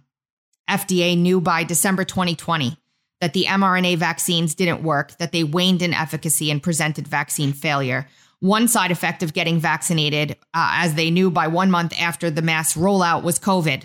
FDA 0.69 1.17
knew 1.17 1.39
by 1.39 1.63
December 1.63 2.03
2020 2.03 2.77
that 3.21 3.33
the 3.33 3.45
mRNA 3.45 3.97
vaccines 3.97 4.55
didn't 4.55 4.83
work, 4.83 5.17
that 5.17 5.31
they 5.31 5.43
waned 5.43 5.81
in 5.81 5.93
efficacy 5.93 6.51
and 6.51 6.61
presented 6.61 7.07
vaccine 7.07 7.53
failure. 7.53 8.07
One 8.41 8.67
side 8.67 8.91
effect 8.91 9.23
of 9.23 9.31
getting 9.31 9.59
vaccinated, 9.59 10.31
uh, 10.53 10.71
as 10.81 10.95
they 10.95 11.09
knew 11.09 11.31
by 11.31 11.47
one 11.47 11.71
month 11.71 11.93
after 11.97 12.29
the 12.29 12.41
mass 12.41 12.75
rollout, 12.75 13.23
was 13.23 13.39
COVID. 13.39 13.83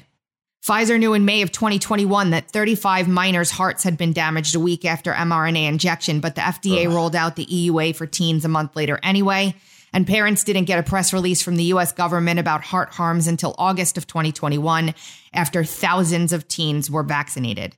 Pfizer 0.66 0.98
knew 0.98 1.14
in 1.14 1.24
May 1.24 1.42
of 1.42 1.52
2021 1.52 2.30
that 2.30 2.50
35 2.50 3.08
minors' 3.08 3.50
hearts 3.50 3.84
had 3.84 3.96
been 3.96 4.12
damaged 4.12 4.54
a 4.54 4.60
week 4.60 4.84
after 4.84 5.12
mRNA 5.12 5.68
injection, 5.68 6.20
but 6.20 6.34
the 6.34 6.40
FDA 6.40 6.92
rolled 6.92 7.16
out 7.16 7.36
the 7.36 7.46
EUA 7.46 7.94
for 7.96 8.06
teens 8.06 8.44
a 8.44 8.48
month 8.48 8.76
later 8.76 8.98
anyway. 9.02 9.54
And 9.92 10.06
parents 10.06 10.44
didn't 10.44 10.66
get 10.66 10.78
a 10.78 10.82
press 10.82 11.12
release 11.14 11.40
from 11.40 11.56
the 11.56 11.64
US 11.64 11.92
government 11.92 12.38
about 12.38 12.62
heart 12.62 12.90
harms 12.90 13.26
until 13.26 13.54
August 13.56 13.96
of 13.96 14.06
2021, 14.06 14.94
after 15.32 15.64
thousands 15.64 16.32
of 16.32 16.46
teens 16.48 16.90
were 16.90 17.02
vaccinated. 17.02 17.74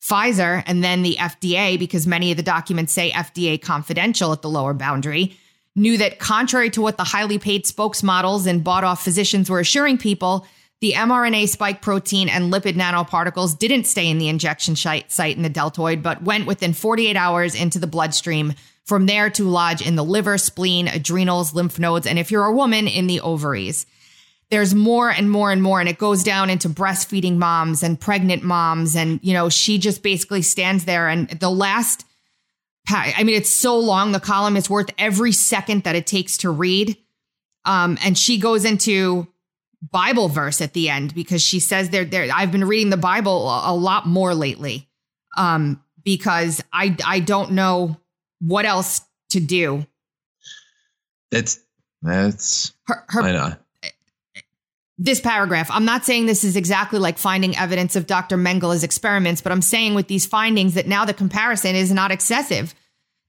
Pfizer 0.00 0.62
and 0.66 0.84
then 0.84 1.02
the 1.02 1.16
FDA, 1.18 1.78
because 1.78 2.06
many 2.06 2.30
of 2.30 2.36
the 2.36 2.42
documents 2.42 2.92
say 2.92 3.10
FDA 3.10 3.60
confidential 3.60 4.32
at 4.32 4.42
the 4.42 4.48
lower 4.48 4.74
boundary, 4.74 5.36
knew 5.74 5.98
that 5.98 6.18
contrary 6.18 6.70
to 6.70 6.82
what 6.82 6.96
the 6.96 7.04
highly 7.04 7.38
paid 7.38 7.64
spokesmodels 7.64 8.46
and 8.46 8.62
bought 8.62 8.84
off 8.84 9.02
physicians 9.02 9.50
were 9.50 9.60
assuring 9.60 9.98
people, 9.98 10.46
the 10.80 10.92
mRNA 10.92 11.48
spike 11.48 11.82
protein 11.82 12.28
and 12.28 12.52
lipid 12.52 12.74
nanoparticles 12.74 13.58
didn't 13.58 13.84
stay 13.84 14.08
in 14.08 14.18
the 14.18 14.28
injection 14.28 14.76
site 14.76 15.36
in 15.36 15.42
the 15.42 15.48
deltoid, 15.48 16.02
but 16.02 16.22
went 16.22 16.46
within 16.46 16.72
48 16.72 17.16
hours 17.16 17.54
into 17.54 17.78
the 17.78 17.86
bloodstream, 17.86 18.54
from 18.84 19.04
there 19.06 19.28
to 19.28 19.44
lodge 19.44 19.86
in 19.86 19.96
the 19.96 20.04
liver, 20.04 20.38
spleen, 20.38 20.88
adrenals, 20.88 21.52
lymph 21.52 21.78
nodes, 21.78 22.06
and 22.06 22.18
if 22.18 22.30
you're 22.30 22.46
a 22.46 22.52
woman, 22.52 22.88
in 22.88 23.06
the 23.06 23.20
ovaries. 23.20 23.86
There's 24.50 24.74
more 24.74 25.10
and 25.10 25.30
more 25.30 25.52
and 25.52 25.62
more, 25.62 25.78
and 25.78 25.90
it 25.90 25.98
goes 25.98 26.24
down 26.24 26.48
into 26.48 26.70
breastfeeding 26.70 27.36
moms 27.36 27.82
and 27.82 28.00
pregnant 28.00 28.42
moms. 28.42 28.96
And, 28.96 29.20
you 29.22 29.34
know, 29.34 29.50
she 29.50 29.76
just 29.76 30.02
basically 30.02 30.40
stands 30.40 30.86
there. 30.86 31.06
And 31.06 31.28
the 31.28 31.50
last, 31.50 32.06
I 32.88 33.24
mean, 33.24 33.36
it's 33.36 33.50
so 33.50 33.78
long, 33.78 34.12
the 34.12 34.20
column 34.20 34.56
is 34.56 34.70
worth 34.70 34.88
every 34.96 35.32
second 35.32 35.82
that 35.82 35.96
it 35.96 36.06
takes 36.06 36.38
to 36.38 36.50
read. 36.50 36.96
Um, 37.66 37.98
and 38.02 38.16
she 38.16 38.38
goes 38.38 38.64
into 38.64 39.28
Bible 39.82 40.28
verse 40.28 40.60
at 40.60 40.72
the 40.72 40.88
end 40.88 41.14
because 41.14 41.40
she 41.42 41.60
says 41.60 41.90
there 41.90 42.04
there 42.04 42.28
I've 42.34 42.52
been 42.52 42.64
reading 42.64 42.90
the 42.90 42.96
Bible 42.96 43.48
a, 43.48 43.72
a 43.72 43.74
lot 43.74 44.06
more 44.06 44.34
lately. 44.34 44.88
Um 45.36 45.82
because 46.04 46.62
I 46.72 46.96
I 47.04 47.20
don't 47.20 47.52
know 47.52 47.96
what 48.40 48.64
else 48.64 49.02
to 49.30 49.40
do. 49.40 49.86
It's 51.30 51.60
that's 52.02 52.72
Her, 52.86 53.04
her 53.08 53.22
I 53.22 53.32
know. 53.32 53.56
this 54.98 55.20
paragraph. 55.20 55.68
I'm 55.70 55.84
not 55.84 56.04
saying 56.04 56.26
this 56.26 56.44
is 56.44 56.56
exactly 56.56 56.98
like 56.98 57.18
finding 57.18 57.56
evidence 57.56 57.96
of 57.96 58.06
Dr. 58.06 58.36
Mengele's 58.36 58.82
experiments, 58.84 59.40
but 59.40 59.52
I'm 59.52 59.62
saying 59.62 59.94
with 59.94 60.08
these 60.08 60.26
findings 60.26 60.74
that 60.74 60.86
now 60.86 61.04
the 61.04 61.14
comparison 61.14 61.74
is 61.74 61.92
not 61.92 62.10
excessive. 62.10 62.74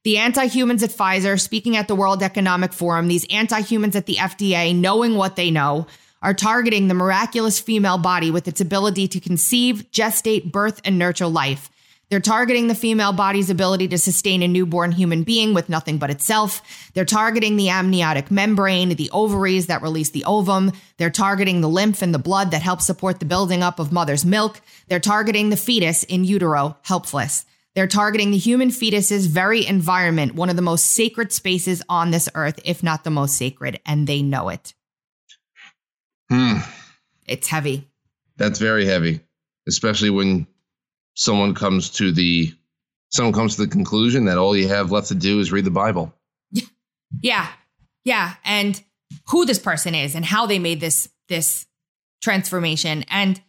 The 0.04 0.18
anti 0.18 0.46
humans 0.46 0.82
at 0.82 0.92
Pfizer, 0.92 1.40
speaking 1.40 1.76
at 1.76 1.88
the 1.88 1.96
World 1.96 2.24
Economic 2.24 2.74
Forum, 2.74 3.08
these 3.08 3.26
anti 3.30 3.60
humans 3.62 3.96
at 3.96 4.06
the 4.06 4.16
FDA, 4.16 4.74
knowing 4.76 5.16
what 5.16 5.36
they 5.36 5.52
know, 5.52 5.88
are 6.22 6.34
targeting 6.34 6.88
the 6.88 6.94
miraculous 6.94 7.60
female 7.60 7.98
body 7.98 8.32
with 8.32 8.48
its 8.48 8.62
ability 8.62 9.08
to 9.10 9.20
conceive, 9.20 9.86
gestate, 9.92 10.52
birth, 10.52 10.82
and 10.84 10.98
nurture 11.00 11.28
life. 11.28 11.70
They're 12.10 12.20
targeting 12.20 12.68
the 12.68 12.76
female 12.76 13.14
body's 13.14 13.52
ability 13.52 13.90
to 13.90 13.98
sustain 14.00 14.42
a 14.42 14.48
newborn 14.48 14.92
human 14.92 15.22
being 15.24 15.54
with 15.54 15.70
nothing 15.70 16.00
but 16.00 16.10
itself. 16.10 16.90
They're 16.94 17.06
targeting 17.06 17.56
the 17.56 17.70
amniotic 17.70 18.32
membrane, 18.32 18.90
the 18.90 19.12
ovaries 19.12 19.68
that 19.68 19.84
release 19.84 20.10
the 20.10 20.26
ovum. 20.26 20.72
They're 20.98 21.12
targeting 21.12 21.62
the 21.62 21.70
lymph 21.70 22.02
and 22.02 22.14
the 22.14 22.20
blood 22.20 22.50
that 22.50 22.64
help 22.64 22.82
support 22.82 23.20
the 23.20 23.26
building 23.26 23.62
up 23.62 23.80
of 23.80 23.92
mother's 23.92 24.26
milk. 24.26 24.60
They're 24.88 25.00
targeting 25.00 25.52
the 25.52 25.58
fetus 25.58 26.04
in 26.04 26.24
utero, 26.24 26.78
helpless. 26.82 27.46
They're 27.76 27.86
targeting 27.86 28.32
the 28.32 28.38
human 28.38 28.72
fetus's 28.72 29.28
very 29.28 29.66
environment, 29.66 30.34
one 30.34 30.50
of 30.50 30.56
the 30.56 30.64
most 30.64 30.86
sacred 30.86 31.32
spaces 31.32 31.84
on 31.88 32.10
this 32.10 32.28
earth, 32.34 32.60
if 32.66 32.82
not 32.82 33.04
the 33.04 33.12
most 33.12 33.36
sacred, 33.36 33.80
and 33.86 34.08
they 34.08 34.24
know 34.24 34.50
it. 34.50 34.74
Hmm. 36.30 36.58
It's 37.26 37.48
heavy. 37.48 37.88
That's 38.38 38.60
very 38.60 38.86
heavy, 38.86 39.22
especially 39.68 40.10
when 40.10 40.48
someone 41.16 41.54
comes 41.54 41.90
to 41.92 42.12
the 42.12 42.54
someone 43.10 43.34
comes 43.34 43.56
to 43.56 43.66
the 43.66 43.72
conclusion 43.72 44.26
that 44.26 44.38
all 44.38 44.56
you 44.56 44.68
have 44.68 44.92
left 44.92 45.08
to 45.10 45.16
do 45.16 45.40
is 45.40 45.52
read 45.52 45.66
the 45.66 45.72
Bible. 45.72 46.14
Yeah. 47.24 47.48
Yeah. 48.06 48.36
And 48.46 48.80
who 49.30 49.44
this 49.44 49.58
person 49.58 49.96
is 49.96 50.14
and 50.14 50.24
how 50.24 50.46
they 50.46 50.60
made 50.60 50.80
this 50.80 51.10
this 51.28 51.66
transformation. 52.22 53.04
And 53.10 53.42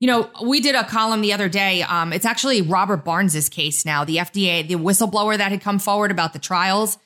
you 0.00 0.08
know, 0.08 0.28
we 0.44 0.60
did 0.60 0.74
a 0.74 0.82
column 0.82 1.20
the 1.20 1.32
other 1.32 1.48
day. 1.48 1.82
Um, 1.82 2.12
it's 2.12 2.26
actually 2.26 2.60
Robert 2.60 3.04
Barnes's 3.04 3.48
case 3.48 3.86
now. 3.86 4.04
The 4.04 4.16
FDA, 4.16 4.66
the 4.66 4.74
whistleblower 4.74 5.38
that 5.38 5.52
had 5.52 5.60
come 5.60 5.78
forward 5.78 6.10
about 6.10 6.32
the 6.32 6.40
trials 6.40 6.98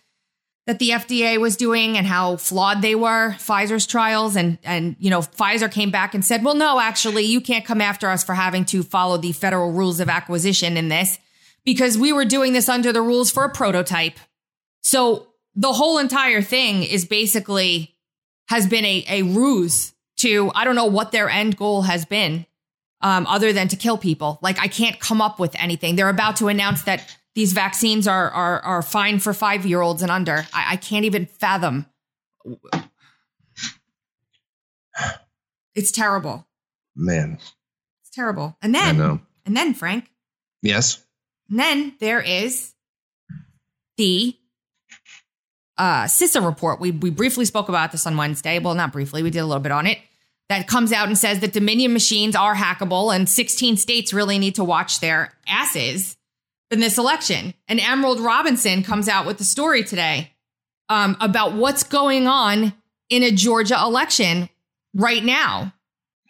that 0.69 0.79
the 0.79 0.91
FDA 0.91 1.41
was 1.41 1.57
doing 1.57 1.97
and 1.97 2.07
how 2.07 2.37
flawed 2.37 2.83
they 2.83 2.95
were, 2.95 3.31
Pfizer's 3.39 3.87
trials. 3.87 4.37
And, 4.37 4.59
and, 4.62 4.97
you 4.99 5.09
know, 5.09 5.21
Pfizer 5.21 5.73
came 5.73 5.91
back 5.91 6.14
and 6.14 6.23
said, 6.23 6.45
well, 6.45 6.55
no, 6.55 6.79
actually, 6.79 7.25
you 7.25 7.41
can't 7.41 7.64
come 7.64 7.81
after 7.81 8.11
us 8.11 8.23
for 8.23 8.35
having 8.35 8.66
to 8.66 8.83
follow 8.83 9.16
the 9.16 9.33
federal 9.33 9.73
rules 9.73 9.99
of 9.99 10.11
acquisition 10.11 10.77
in 10.77 10.89
this 10.89 11.19
because 11.64 11.97
we 11.97 12.12
were 12.12 12.27
doing 12.27 12.53
this 12.53 12.69
under 12.69 12.93
the 12.93 13.01
rules 13.01 13.31
for 13.31 13.45
a 13.45 13.49
prototype. 13.49 14.19
So 14.83 15.29
the 15.55 15.73
whole 15.73 15.97
entire 15.97 16.43
thing 16.43 16.83
is 16.83 17.07
basically 17.07 17.97
has 18.51 18.66
been 18.66 18.85
a, 18.85 19.07
a 19.09 19.23
ruse 19.23 19.95
to, 20.19 20.53
I 20.55 20.66
don't 20.66 20.77
know 20.77 20.85
what 20.85 21.12
their 21.12 21.31
end 21.31 21.57
goal 21.57 21.81
has 21.83 22.05
been. 22.05 22.45
Um, 23.01 23.29
other 23.29 23.53
than 23.53 23.69
to 23.69 23.77
kill 23.77 23.97
people. 23.97 24.41
Like 24.43 24.59
I 24.59 24.66
can't 24.66 24.99
come 24.99 25.23
up 25.23 25.39
with 25.39 25.55
anything. 25.55 25.95
They're 25.95 26.09
about 26.09 26.35
to 26.39 26.49
announce 26.49 26.83
that 26.83 27.16
these 27.35 27.53
vaccines 27.53 28.09
are 28.09 28.31
are 28.31 28.61
are 28.61 28.83
fine 28.83 29.18
for 29.20 29.33
five 29.33 29.64
year 29.66 29.81
olds 29.81 30.03
and 30.03 30.11
under. 30.11 30.47
I, 30.53 30.72
I 30.72 30.76
can't 30.76 31.05
even 31.05 31.26
fathom. 31.26 31.87
It's 35.74 35.93
terrible. 35.93 36.47
Man, 36.97 37.39
It's 38.03 38.11
terrible. 38.11 38.57
And 38.61 38.74
then 38.74 39.01
and 39.47 39.57
then 39.57 39.74
Frank, 39.74 40.11
Yes. 40.62 41.05
and 41.49 41.59
then 41.59 41.95
there 42.01 42.20
is 42.20 42.74
the 43.97 44.37
uh 45.76 46.05
CISA 46.05 46.45
report. 46.45 46.81
We 46.81 46.91
we 46.91 47.11
briefly 47.11 47.45
spoke 47.45 47.68
about 47.68 47.93
this 47.93 48.07
on 48.07 48.16
Wednesday. 48.16 48.59
Well, 48.59 48.74
not 48.74 48.93
briefly, 48.93 49.22
we 49.22 49.31
did 49.31 49.39
a 49.41 49.47
little 49.47 49.62
bit 49.62 49.70
on 49.72 49.87
it. 49.87 49.99
That 50.49 50.66
comes 50.66 50.93
out 50.93 51.07
and 51.07 51.16
says 51.16 51.41
that 51.41 51.53
Dominion 51.53 51.93
machines 51.93 52.35
are 52.35 52.55
hackable 52.55 53.14
and 53.14 53.29
16 53.29 53.76
states 53.76 54.12
really 54.14 54.39
need 54.39 54.55
to 54.57 54.64
watch 54.64 54.99
their 55.01 55.33
asses 55.47 56.16
in 56.71 56.81
this 56.81 56.99
election. 56.99 57.55
And 57.66 57.81
Emerald 57.81 58.21
Robinson 58.21 58.83
comes 58.83 59.09
out 59.09 59.27
with 59.27 59.39
the 59.39 59.45
story 59.45 59.83
today 59.83 60.33
um, 60.89 61.16
about 61.21 61.55
what's 61.55 61.83
going 61.83 62.27
on 62.27 62.73
in 63.11 63.23
a 63.23 63.31
Georgia 63.31 63.79
election 63.81 64.49
right 64.95 65.25
now. 65.25 65.73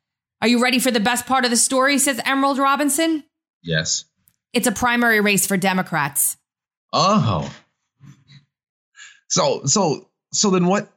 Are 0.41 0.47
you 0.47 0.61
ready 0.61 0.79
for 0.79 0.91
the 0.91 0.99
best 0.99 1.25
part 1.25 1.45
of 1.45 1.51
the 1.51 1.57
story? 1.57 1.97
Says 1.97 2.21
Emerald 2.25 2.57
Robinson. 2.57 3.23
Yes. 3.61 4.05
It's 4.53 4.67
a 4.67 4.71
primary 4.71 5.19
race 5.19 5.45
for 5.45 5.57
Democrats. 5.57 6.37
Oh. 6.93 7.53
So 9.27 9.65
so 9.65 10.09
so 10.33 10.49
then 10.49 10.65
what? 10.65 10.91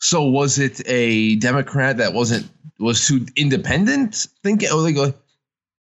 So 0.00 0.24
was 0.24 0.58
it 0.58 0.82
a 0.86 1.36
Democrat 1.36 1.96
that 1.98 2.12
wasn't 2.12 2.48
was 2.78 3.06
too 3.06 3.26
independent? 3.36 4.26
Think 4.42 4.62
oh 4.70 4.82
they 4.82 4.92
go. 4.92 5.14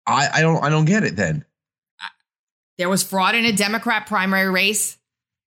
I 0.05 0.29
I 0.33 0.41
don't 0.41 0.63
I 0.63 0.69
don't 0.69 0.85
get 0.85 1.03
it 1.03 1.15
then. 1.15 1.45
There 2.77 2.89
was 2.89 3.03
fraud 3.03 3.35
in 3.35 3.45
a 3.45 3.51
Democrat 3.51 4.05
primary 4.07 4.49
race, 4.49 4.97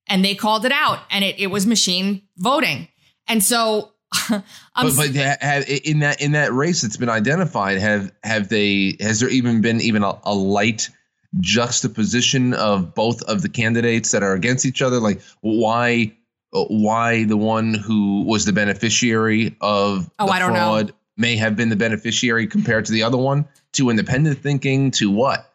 and 0.08 0.24
they 0.24 0.34
called 0.34 0.64
it 0.64 0.72
out, 0.72 0.98
and 1.10 1.24
it, 1.24 1.38
it 1.38 1.46
was 1.48 1.66
machine 1.66 2.22
voting. 2.36 2.88
And 3.28 3.42
so, 3.44 3.92
I'm 4.28 4.42
But 4.74 4.96
but 4.96 5.14
have, 5.14 5.64
in 5.68 6.00
that 6.00 6.20
in 6.20 6.32
that 6.32 6.52
race 6.52 6.82
that's 6.82 6.96
been 6.96 7.08
identified, 7.08 7.78
have 7.78 8.10
have 8.24 8.48
they 8.48 8.96
has 9.00 9.20
there 9.20 9.28
even 9.28 9.60
been 9.60 9.80
even 9.80 10.02
a, 10.02 10.18
a 10.24 10.34
light 10.34 10.90
juxtaposition 11.38 12.54
of 12.54 12.94
both 12.94 13.22
of 13.22 13.42
the 13.42 13.48
candidates 13.48 14.10
that 14.10 14.22
are 14.22 14.34
against 14.34 14.66
each 14.66 14.82
other? 14.82 14.98
Like 14.98 15.20
why 15.42 16.12
why 16.50 17.24
the 17.24 17.36
one 17.36 17.74
who 17.74 18.24
was 18.24 18.44
the 18.44 18.52
beneficiary 18.52 19.56
of 19.60 20.10
Oh, 20.18 20.26
the 20.26 20.32
I 20.32 20.38
don't 20.40 20.52
know. 20.52 20.58
fraud 20.58 20.92
may 21.16 21.36
have 21.36 21.54
been 21.54 21.68
the 21.68 21.76
beneficiary 21.76 22.46
compared 22.46 22.86
to 22.86 22.92
the 22.92 23.02
other 23.04 23.18
one? 23.18 23.46
To 23.74 23.90
independent 23.90 24.38
thinking, 24.40 24.90
to 24.92 25.10
what? 25.10 25.49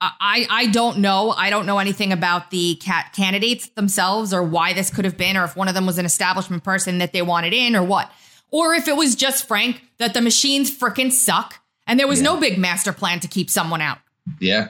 I, 0.00 0.46
I 0.50 0.66
don't 0.66 0.98
know. 0.98 1.30
I 1.30 1.48
don't 1.50 1.64
know 1.66 1.78
anything 1.78 2.12
about 2.12 2.50
the 2.50 2.74
cat 2.76 3.12
candidates 3.16 3.68
themselves 3.68 4.34
or 4.34 4.42
why 4.42 4.72
this 4.74 4.90
could 4.90 5.04
have 5.04 5.16
been, 5.16 5.36
or 5.36 5.44
if 5.44 5.56
one 5.56 5.68
of 5.68 5.74
them 5.74 5.86
was 5.86 5.98
an 5.98 6.04
establishment 6.04 6.62
person 6.62 6.98
that 6.98 7.12
they 7.12 7.22
wanted 7.22 7.52
in, 7.54 7.74
or 7.74 7.82
what. 7.82 8.10
Or 8.50 8.74
if 8.74 8.86
it 8.86 8.96
was 8.96 9.14
just 9.14 9.48
Frank 9.48 9.82
that 9.98 10.12
the 10.12 10.20
machines 10.20 10.76
frickin' 10.76 11.10
suck 11.10 11.60
and 11.86 11.98
there 11.98 12.06
was 12.06 12.18
Yeah. 12.20 12.24
no 12.24 12.36
big 12.40 12.58
master 12.58 12.92
plan 12.92 13.20
to 13.20 13.28
keep 13.28 13.48
someone 13.50 13.80
out. 13.80 13.98
Yeah, 14.40 14.68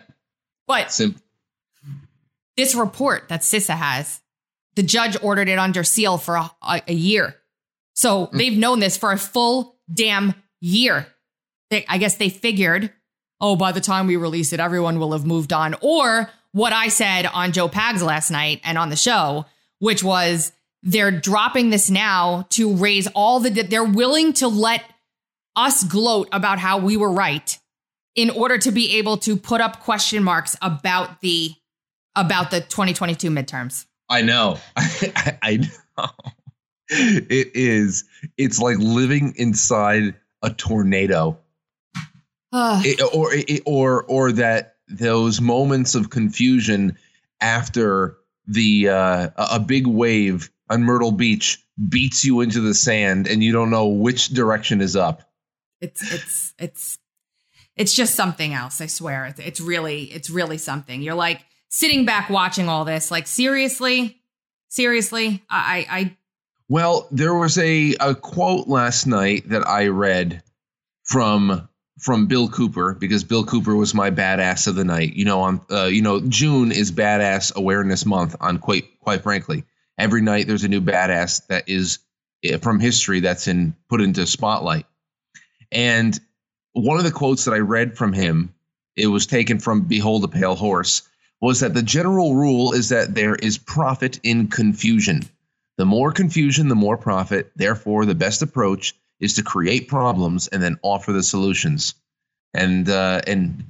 But 0.66 0.92
sim- 0.92 1.20
this 2.56 2.74
report 2.74 3.28
that 3.28 3.40
CISA 3.42 3.76
has, 3.76 4.20
the 4.76 4.82
judge 4.82 5.16
ordered 5.22 5.48
it 5.48 5.58
under 5.58 5.84
seal 5.84 6.18
for 6.18 6.36
a, 6.36 6.50
a, 6.62 6.82
a 6.88 6.94
year. 6.94 7.36
So 7.94 8.26
hmm. 8.26 8.36
they've 8.36 8.56
known 8.56 8.80
this 8.80 8.96
for 8.96 9.12
a 9.12 9.18
full 9.18 9.76
damn 9.92 10.34
year. 10.60 11.06
They, 11.70 11.84
I 11.88 11.98
guess 11.98 12.16
they 12.16 12.28
figured, 12.28 12.90
oh, 13.40 13.56
by 13.56 13.72
the 13.72 13.80
time 13.80 14.06
we 14.06 14.16
release 14.16 14.52
it, 14.52 14.60
everyone 14.60 14.98
will 14.98 15.12
have 15.12 15.26
moved 15.26 15.52
on. 15.52 15.74
Or 15.80 16.30
what 16.52 16.72
I 16.72 16.88
said 16.88 17.26
on 17.26 17.52
Joe 17.52 17.68
Pags 17.68 18.02
last 18.02 18.30
night 18.30 18.60
and 18.64 18.78
on 18.78 18.90
the 18.90 18.96
show, 18.96 19.46
which 19.78 20.02
was 20.02 20.52
they're 20.82 21.10
dropping 21.10 21.70
this 21.70 21.90
now 21.90 22.46
to 22.50 22.74
raise 22.74 23.06
all 23.08 23.40
the, 23.40 23.50
they're 23.50 23.84
willing 23.84 24.32
to 24.34 24.48
let 24.48 24.84
us 25.56 25.82
gloat 25.84 26.28
about 26.32 26.58
how 26.58 26.78
we 26.78 26.96
were 26.96 27.10
right 27.10 27.58
in 28.14 28.30
order 28.30 28.58
to 28.58 28.70
be 28.70 28.96
able 28.98 29.16
to 29.16 29.36
put 29.36 29.60
up 29.60 29.80
question 29.80 30.22
marks 30.22 30.56
about 30.62 31.20
the 31.20 31.50
about 32.16 32.52
the 32.52 32.60
2022 32.60 33.28
midterms. 33.28 33.86
I 34.08 34.22
know. 34.22 34.58
I, 34.76 35.38
I 35.42 35.56
know. 35.56 36.08
It 36.88 37.50
is. 37.54 38.04
It's 38.36 38.60
like 38.60 38.76
living 38.78 39.34
inside 39.36 40.14
a 40.42 40.50
tornado. 40.50 41.38
It- 42.84 43.00
or 43.14 43.32
it- 43.34 43.62
or 43.66 44.04
or 44.04 44.32
that 44.32 44.76
those 44.88 45.40
moments 45.40 45.94
of 45.94 46.10
confusion 46.10 46.96
after 47.40 48.16
the 48.46 48.88
uh, 48.88 49.30
a 49.36 49.58
big 49.60 49.86
wave 49.86 50.50
on 50.70 50.82
Myrtle 50.82 51.12
Beach 51.12 51.60
beats 51.88 52.24
you 52.24 52.40
into 52.40 52.60
the 52.60 52.74
sand, 52.74 53.26
and 53.26 53.42
you 53.42 53.52
don't 53.52 53.70
know 53.70 53.88
which 53.88 54.28
direction 54.28 54.80
is 54.80 54.94
up. 54.96 55.22
it's 55.80 56.12
it's 56.12 56.54
it's 56.58 56.98
it's 57.76 57.94
just 57.94 58.14
something 58.14 58.52
else. 58.54 58.80
I 58.80 58.86
swear. 58.86 59.26
It's, 59.26 59.40
it's 59.40 59.60
really 59.60 60.04
it's 60.04 60.30
really 60.30 60.58
something. 60.58 61.02
You're 61.02 61.14
like 61.14 61.44
sitting 61.70 62.04
back 62.04 62.30
watching 62.30 62.68
all 62.68 62.84
this. 62.84 63.10
Like 63.10 63.26
seriously, 63.26 64.20
seriously. 64.68 65.42
I 65.50 65.86
I, 65.88 65.98
I 65.98 66.16
Well, 66.68 67.08
there 67.10 67.34
was 67.34 67.58
a, 67.58 67.94
a 67.98 68.14
quote 68.14 68.68
last 68.68 69.06
night 69.06 69.48
that 69.48 69.66
I 69.66 69.88
read 69.88 70.42
from 71.02 71.68
from 71.98 72.26
Bill 72.26 72.48
Cooper 72.48 72.94
because 72.94 73.24
Bill 73.24 73.44
Cooper 73.44 73.74
was 73.74 73.94
my 73.94 74.10
badass 74.10 74.66
of 74.66 74.74
the 74.74 74.84
night. 74.84 75.14
You 75.14 75.24
know, 75.24 75.40
on 75.42 75.60
uh, 75.70 75.84
you 75.84 76.02
know 76.02 76.20
June 76.20 76.72
is 76.72 76.92
Badass 76.92 77.54
Awareness 77.54 78.04
Month. 78.04 78.36
On 78.40 78.58
quite 78.58 79.00
quite 79.00 79.22
frankly, 79.22 79.64
every 79.98 80.22
night 80.22 80.46
there's 80.46 80.64
a 80.64 80.68
new 80.68 80.80
badass 80.80 81.46
that 81.48 81.68
is 81.68 81.98
eh, 82.42 82.58
from 82.58 82.80
history 82.80 83.20
that's 83.20 83.48
in 83.48 83.76
put 83.88 84.00
into 84.00 84.26
spotlight. 84.26 84.86
And 85.70 86.18
one 86.72 86.98
of 86.98 87.04
the 87.04 87.10
quotes 87.10 87.44
that 87.44 87.54
I 87.54 87.58
read 87.58 87.96
from 87.96 88.12
him, 88.12 88.54
it 88.96 89.06
was 89.06 89.26
taken 89.26 89.58
from 89.58 89.82
Behold 89.82 90.24
a 90.24 90.28
Pale 90.28 90.56
Horse, 90.56 91.02
was 91.40 91.60
that 91.60 91.74
the 91.74 91.82
general 91.82 92.34
rule 92.34 92.72
is 92.72 92.88
that 92.88 93.14
there 93.14 93.34
is 93.34 93.58
profit 93.58 94.20
in 94.22 94.48
confusion. 94.48 95.22
The 95.76 95.84
more 95.84 96.12
confusion, 96.12 96.68
the 96.68 96.74
more 96.76 96.96
profit. 96.96 97.50
Therefore, 97.56 98.06
the 98.06 98.14
best 98.14 98.42
approach 98.42 98.94
is 99.20 99.34
to 99.34 99.42
create 99.42 99.88
problems 99.88 100.48
and 100.48 100.62
then 100.62 100.78
offer 100.82 101.12
the 101.12 101.22
solutions. 101.22 101.94
And 102.52 102.88
uh, 102.88 103.22
and 103.26 103.64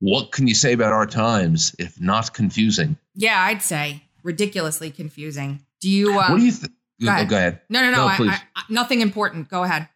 what 0.00 0.32
can 0.32 0.46
you 0.46 0.54
say 0.54 0.72
about 0.72 0.92
our 0.92 1.06
times 1.06 1.74
if 1.78 2.00
not 2.00 2.32
confusing? 2.34 2.96
yeah, 3.14 3.40
I'd 3.40 3.62
say 3.62 4.02
ridiculously 4.22 4.90
confusing. 4.90 5.60
Do 5.80 5.88
you? 5.88 6.18
Um, 6.18 6.32
what 6.32 6.38
do 6.38 6.44
you 6.44 6.52
think? 6.52 6.72
go 7.00 7.08
ahead. 7.08 7.28
go 7.28 7.36
ahead. 7.36 7.60
No, 7.68 7.80
no, 7.80 7.90
no. 7.90 7.96
No, 7.98 8.06
I. 8.06 8.16
I, 8.30 8.42
I, 8.56 8.62
nothing 8.68 9.00
important. 9.00 9.48
Go 9.48 9.62
ahead. 9.62 9.88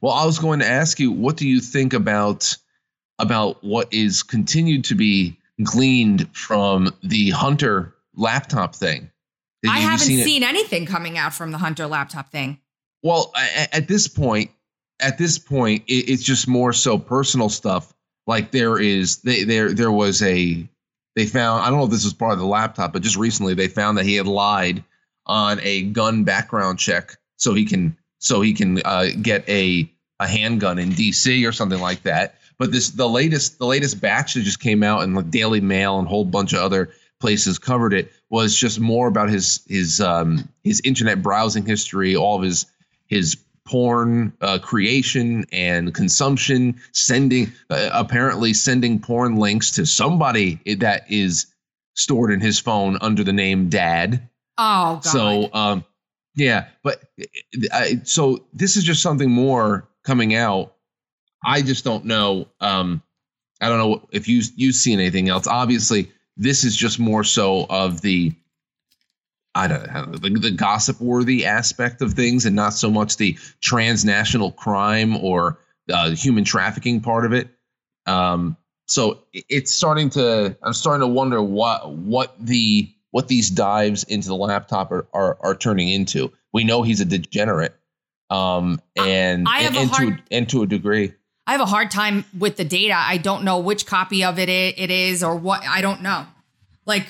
Well, 0.00 0.12
I 0.12 0.24
was 0.24 0.38
going 0.38 0.60
to 0.60 0.68
ask 0.68 1.00
you, 1.00 1.10
what 1.10 1.36
do 1.36 1.48
you 1.48 1.60
think 1.60 1.92
about 1.92 2.56
about 3.18 3.62
what 3.62 3.92
is 3.92 4.22
continued 4.22 4.84
to 4.84 4.94
be 4.94 5.38
gleaned 5.62 6.34
from 6.36 6.92
the 7.02 7.30
Hunter 7.30 7.94
laptop 8.14 8.74
thing? 8.74 9.10
Did 9.62 9.70
I 9.70 9.78
haven't 9.78 10.10
it? 10.10 10.24
seen 10.24 10.42
anything 10.42 10.86
coming 10.86 11.18
out 11.18 11.34
from 11.34 11.52
the 11.52 11.58
Hunter 11.58 11.86
laptop 11.86 12.30
thing. 12.30 12.58
Well, 13.02 13.32
at 13.72 13.88
this 13.88 14.08
point, 14.08 14.50
at 15.00 15.18
this 15.18 15.38
point, 15.38 15.84
it's 15.88 16.22
just 16.22 16.46
more 16.46 16.72
so 16.72 16.98
personal 16.98 17.48
stuff. 17.48 17.92
Like 18.26 18.52
there 18.52 18.78
is, 18.78 19.18
they, 19.18 19.44
there, 19.44 19.72
there 19.72 19.90
was 19.90 20.22
a, 20.22 20.68
they 21.16 21.26
found. 21.26 21.62
I 21.62 21.68
don't 21.68 21.78
know 21.78 21.84
if 21.84 21.90
this 21.90 22.04
was 22.04 22.14
part 22.14 22.32
of 22.32 22.38
the 22.38 22.46
laptop, 22.46 22.92
but 22.92 23.02
just 23.02 23.16
recently 23.16 23.54
they 23.54 23.68
found 23.68 23.98
that 23.98 24.06
he 24.06 24.14
had 24.14 24.26
lied 24.26 24.84
on 25.26 25.60
a 25.62 25.82
gun 25.82 26.24
background 26.24 26.78
check, 26.78 27.16
so 27.36 27.52
he 27.54 27.64
can, 27.64 27.96
so 28.18 28.40
he 28.40 28.54
can 28.54 28.80
uh, 28.84 29.08
get 29.20 29.46
a 29.48 29.90
a 30.20 30.26
handgun 30.26 30.78
in 30.78 30.90
D.C. 30.90 31.44
or 31.44 31.52
something 31.52 31.80
like 31.80 32.04
that. 32.04 32.36
But 32.58 32.70
this, 32.70 32.90
the 32.90 33.08
latest, 33.08 33.58
the 33.58 33.66
latest 33.66 34.00
batch 34.00 34.34
that 34.34 34.42
just 34.42 34.60
came 34.60 34.82
out, 34.82 35.02
and 35.02 35.16
the 35.16 35.22
Daily 35.22 35.60
Mail 35.60 35.98
and 35.98 36.06
a 36.06 36.10
whole 36.10 36.24
bunch 36.24 36.52
of 36.52 36.60
other 36.60 36.90
places 37.20 37.58
covered 37.58 37.92
it 37.92 38.12
was 38.30 38.56
just 38.56 38.80
more 38.80 39.06
about 39.08 39.28
his 39.28 39.60
his 39.68 40.00
um 40.00 40.48
his 40.64 40.80
internet 40.84 41.22
browsing 41.22 41.66
history, 41.66 42.16
all 42.16 42.36
of 42.36 42.42
his 42.42 42.66
his 43.12 43.36
porn 43.64 44.32
uh, 44.40 44.58
creation 44.58 45.44
and 45.52 45.94
consumption, 45.94 46.80
sending 46.92 47.52
uh, 47.70 47.90
apparently 47.92 48.54
sending 48.54 48.98
porn 48.98 49.36
links 49.36 49.70
to 49.72 49.86
somebody 49.86 50.58
that 50.78 51.04
is 51.10 51.46
stored 51.94 52.32
in 52.32 52.40
his 52.40 52.58
phone 52.58 52.96
under 53.00 53.22
the 53.22 53.32
name 53.32 53.68
Dad. 53.68 54.28
Oh 54.58 55.00
God. 55.02 55.04
So 55.04 55.50
um 55.52 55.84
yeah, 56.34 56.68
but 56.82 57.02
I, 57.72 58.00
so 58.04 58.46
this 58.54 58.76
is 58.76 58.84
just 58.84 59.02
something 59.02 59.30
more 59.30 59.86
coming 60.02 60.34
out. 60.34 60.74
I 61.44 61.60
just 61.60 61.84
don't 61.84 62.06
know. 62.06 62.48
Um, 62.60 63.02
I 63.60 63.68
don't 63.68 63.78
know 63.78 64.08
if 64.12 64.28
you 64.28 64.42
you've 64.56 64.74
seen 64.74 64.98
anything 64.98 65.28
else. 65.28 65.46
Obviously, 65.46 66.10
this 66.36 66.64
is 66.64 66.74
just 66.74 66.98
more 66.98 67.24
so 67.24 67.66
of 67.68 68.00
the 68.00 68.32
I 69.54 69.68
don't 69.68 69.92
know 69.92 70.04
the, 70.16 70.30
the 70.30 70.50
gossip 70.50 71.00
worthy 71.00 71.44
aspect 71.44 72.00
of 72.00 72.14
things, 72.14 72.46
and 72.46 72.56
not 72.56 72.74
so 72.74 72.90
much 72.90 73.16
the 73.16 73.36
transnational 73.60 74.52
crime 74.52 75.16
or 75.16 75.58
uh, 75.92 76.10
human 76.10 76.44
trafficking 76.44 77.00
part 77.00 77.26
of 77.26 77.32
it. 77.32 77.48
Um, 78.06 78.56
so 78.86 79.20
it's 79.32 79.72
starting 79.72 80.10
to. 80.10 80.56
I'm 80.62 80.72
starting 80.72 81.06
to 81.06 81.12
wonder 81.12 81.42
what 81.42 81.92
what 81.92 82.34
the 82.38 82.90
what 83.10 83.28
these 83.28 83.50
dives 83.50 84.04
into 84.04 84.28
the 84.28 84.36
laptop 84.36 84.90
are 84.90 85.06
are, 85.12 85.36
are 85.40 85.54
turning 85.54 85.88
into. 85.88 86.32
We 86.52 86.64
know 86.64 86.82
he's 86.82 87.00
a 87.00 87.04
degenerate, 87.04 87.74
um, 88.30 88.80
and 88.96 89.46
I 89.48 89.60
have 89.60 89.76
and, 89.76 89.90
a 89.90 89.94
hard- 89.94 90.18
to 90.18 90.22
and 90.34 90.48
to 90.50 90.62
a 90.62 90.66
degree. 90.66 91.12
I 91.46 91.52
have 91.52 91.60
a 91.60 91.66
hard 91.66 91.90
time 91.90 92.24
with 92.38 92.56
the 92.56 92.64
data. 92.64 92.94
I 92.96 93.16
don't 93.16 93.42
know 93.42 93.58
which 93.58 93.84
copy 93.84 94.22
of 94.22 94.38
it, 94.38 94.48
it 94.48 94.90
is 94.90 95.24
or 95.24 95.36
what. 95.36 95.62
I 95.66 95.80
don't 95.80 96.00
know. 96.02 96.26
Like 96.86 97.06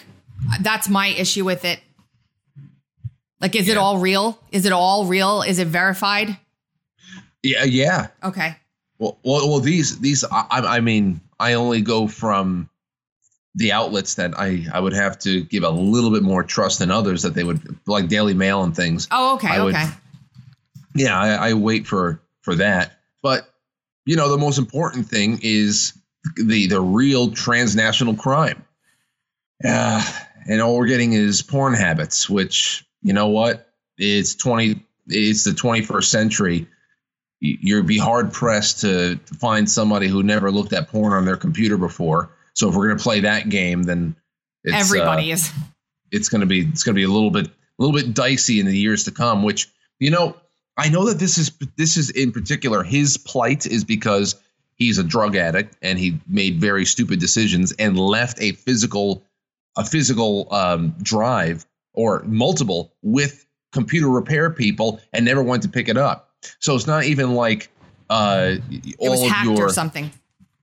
that's 0.60 0.88
my 0.88 1.08
issue 1.08 1.44
with 1.44 1.64
it. 1.64 1.80
Like, 3.42 3.56
is 3.56 3.68
it 3.68 3.76
all 3.76 3.98
real? 3.98 4.38
Is 4.52 4.64
it 4.66 4.72
all 4.72 5.04
real? 5.06 5.42
Is 5.42 5.58
it 5.58 5.66
verified? 5.66 6.36
Yeah, 7.42 7.64
yeah. 7.64 8.06
Okay. 8.22 8.56
Well, 8.98 9.18
well, 9.24 9.48
well 9.48 9.58
these 9.60 9.98
these 9.98 10.24
I, 10.24 10.46
I 10.50 10.80
mean, 10.80 11.20
I 11.40 11.54
only 11.54 11.80
go 11.80 12.06
from 12.06 12.70
the 13.56 13.72
outlets 13.72 14.14
that 14.14 14.38
I 14.38 14.64
I 14.72 14.78
would 14.78 14.92
have 14.92 15.18
to 15.20 15.42
give 15.42 15.64
a 15.64 15.70
little 15.70 16.12
bit 16.12 16.22
more 16.22 16.44
trust 16.44 16.78
than 16.78 16.92
others 16.92 17.22
that 17.22 17.34
they 17.34 17.42
would 17.42 17.60
like 17.86 18.08
Daily 18.08 18.32
Mail 18.34 18.62
and 18.62 18.74
things. 18.76 19.08
Oh, 19.10 19.34
okay. 19.34 19.48
I 19.48 19.62
would- 19.64 19.74
okay. 19.74 19.88
Yeah, 20.94 21.18
I, 21.18 21.50
I 21.50 21.54
wait 21.54 21.86
for 21.86 22.22
for 22.42 22.54
that. 22.56 22.92
But 23.22 23.48
you 24.06 24.14
know, 24.14 24.28
the 24.30 24.38
most 24.38 24.58
important 24.58 25.06
thing 25.08 25.40
is 25.42 25.94
the 26.36 26.68
the 26.68 26.80
real 26.80 27.32
transnational 27.32 28.14
crime. 28.14 28.64
Yeah, 29.64 30.02
and 30.48 30.60
all 30.60 30.76
we're 30.76 30.86
getting 30.86 31.12
is 31.12 31.42
porn 31.42 31.74
habits, 31.74 32.30
which 32.30 32.84
you 33.02 33.12
know 33.12 33.28
what? 33.28 33.68
It's 33.98 34.34
twenty. 34.34 34.84
It's 35.06 35.44
the 35.44 35.54
twenty 35.54 35.82
first 35.82 36.10
century. 36.10 36.66
You'd 37.40 37.86
be 37.86 37.98
hard 37.98 38.32
pressed 38.32 38.82
to, 38.82 39.16
to 39.16 39.34
find 39.34 39.68
somebody 39.68 40.06
who 40.06 40.22
never 40.22 40.52
looked 40.52 40.72
at 40.72 40.88
porn 40.88 41.12
on 41.12 41.24
their 41.24 41.36
computer 41.36 41.76
before. 41.76 42.30
So 42.54 42.68
if 42.68 42.76
we're 42.76 42.88
gonna 42.88 43.00
play 43.00 43.20
that 43.20 43.48
game, 43.48 43.82
then 43.82 44.14
it's, 44.64 44.74
uh, 44.74 44.78
Everybody 44.78 45.32
is. 45.32 45.50
it's 46.12 46.28
going 46.28 46.42
to 46.42 46.46
be 46.46 46.60
it's 46.60 46.84
going 46.84 46.94
to 46.94 46.98
be 46.98 47.04
a 47.04 47.08
little 47.08 47.30
bit 47.30 47.46
a 47.48 47.52
little 47.78 47.94
bit 47.94 48.14
dicey 48.14 48.60
in 48.60 48.66
the 48.66 48.76
years 48.78 49.04
to 49.04 49.10
come 49.10 49.42
which 49.42 49.68
you 49.98 50.10
know 50.10 50.36
i 50.76 50.88
know 50.88 51.06
that 51.06 51.18
this 51.18 51.36
is 51.38 51.50
this 51.76 51.96
is 51.96 52.10
in 52.10 52.30
particular 52.30 52.84
his 52.84 53.16
plight 53.16 53.66
is 53.66 53.82
because 53.82 54.36
he's 54.76 54.98
a 54.98 55.02
drug 55.02 55.34
addict 55.34 55.76
and 55.82 55.98
he 55.98 56.20
made 56.28 56.60
very 56.60 56.84
stupid 56.84 57.18
decisions 57.18 57.72
and 57.72 57.98
left 57.98 58.40
a 58.40 58.52
physical 58.52 59.24
a 59.76 59.84
physical 59.84 60.46
um, 60.54 60.94
drive 61.02 61.66
or 61.94 62.22
multiple 62.24 62.94
with 63.02 63.46
computer 63.72 64.08
repair 64.08 64.50
people 64.50 65.00
and 65.12 65.24
never 65.24 65.42
went 65.42 65.62
to 65.62 65.68
pick 65.68 65.88
it 65.88 65.96
up 65.96 66.32
so 66.58 66.74
it's 66.74 66.86
not 66.86 67.04
even 67.04 67.34
like 67.34 67.70
uh 68.10 68.56
It 68.70 68.96
all 68.98 69.10
was 69.10 69.22
of 69.22 69.28
hacked 69.28 69.46
your 69.46 69.66
or 69.66 69.68
something. 69.70 70.10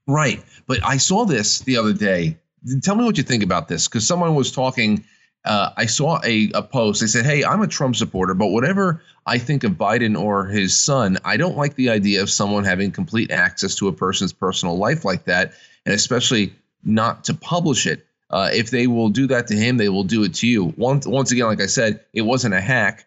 Right. 0.08 0.44
But 0.66 0.84
I 0.84 0.98
saw 0.98 1.26
this 1.26 1.60
the 1.60 1.78
other 1.78 1.94
day. 1.94 2.38
Tell 2.82 2.96
me 2.96 3.06
what 3.06 3.18
you 3.18 3.24
think 3.24 3.44
about 3.44 3.68
this 3.68 3.88
because 3.88 4.08
someone 4.08 4.36
was 4.36 4.52
talking. 4.52 5.06
Uh, 5.46 5.70
I 5.78 5.86
saw 5.86 6.20
a, 6.26 6.52
a 6.54 6.62
post. 6.62 7.00
They 7.00 7.08
said, 7.08 7.26
Hey, 7.26 7.46
I'm 7.46 7.62
a 7.62 7.68
Trump 7.68 7.96
supporter, 7.96 8.34
but 8.34 8.48
whatever 8.48 9.02
I 9.26 9.38
think 9.38 9.64
of 9.64 9.74
Biden 9.74 10.20
or 10.20 10.48
his 10.48 10.78
son, 10.78 11.18
I 11.24 11.38
don't 11.38 11.56
like 11.56 11.76
the 11.76 11.90
idea 11.90 12.22
of 12.22 12.30
someone 12.30 12.66
having 12.66 12.92
complete 12.92 13.32
access 13.32 13.76
to 13.76 13.88
a 13.88 13.94
person's 13.94 14.34
personal 14.34 14.78
life 14.78 15.06
like 15.06 15.26
that, 15.26 15.54
and 15.86 15.96
especially 15.96 16.54
not 16.84 17.24
to 17.26 17.34
publish 17.34 17.88
it. 17.88 18.06
Uh, 18.30 18.50
if 18.54 18.70
they 18.70 18.88
will 18.88 19.10
do 19.10 19.28
that 19.28 19.48
to 19.48 19.56
him, 19.56 19.78
they 19.78 19.90
will 19.90 20.04
do 20.04 20.24
it 20.24 20.36
to 20.36 20.48
you. 20.48 20.74
Once, 20.78 21.08
once 21.08 21.32
again, 21.32 21.48
like 21.48 21.62
I 21.62 21.66
said, 21.66 22.02
it 22.14 22.22
wasn't 22.22 22.54
a 22.54 22.62
hack. 22.62 23.06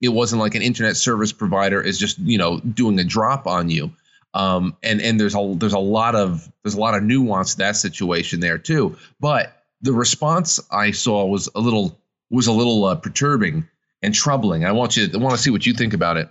It 0.00 0.08
wasn't 0.08 0.40
like 0.40 0.54
an 0.54 0.62
internet 0.62 0.96
service 0.96 1.32
provider 1.32 1.80
is 1.80 1.98
just 1.98 2.18
you 2.18 2.36
know 2.38 2.58
doing 2.60 2.98
a 2.98 3.04
drop 3.04 3.46
on 3.46 3.70
you 3.70 3.92
um, 4.34 4.76
and 4.82 5.00
and 5.00 5.18
there's 5.18 5.36
a 5.36 5.54
there's 5.56 5.72
a 5.72 5.78
lot 5.78 6.14
of 6.16 6.50
there's 6.62 6.74
a 6.74 6.80
lot 6.80 6.94
of 6.94 7.02
nuance 7.02 7.52
to 7.52 7.58
that 7.58 7.76
situation 7.76 8.40
there 8.40 8.58
too. 8.58 8.96
But 9.20 9.62
the 9.80 9.92
response 9.92 10.60
I 10.70 10.90
saw 10.90 11.24
was 11.24 11.48
a 11.54 11.60
little 11.60 11.98
was 12.30 12.48
a 12.48 12.52
little 12.52 12.84
uh, 12.84 12.96
perturbing 12.96 13.68
and 14.02 14.14
troubling. 14.14 14.64
I 14.64 14.72
want 14.72 14.96
you 14.96 15.08
I 15.14 15.18
want 15.18 15.36
to 15.36 15.40
see 15.40 15.50
what 15.50 15.64
you 15.64 15.72
think 15.72 15.94
about 15.94 16.16
it. 16.16 16.28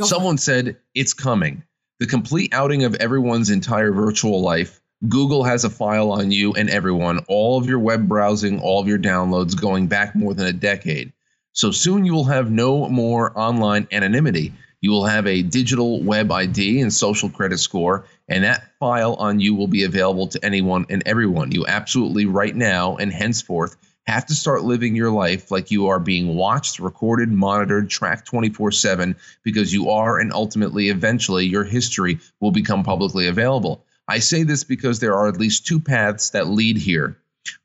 Someone 0.00 0.38
said 0.38 0.76
it's 0.94 1.14
coming. 1.14 1.64
The 1.98 2.06
complete 2.06 2.54
outing 2.54 2.84
of 2.84 2.94
everyone's 2.96 3.50
entire 3.50 3.92
virtual 3.92 4.40
life. 4.40 4.80
Google 5.06 5.44
has 5.44 5.62
a 5.62 5.70
file 5.70 6.10
on 6.10 6.32
you 6.32 6.54
and 6.54 6.68
everyone, 6.68 7.20
all 7.28 7.56
of 7.56 7.68
your 7.68 7.78
web 7.78 8.08
browsing, 8.08 8.60
all 8.60 8.80
of 8.80 8.88
your 8.88 8.98
downloads 8.98 9.58
going 9.58 9.86
back 9.86 10.16
more 10.16 10.34
than 10.34 10.46
a 10.46 10.52
decade. 10.52 11.12
So 11.52 11.70
soon 11.70 12.04
you 12.04 12.12
will 12.12 12.24
have 12.24 12.50
no 12.50 12.88
more 12.88 13.32
online 13.38 13.86
anonymity. 13.92 14.52
You 14.80 14.90
will 14.90 15.06
have 15.06 15.24
a 15.28 15.42
digital 15.42 16.02
web 16.02 16.32
ID 16.32 16.80
and 16.80 16.92
social 16.92 17.28
credit 17.28 17.58
score, 17.58 18.06
and 18.28 18.42
that 18.42 18.72
file 18.80 19.14
on 19.14 19.38
you 19.38 19.54
will 19.54 19.68
be 19.68 19.84
available 19.84 20.26
to 20.28 20.44
anyone 20.44 20.84
and 20.90 21.04
everyone. 21.06 21.52
You 21.52 21.64
absolutely, 21.66 22.26
right 22.26 22.54
now 22.54 22.96
and 22.96 23.12
henceforth, 23.12 23.76
have 24.08 24.26
to 24.26 24.34
start 24.34 24.64
living 24.64 24.96
your 24.96 25.12
life 25.12 25.52
like 25.52 25.70
you 25.70 25.88
are 25.88 26.00
being 26.00 26.34
watched, 26.34 26.80
recorded, 26.80 27.30
monitored, 27.30 27.88
tracked 27.88 28.26
24 28.26 28.72
7 28.72 29.14
because 29.44 29.72
you 29.72 29.90
are, 29.90 30.18
and 30.18 30.32
ultimately, 30.32 30.88
eventually, 30.88 31.46
your 31.46 31.64
history 31.64 32.18
will 32.40 32.50
become 32.50 32.82
publicly 32.82 33.28
available. 33.28 33.84
I 34.10 34.20
say 34.20 34.42
this 34.42 34.64
because 34.64 35.00
there 35.00 35.14
are 35.14 35.28
at 35.28 35.38
least 35.38 35.66
two 35.66 35.80
paths 35.80 36.30
that 36.30 36.48
lead 36.48 36.78
here. 36.78 37.18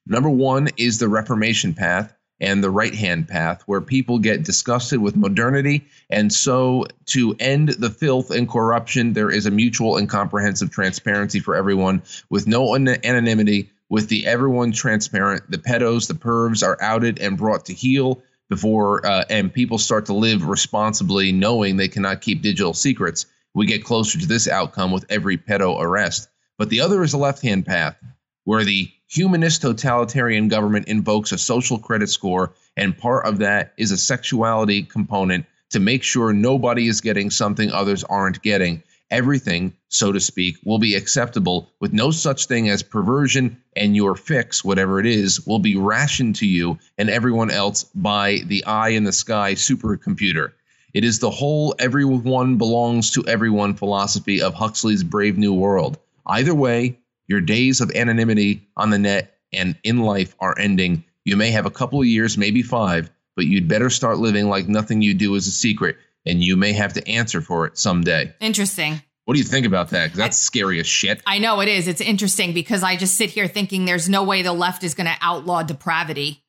Number 0.06 0.30
one 0.30 0.68
is 0.76 1.00
the 1.00 1.08
Reformation 1.08 1.74
path 1.74 2.14
and 2.41 2.62
the 2.62 2.70
right 2.70 2.94
hand 2.94 3.30
path, 3.30 3.64
where 3.66 3.80
people 3.80 4.20
get 4.20 4.44
disgusted 4.44 5.00
with 5.00 5.16
modernity. 5.16 5.86
And 6.10 6.34
so, 6.34 6.86
to 7.08 7.34
end 7.39 7.70
the 7.70 7.89
filth 7.89 8.30
and 8.32 8.50
corruption, 8.50 9.14
there 9.14 9.32
is 9.32 9.46
a 9.46 9.52
mutual 9.52 9.96
and 9.96 10.10
comprehensive 10.10 10.70
transparency 10.70 11.39
for 11.39 11.56
everyone 11.56 12.02
with 12.30 12.46
no 12.46 12.76
an- 12.76 13.06
anonymity. 13.06 13.72
With 13.89 14.10
the 14.10 14.26
everyone 14.26 14.74
transparent, 14.74 15.50
the 15.50 15.60
pedos, 15.60 16.08
the 16.08 16.16
pervs 16.16 16.66
are 16.66 16.78
outed 16.82 17.20
and 17.20 17.38
brought 17.38 17.66
to 17.66 17.74
heel 17.74 18.22
before, 18.50 19.06
uh, 19.06 19.24
and 19.30 19.54
people 19.54 19.78
start 19.78 20.08
to 20.08 20.14
live 20.14 20.46
responsibly, 20.46 21.32
knowing 21.32 21.78
they 21.78 21.88
cannot 21.88 22.22
keep 22.22 22.41
digital 22.41 22.74
secrets. 22.74 23.28
We 23.54 23.68
get 23.68 23.86
closer 23.86 24.20
to 24.20 24.26
this 24.26 24.48
outcome 24.48 24.91
with 24.91 25.06
every 25.10 25.38
pedo 25.38 25.80
arrest. 25.80 26.28
But 26.58 26.70
the 26.70 26.82
other 26.82 27.04
is 27.04 27.14
a 27.14 27.18
left 27.18 27.41
hand 27.41 27.66
path, 27.66 27.97
where 28.43 28.64
the 28.64 28.91
humanist 29.08 29.62
totalitarian 29.62 30.47
government 30.47 30.88
invokes 30.88 31.32
a 31.32 31.38
social 31.38 31.80
credit 31.80 32.10
score, 32.10 32.54
and 32.78 32.97
part 32.97 33.26
of 33.26 33.39
that 33.39 33.74
is 33.78 33.91
a 33.91 33.97
sexuality 33.97 34.84
component 34.84 35.45
to 35.72 35.80
make 35.80 36.04
sure 36.04 36.34
nobody 36.34 36.88
is 36.88 37.01
getting 37.01 37.32
something 37.32 37.72
others 37.72 38.04
aren't 38.04 38.41
getting. 38.43 38.84
Everything, 39.10 39.74
so 39.89 40.12
to 40.12 40.20
speak, 40.20 40.58
will 40.64 40.80
be 40.80 40.95
acceptable 40.95 41.70
with 41.80 41.93
no 41.93 42.12
such 42.12 42.45
thing 42.45 42.70
as 42.70 42.82
perversion, 42.84 43.62
and 43.76 43.95
your 43.95 44.16
fix, 44.16 44.64
whatever 44.64 44.99
it 44.99 45.06
is, 45.06 45.45
will 45.45 45.60
be 45.60 45.76
rationed 45.76 46.36
to 46.38 46.47
you 46.47 46.78
and 46.97 47.10
everyone 47.10 47.51
else 47.51 47.84
by 47.95 48.41
the 48.45 48.64
eye 48.66 48.89
in 48.89 49.04
the 49.04 49.12
sky 49.12 49.54
supercomputer. 49.54 50.51
It 50.93 51.04
is 51.04 51.18
the 51.18 51.32
whole 51.32 51.76
everyone 51.80 52.58
belongs 52.58 53.12
to 53.12 53.26
everyone 53.28 53.74
philosophy 53.74 54.41
of 54.41 54.54
Huxley's 54.54 55.04
Brave 55.04 55.38
New 55.38 55.54
World. 55.54 55.97
Either 56.26 56.54
way, 56.54 57.00
your 57.28 57.42
days 57.42 57.82
of 57.82 57.92
anonymity 57.92 58.68
on 58.78 58.90
the 58.90 59.00
net 59.00 59.38
and 59.52 59.78
in 59.84 60.00
life 60.00 60.36
are 60.40 60.58
ending. 60.58 61.04
You 61.26 61.38
may 61.38 61.52
have 61.52 61.66
a 61.66 61.72
couple 61.72 62.00
of 62.00 62.08
years, 62.08 62.38
maybe 62.38 62.62
five, 62.62 63.10
but 63.36 63.46
you'd 63.46 63.68
better 63.68 63.90
start 63.90 64.18
living 64.18 64.50
like 64.50 64.68
nothing 64.68 65.02
you 65.02 65.14
do 65.14 65.36
is 65.36 65.48
a 65.48 65.52
secret, 65.52 65.98
and 66.26 66.44
you 66.44 66.58
may 66.58 66.74
have 66.74 66.94
to 66.94 67.08
answer 67.08 67.42
for 67.42 67.66
it 67.66 67.78
someday. 67.78 68.34
Interesting. 68.40 69.02
What 69.26 69.36
do 69.36 69.40
you 69.40 69.46
think 69.46 69.66
about 69.66 69.90
that? 69.92 70.08
Because 70.08 70.18
that's 70.18 70.38
scary 70.38 70.80
as 70.80 70.88
shit. 70.88 71.22
I 71.26 71.40
know 71.40 71.62
it 71.62 71.70
is. 71.70 71.88
It's 71.88 72.02
interesting 72.02 72.54
because 72.54 72.84
I 72.84 72.98
just 72.98 73.16
sit 73.16 73.30
here 73.30 73.48
thinking 73.48 73.86
there's 73.86 74.10
no 74.10 74.24
way 74.24 74.42
the 74.42 74.52
left 74.52 74.84
is 74.84 74.96
going 74.96 75.08
to 75.08 75.16
outlaw 75.22 75.64
depravity. 75.64 76.44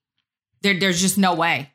There, 0.62 0.78
there's 0.78 1.00
just 1.00 1.16
no 1.16 1.34
way. 1.34 1.70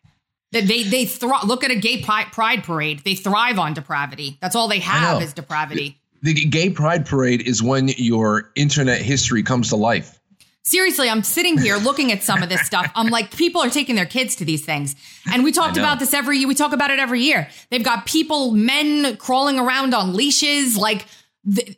They 0.52 0.62
they, 0.62 0.84
they 0.84 1.06
thrive. 1.06 1.44
Look 1.44 1.64
at 1.64 1.72
a 1.72 1.76
gay 1.76 2.02
pride, 2.04 2.32
pride 2.32 2.64
parade. 2.64 3.04
They 3.06 3.16
thrive 3.16 3.60
on 3.60 3.74
depravity. 3.76 4.38
That's 4.42 4.56
all 4.56 4.68
they 4.68 4.80
have 4.80 5.22
is 5.22 5.34
depravity. 5.34 5.99
The 6.22 6.34
gay 6.34 6.70
pride 6.70 7.06
parade 7.06 7.42
is 7.42 7.64
when 7.64 7.90
your 7.90 8.52
internet 8.56 9.02
history 9.02 9.44
comes 9.44 9.70
to 9.70 9.76
life. 9.76 10.20
Seriously, 10.64 11.10
I'm 11.10 11.24
sitting 11.24 11.58
here 11.58 11.78
looking 11.78 12.12
at 12.12 12.22
some 12.22 12.44
of 12.44 12.50
this 12.50 12.62
stuff. 12.62 12.92
I'm 12.94 13.08
like, 13.08 13.36
people 13.36 13.62
are 13.62 13.70
taking 13.72 13.96
their 13.96 14.06
kids 14.06 14.36
to 14.36 14.46
these 14.46 14.64
things. 14.64 14.96
And 15.34 15.44
we 15.44 15.52
talked 15.52 15.78
about 15.78 15.98
this 16.00 16.14
every 16.14 16.38
year. 16.38 16.48
We 16.48 16.54
talk 16.54 16.74
about 16.74 16.92
it 16.92 17.00
every 17.00 17.22
year. 17.22 17.50
They've 17.72 17.84
got 17.84 18.06
people, 18.06 18.52
men 18.52 19.18
crawling 19.18 19.58
around 19.58 19.96
on 19.96 20.14
leashes. 20.14 20.78
Like, 20.78 21.06
th- 21.52 21.76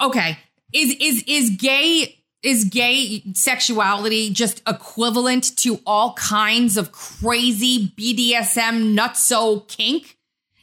okay, 0.00 0.38
is, 0.72 0.94
is, 1.00 1.24
is 1.26 1.50
gay, 1.58 2.22
is 2.44 2.64
gay 2.66 3.24
sexuality 3.34 4.30
just 4.30 4.62
equivalent 4.68 5.56
to 5.56 5.80
all 5.84 6.12
kinds 6.14 6.76
of 6.76 6.92
crazy 6.92 7.92
BDSM 7.98 8.94
nutso 8.94 9.66
kink? 9.66 10.18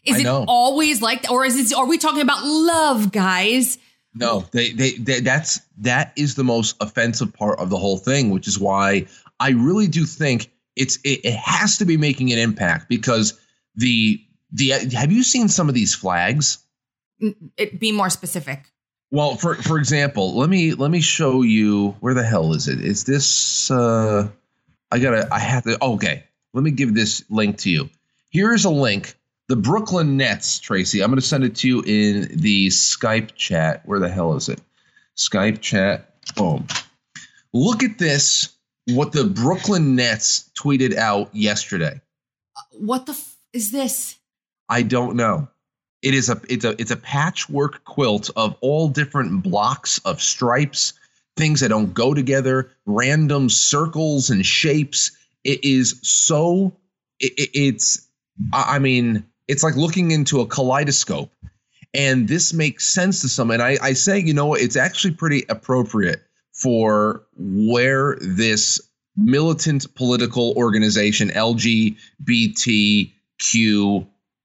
Is 0.07 0.19
it 0.19 0.27
always 0.27 1.01
like 1.01 1.23
that? 1.23 1.31
Or 1.31 1.45
is 1.45 1.71
it, 1.71 1.77
are 1.77 1.85
we 1.85 1.97
talking 1.97 2.21
about 2.21 2.43
love, 2.43 3.11
guys? 3.11 3.77
No, 4.15 4.45
they, 4.51 4.71
they, 4.71 4.91
they 4.91 5.19
that's 5.19 5.61
that 5.79 6.13
is 6.15 6.35
the 6.35 6.43
most 6.43 6.75
offensive 6.81 7.33
part 7.33 7.59
of 7.59 7.69
the 7.69 7.77
whole 7.77 7.97
thing, 7.97 8.31
which 8.31 8.47
is 8.47 8.57
why 8.57 9.05
I 9.39 9.51
really 9.51 9.87
do 9.87 10.05
think 10.05 10.51
it's 10.75 10.97
it, 11.03 11.25
it 11.25 11.35
has 11.35 11.77
to 11.77 11.85
be 11.85 11.97
making 11.97 12.31
an 12.31 12.39
impact 12.39 12.89
because 12.89 13.39
the 13.75 14.19
the 14.51 14.69
have 14.93 15.11
you 15.11 15.23
seen 15.23 15.49
some 15.49 15.69
of 15.69 15.75
these 15.75 15.93
flags? 15.93 16.59
It, 17.57 17.79
be 17.79 17.91
more 17.91 18.09
specific. 18.09 18.71
Well, 19.11 19.35
for 19.35 19.55
for 19.55 19.77
example, 19.77 20.35
let 20.35 20.49
me 20.49 20.73
let 20.73 20.91
me 20.91 21.01
show 21.01 21.41
you 21.41 21.95
where 21.99 22.13
the 22.13 22.23
hell 22.23 22.53
is 22.53 22.67
it? 22.67 22.81
Is 22.81 23.03
this 23.03 23.69
uh 23.69 24.27
I 24.91 24.99
gotta 24.99 25.27
I 25.31 25.39
have 25.39 25.63
to 25.63 25.83
okay. 25.83 26.23
Let 26.53 26.63
me 26.63 26.71
give 26.71 26.93
this 26.93 27.23
link 27.29 27.59
to 27.59 27.69
you. 27.69 27.89
Here's 28.31 28.65
a 28.65 28.69
link. 28.69 29.15
The 29.49 29.55
Brooklyn 29.55 30.17
Nets, 30.17 30.59
Tracy. 30.59 31.01
I'm 31.01 31.09
gonna 31.09 31.21
send 31.21 31.43
it 31.45 31.55
to 31.57 31.67
you 31.67 31.81
in 31.85 32.27
the 32.37 32.67
Skype 32.67 33.35
chat. 33.35 33.81
Where 33.85 33.99
the 33.99 34.09
hell 34.09 34.35
is 34.35 34.49
it? 34.49 34.59
Skype 35.15 35.61
chat. 35.61 36.13
Boom. 36.35 36.67
Look 37.53 37.81
at 37.83 37.97
this. 37.97 38.49
What 38.87 39.13
the 39.13 39.23
Brooklyn 39.25 39.95
Nets 39.95 40.49
tweeted 40.57 40.95
out 40.95 41.33
yesterday. 41.33 41.99
What 42.71 43.05
the 43.05 43.13
f- 43.13 43.35
is 43.53 43.71
this? 43.71 44.15
I 44.69 44.81
don't 44.81 45.15
know. 45.15 45.47
It 46.01 46.13
is 46.13 46.29
a 46.29 46.39
it's 46.49 46.65
a 46.65 46.79
it's 46.79 46.91
a 46.91 46.97
patchwork 46.97 47.83
quilt 47.85 48.29
of 48.35 48.55
all 48.61 48.89
different 48.89 49.43
blocks 49.43 49.97
of 49.99 50.21
stripes, 50.21 50.93
things 51.37 51.61
that 51.61 51.69
don't 51.69 51.93
go 51.93 52.13
together, 52.13 52.69
random 52.85 53.49
circles 53.49 54.29
and 54.29 54.45
shapes. 54.45 55.11
It 55.45 55.63
is 55.63 55.99
so 56.03 56.75
it, 57.21 57.31
it- 57.37 57.49
it's 57.53 58.07
I 58.53 58.79
mean 58.79 59.25
it's 59.47 59.63
like 59.63 59.75
looking 59.75 60.11
into 60.11 60.41
a 60.41 60.47
kaleidoscope, 60.47 61.31
and 61.93 62.27
this 62.27 62.53
makes 62.53 62.85
sense 62.87 63.21
to 63.21 63.29
some. 63.29 63.51
And 63.51 63.61
I 63.61 63.77
I 63.81 63.93
say 63.93 64.19
you 64.19 64.33
know 64.33 64.53
it's 64.53 64.75
actually 64.75 65.13
pretty 65.13 65.45
appropriate 65.49 66.21
for 66.53 67.23
where 67.35 68.17
this 68.19 68.81
militant 69.15 69.93
political 69.95 70.53
organization 70.57 71.29
LGBTQ 71.29 71.97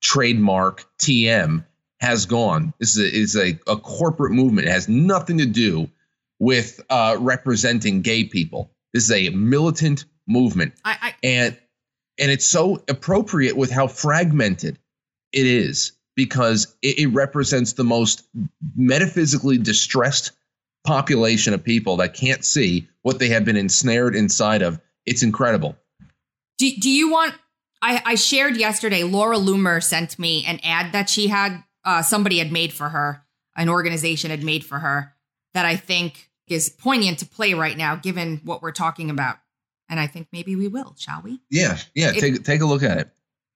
trademark 0.01 0.85
TM 0.99 1.65
has 2.01 2.27
gone. 2.27 2.75
This 2.81 2.97
is 2.97 2.99
a, 2.99 3.17
is 3.17 3.37
a, 3.37 3.59
a 3.71 3.77
corporate 3.77 4.33
movement. 4.33 4.67
It 4.67 4.73
has 4.73 4.89
nothing 4.89 5.39
to 5.39 5.47
do 5.47 5.89
with 6.41 6.81
uh, 6.91 7.17
representing 7.21 8.03
gay 8.03 8.25
people. 8.25 8.73
This 8.93 9.05
is 9.05 9.13
a 9.13 9.31
militant 9.31 10.05
movement, 10.27 10.75
I, 10.85 10.99
I 11.01 11.15
and 11.23 11.57
and 12.19 12.31
it's 12.31 12.47
so 12.47 12.83
appropriate 12.89 13.57
with 13.57 13.71
how 13.71 13.87
fragmented 13.87 14.79
it 15.33 15.47
is 15.47 15.93
because 16.17 16.75
it, 16.83 16.99
it 16.99 17.07
represents 17.09 17.73
the 17.75 17.85
most 17.85 18.27
metaphysically 18.77 19.59
distressed 19.59 20.33
population 20.85 21.55
of 21.55 21.63
people 21.65 21.97
that 21.99 22.15
can't 22.15 22.45
see 22.45 22.89
what 23.03 23.19
they 23.19 23.29
have 23.29 23.45
been 23.45 23.57
ensnared 23.57 24.15
inside 24.17 24.63
of. 24.63 24.81
It's 25.07 25.23
incredible. 25.23 25.77
do, 26.59 26.71
do 26.77 26.91
you 26.91 27.11
want 27.11 27.35
I, 27.81 28.01
I 28.05 28.15
shared 28.15 28.57
yesterday 28.57 29.03
laura 29.03 29.37
loomer 29.39 29.83
sent 29.83 30.19
me 30.19 30.45
an 30.47 30.61
ad 30.63 30.93
that 30.93 31.09
she 31.09 31.29
had 31.29 31.65
uh, 31.85 32.03
somebody 32.03 32.39
had 32.39 32.53
made 32.53 32.73
for 32.73 32.89
her 32.91 33.23
an 33.57 33.69
organization 33.69 34.31
had 34.31 34.45
made 34.45 34.65
for 34.65 34.79
her 34.79 35.13
that 35.55 35.67
i 35.67 35.75
think 35.75 36.31
is 36.47 36.69
poignant 36.69 37.19
to 37.21 37.27
play 37.27 37.55
right 37.55 37.77
now 37.77 37.97
given 37.97 38.41
what 38.45 38.63
we're 38.63 38.71
talking 38.71 39.11
about 39.11 39.39
and 39.89 39.99
i 39.99 40.07
think 40.07 40.29
maybe 40.33 40.55
we 40.55 40.69
will 40.69 40.95
shall 40.97 41.21
we 41.23 41.41
Yeah, 41.51 41.79
yeah. 41.95 42.11
It- 42.15 42.21
take 42.21 42.45
take 42.45 42.61
a 42.61 42.67
look 42.67 42.83
at 42.85 42.99
it. 42.99 43.09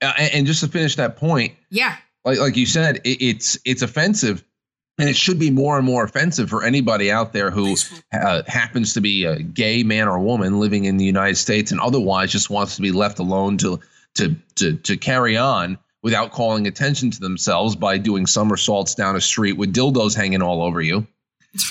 Uh, 0.03 0.13
and, 0.19 0.35
and 0.35 0.47
just 0.47 0.61
to 0.61 0.69
finish 0.69 0.97
that 0.97 1.17
point, 1.17 1.55
yeah. 1.71 1.97
like 2.25 2.39
like 2.39 2.57
you 2.57 2.67
said, 2.67 2.97
it, 3.05 3.23
it's 3.23 3.59
it's 3.65 3.83
offensive, 3.83 4.45
and 4.99 5.09
it 5.09 5.17
should 5.17 5.39
be 5.39 5.51
more 5.51 5.77
and 5.77 5.87
more 5.87 6.05
offensive 6.05 6.51
for 6.51 6.65
anybody 6.65 7.11
out 7.11 7.33
there 7.33 7.51
who 7.51 7.77
uh, 8.13 8.43
happens 8.47 8.95
to 8.95 9.01
be 9.01 9.25
a 9.25 9.41
gay 9.41 9.83
man 9.83 10.09
or 10.09 10.19
woman 10.19 10.61
living 10.61 10.85
in 10.85 10.97
the 10.97 11.05
United 11.05 11.37
States 11.37 11.73
and 11.73 11.81
otherwise 11.81 12.31
just 12.31 12.51
wants 12.51 12.77
to 12.77 12.83
be 12.83 12.93
left 12.93 13.19
alone 13.19 13.57
to 13.59 13.81
to 14.17 14.37
to 14.57 14.77
to 14.77 14.97
carry 14.97 15.37
on 15.37 15.79
without 16.03 16.31
calling 16.31 16.67
attention 16.67 17.11
to 17.11 17.21
themselves 17.21 17.75
by 17.75 17.99
doing 17.99 18.27
somersaults 18.27 18.95
down 18.95 19.17
a 19.17 19.21
street 19.21 19.55
with 19.55 19.75
dildos 19.75 20.15
hanging 20.15 20.43
all 20.43 20.63
over 20.63 20.81
you, 20.81 21.07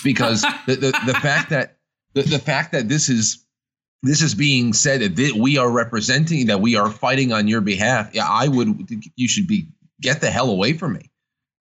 because 0.03 0.41
the 0.65 0.75
the, 0.75 1.01
the 1.05 1.13
fact 1.13 1.51
that 1.51 1.77
the, 2.13 2.23
the 2.23 2.39
fact 2.39 2.71
that 2.71 2.89
this 2.89 3.07
is 3.09 3.44
this 4.05 4.21
is 4.21 4.35
being 4.35 4.73
said 4.73 5.15
that 5.15 5.35
we 5.35 5.57
are 5.57 5.69
representing 5.69 6.47
that 6.47 6.61
we 6.61 6.75
are 6.75 6.89
fighting 6.89 7.33
on 7.33 7.47
your 7.47 7.61
behalf. 7.61 8.13
Yeah, 8.13 8.27
I 8.27 8.47
would. 8.47 8.89
You 9.15 9.27
should 9.27 9.47
be 9.47 9.67
get 10.01 10.21
the 10.21 10.29
hell 10.29 10.49
away 10.49 10.73
from 10.73 10.93
me. 10.93 11.11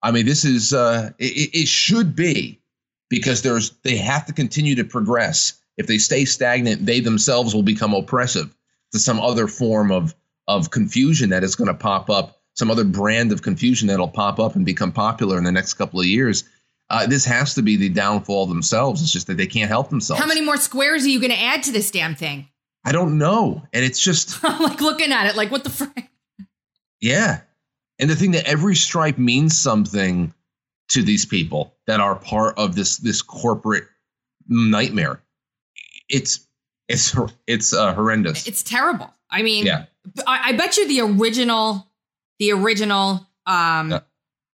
I 0.02 0.10
mean, 0.10 0.26
this 0.26 0.44
is 0.44 0.72
uh, 0.72 1.10
it, 1.18 1.50
it 1.54 1.68
should 1.68 2.14
be 2.14 2.60
because 3.08 3.42
there's 3.42 3.70
they 3.82 3.96
have 3.96 4.26
to 4.26 4.32
continue 4.32 4.74
to 4.76 4.84
progress. 4.84 5.54
If 5.76 5.86
they 5.86 5.98
stay 5.98 6.24
stagnant, 6.24 6.86
they 6.86 7.00
themselves 7.00 7.54
will 7.54 7.62
become 7.62 7.94
oppressive 7.94 8.54
to 8.92 8.98
some 8.98 9.20
other 9.20 9.48
form 9.48 9.90
of 9.90 10.14
of 10.46 10.70
confusion 10.70 11.30
that 11.30 11.42
is 11.44 11.56
going 11.56 11.68
to 11.68 11.74
pop 11.74 12.10
up, 12.10 12.38
some 12.54 12.70
other 12.70 12.84
brand 12.84 13.32
of 13.32 13.42
confusion 13.42 13.88
that'll 13.88 14.08
pop 14.08 14.38
up 14.38 14.54
and 14.56 14.66
become 14.66 14.92
popular 14.92 15.38
in 15.38 15.44
the 15.44 15.52
next 15.52 15.74
couple 15.74 16.00
of 16.00 16.06
years. 16.06 16.44
Uh, 16.90 17.06
this 17.06 17.24
has 17.24 17.54
to 17.54 17.62
be 17.62 17.76
the 17.76 17.88
downfall 17.88 18.46
themselves. 18.46 19.02
It's 19.02 19.12
just 19.12 19.26
that 19.28 19.36
they 19.36 19.46
can't 19.46 19.68
help 19.70 19.88
themselves. 19.88 20.20
how 20.20 20.28
many 20.28 20.42
more 20.42 20.56
squares 20.58 21.04
are 21.04 21.08
you 21.08 21.18
going 21.18 21.32
to 21.32 21.40
add 21.40 21.62
to 21.64 21.72
this 21.72 21.90
damn 21.90 22.14
thing 22.14 22.48
I 22.84 22.92
don't 22.92 23.16
know, 23.16 23.62
and 23.72 23.84
it's 23.84 24.00
just 24.00 24.38
I'm 24.44 24.62
like 24.62 24.80
looking 24.80 25.10
at 25.12 25.26
it 25.26 25.36
like 25.36 25.50
what 25.50 25.64
the 25.64 25.70
frick 25.70 26.10
Yeah. 27.00 27.40
And 27.98 28.10
the 28.10 28.16
thing 28.16 28.32
that 28.32 28.46
every 28.46 28.74
stripe 28.74 29.18
means 29.18 29.56
something 29.56 30.34
to 30.90 31.02
these 31.02 31.24
people 31.24 31.74
that 31.86 32.00
are 32.00 32.16
part 32.16 32.58
of 32.58 32.74
this 32.74 32.98
this 32.98 33.22
corporate 33.22 33.84
nightmare. 34.48 35.22
It's 36.10 36.46
it's 36.88 37.16
it's 37.46 37.72
uh, 37.72 37.94
horrendous. 37.94 38.46
it's 38.46 38.62
terrible 38.62 39.10
i 39.30 39.40
mean 39.42 39.64
yeah. 39.64 39.86
I, 40.26 40.50
I 40.50 40.52
bet 40.52 40.76
you 40.76 40.86
the 40.86 41.00
original, 41.00 41.86
the 42.38 42.52
original 42.52 43.26
um, 43.46 43.90
Yeah. 43.90 44.00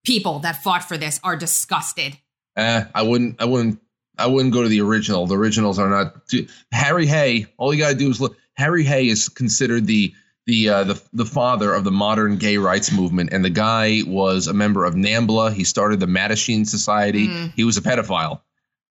People 0.04 0.40
that 0.40 0.62
fought 0.62 0.84
for 0.84 0.96
this 0.96 1.20
are 1.22 1.36
disgusted. 1.36 2.16
Uh, 2.56 2.84
I 2.94 3.02
wouldn't 3.02 3.40
I 3.40 3.44
wouldn't 3.44 3.80
I 4.18 4.26
wouldn't 4.26 4.52
go 4.52 4.62
to 4.62 4.68
the 4.68 4.80
original. 4.80 5.26
The 5.26 5.36
originals 5.36 5.78
are 5.78 5.88
not 5.88 6.26
too, 6.28 6.46
Harry 6.72 7.06
Hay. 7.06 7.46
All 7.56 7.72
you 7.72 7.80
got 7.80 7.90
to 7.90 7.94
do 7.94 8.10
is 8.10 8.20
look 8.20 8.36
Harry 8.54 8.84
Hay 8.84 9.08
is 9.08 9.28
considered 9.28 9.86
the 9.86 10.14
the 10.46 10.68
uh, 10.68 10.84
the 10.84 11.02
the 11.12 11.24
father 11.24 11.72
of 11.72 11.84
the 11.84 11.90
modern 11.90 12.36
gay 12.36 12.56
rights 12.56 12.92
movement 12.92 13.32
and 13.32 13.44
the 13.44 13.50
guy 13.50 14.00
was 14.06 14.46
a 14.46 14.52
member 14.52 14.84
of 14.84 14.94
NAMBLA. 14.94 15.52
He 15.52 15.64
started 15.64 16.00
the 16.00 16.06
Mattachine 16.06 16.66
Society. 16.66 17.28
Mm. 17.28 17.52
He 17.54 17.64
was 17.64 17.76
a 17.76 17.82
pedophile. 17.82 18.40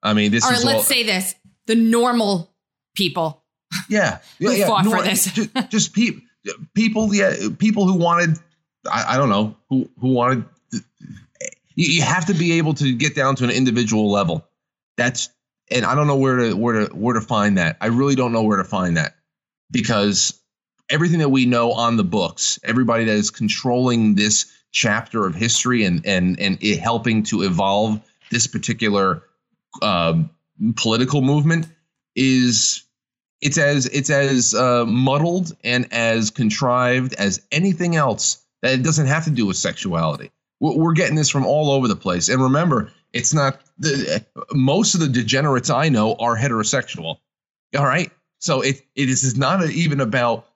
I 0.02 0.14
mean, 0.14 0.32
this 0.32 0.44
All 0.44 0.52
right, 0.52 0.60
is 0.60 0.66
let's 0.66 0.78
all, 0.78 0.84
say 0.84 1.04
this: 1.04 1.36
the 1.68 1.76
normal 1.76 2.54
people. 2.96 3.44
Yeah, 3.88 4.20
yeah, 4.40 4.50
Who 4.50 4.56
yeah. 4.56 4.68
fought 4.68 4.86
for 4.86 5.04
this? 5.04 5.32
just, 5.32 5.70
just 5.70 5.94
pe- 5.94 6.20
people, 6.74 7.14
yeah, 7.14 7.50
people 7.58 7.86
who 7.86 7.96
wanted. 7.96 8.38
I, 8.90 9.16
I 9.16 9.18
don't 9.18 9.30
know 9.30 9.56
who 9.70 9.90
who 10.00 10.10
wanted. 10.10 10.46
You, 11.76 12.02
have 12.02 12.26
to 12.26 12.34
be 12.34 12.54
able 12.54 12.74
to 12.76 12.94
get 12.94 13.16
down 13.16 13.36
to 13.38 13.44
an 13.46 13.52
individual 13.52 14.12
level. 14.12 14.46
That's 14.98 15.30
and 15.72 15.86
I 15.86 15.96
don't 15.96 16.08
know 16.08 16.18
where 16.18 16.38
to 16.38 16.54
where 16.54 16.88
to 16.88 16.96
where 16.96 17.14
to 17.14 17.22
find 17.22 17.58
that. 17.58 17.78
I 17.80 17.88
really 17.88 18.16
don't 18.16 18.32
know 18.32 18.44
where 18.44 18.58
to 18.58 18.64
find 18.64 18.98
that 18.98 19.16
because 19.72 20.40
everything 20.90 21.20
that 21.20 21.30
we 21.30 21.46
know 21.46 21.72
on 21.72 21.98
the 21.98 22.04
books, 22.04 22.60
everybody 22.64 23.06
that 23.06 23.16
is 23.16 23.32
controlling 23.32 24.16
this 24.16 24.52
chapter 24.72 25.26
of 25.26 25.36
history 25.36 25.84
and 25.84 26.06
and 26.06 26.40
and 26.40 26.62
helping 26.62 27.24
to 27.24 27.44
evolve 27.44 28.02
this 28.30 28.48
particular 28.48 29.24
um, 29.82 30.30
political 30.76 31.22
movement 31.22 31.68
is 32.16 32.84
it's 33.42 33.58
as 33.58 33.86
it's 33.88 34.10
as 34.10 34.54
uh, 34.54 34.86
muddled 34.86 35.56
and 35.64 35.92
as 35.94 36.30
contrived 36.30 37.14
as 37.14 37.42
anything 37.52 37.96
else 37.96 38.44
that 38.62 38.74
it 38.74 38.84
doesn't 38.84 39.08
have 39.08 39.24
to 39.24 39.32
do 39.32 39.46
with 39.46 39.56
sexuality. 39.56 40.32
We're 40.60 40.94
getting 40.94 41.16
this 41.16 41.30
from 41.30 41.46
all 41.46 41.72
over 41.72 41.88
the 41.88 41.96
place, 41.96 42.30
and 42.30 42.42
remember, 42.42 42.92
it's 43.14 43.34
not 43.34 43.62
the 43.78 44.26
most 44.52 44.94
of 44.94 45.00
the 45.00 45.08
degenerates 45.08 45.70
I 45.70 45.90
know 45.90 46.16
are 46.16 46.36
heterosexual. 46.38 47.18
All 47.78 47.86
right, 47.86 48.12
so 48.40 48.62
it 48.62 48.82
it 48.96 49.10
is 49.10 49.38
not 49.38 49.70
even 49.70 50.02
about 50.02 50.48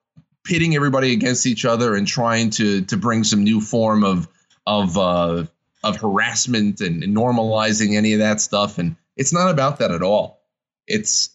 pitting 0.44 0.76
everybody 0.76 1.14
against 1.14 1.46
each 1.46 1.66
other 1.66 1.96
and 1.96 2.06
trying 2.06 2.50
to 2.52 2.82
to 2.82 2.98
bring 2.98 3.24
some 3.24 3.44
new 3.44 3.62
form 3.62 4.04
of 4.04 4.28
of 4.68 4.98
uh, 4.98 5.46
of 5.84 5.98
harassment 5.98 6.82
and 6.82 7.04
normalizing 7.04 7.96
any 7.96 8.14
of 8.14 8.20
that 8.20 8.42
stuff. 8.42 8.78
And 8.78 8.96
it's 9.16 9.34
not 9.34 9.52
about 9.52 9.80
that 9.80 9.92
at 9.92 10.02
all. 10.02 10.42
It's 10.88 11.30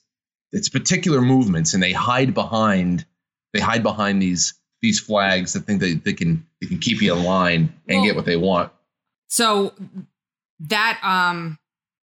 it's 0.53 0.69
particular 0.69 1.21
movements, 1.21 1.75
and 1.75 1.83
they 1.83 1.93
hide 1.93 2.35
behind 2.35 3.05
they 3.53 3.61
hide 3.61 3.83
behind 3.83 4.21
these 4.21 4.55
these 4.83 5.01
flags 5.01 5.53
that 5.53 5.61
think 5.61 5.81
they, 5.81 5.95
they 5.95 6.13
can 6.13 6.47
they 6.61 6.67
can 6.67 6.79
keep 6.79 7.03
you 7.03 7.13
in 7.15 7.25
line 7.25 7.73
and 7.89 7.99
Well- 7.99 8.05
get 8.07 8.17
what 8.17 8.25
they 8.25 8.37
want. 8.37 8.73
So 9.29 9.75
that 10.61 10.99
um 11.03 11.59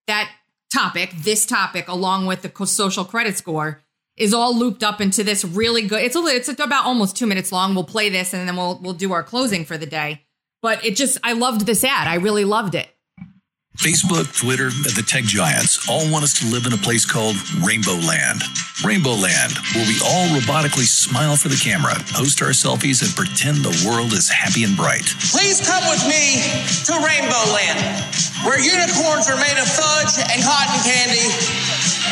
that 0.07 0.29
topic, 0.73 1.11
this 1.15 1.45
topic, 1.45 1.87
along 1.87 2.25
with 2.25 2.41
the 2.41 2.65
social 2.65 3.05
credit 3.05 3.37
score, 3.37 3.81
is 4.17 4.33
all 4.33 4.55
looped 4.55 4.83
up 4.83 4.99
into 5.01 5.23
this 5.23 5.45
really 5.45 5.83
good. 5.87 6.01
It's 6.03 6.15
a 6.15 6.19
it's 6.25 6.49
about 6.49 6.85
almost 6.85 7.15
two 7.15 7.27
minutes 7.27 7.51
long. 7.51 7.73
We'll 7.75 7.83
play 7.83 8.09
this 8.09 8.33
and 8.33 8.47
then 8.47 8.55
we'll 8.55 8.79
we'll 8.81 8.93
do 8.93 9.13
our 9.13 9.23
closing 9.23 9.65
for 9.65 9.77
the 9.77 9.85
day. 9.85 10.23
But 10.61 10.83
it 10.85 10.95
just 10.95 11.17
I 11.23 11.33
loved 11.33 11.65
this 11.65 11.83
ad. 11.83 12.07
I 12.07 12.15
really 12.15 12.45
loved 12.45 12.75
it. 12.75 12.87
Facebook, 13.81 14.29
Twitter, 14.37 14.69
and 14.69 14.93
the 14.93 15.01
tech 15.01 15.25
giants 15.25 15.89
all 15.89 16.05
want 16.11 16.23
us 16.23 16.37
to 16.37 16.45
live 16.45 16.69
in 16.69 16.73
a 16.73 16.77
place 16.77 17.09
called 17.09 17.35
Rainbow 17.65 17.97
Land. 18.05 18.45
Rainbow 18.85 19.17
Land, 19.17 19.57
where 19.73 19.85
we 19.89 19.97
all 20.05 20.29
robotically 20.29 20.85
smile 20.85 21.33
for 21.35 21.49
the 21.49 21.57
camera, 21.57 21.97
post 22.13 22.37
our 22.45 22.53
selfies, 22.53 23.01
and 23.01 23.09
pretend 23.17 23.65
the 23.65 23.73
world 23.81 24.13
is 24.13 24.29
happy 24.29 24.61
and 24.63 24.77
bright. 24.77 25.09
Please 25.33 25.57
come 25.57 25.81
with 25.89 26.05
me 26.05 26.37
to 26.85 26.93
Rainbow 27.01 27.43
Land, 27.49 27.81
where 28.45 28.61
unicorns 28.61 29.25
are 29.25 29.41
made 29.41 29.57
of 29.57 29.65
fudge 29.65 30.21
and 30.21 30.37
cotton 30.45 30.77
candy, 30.85 31.25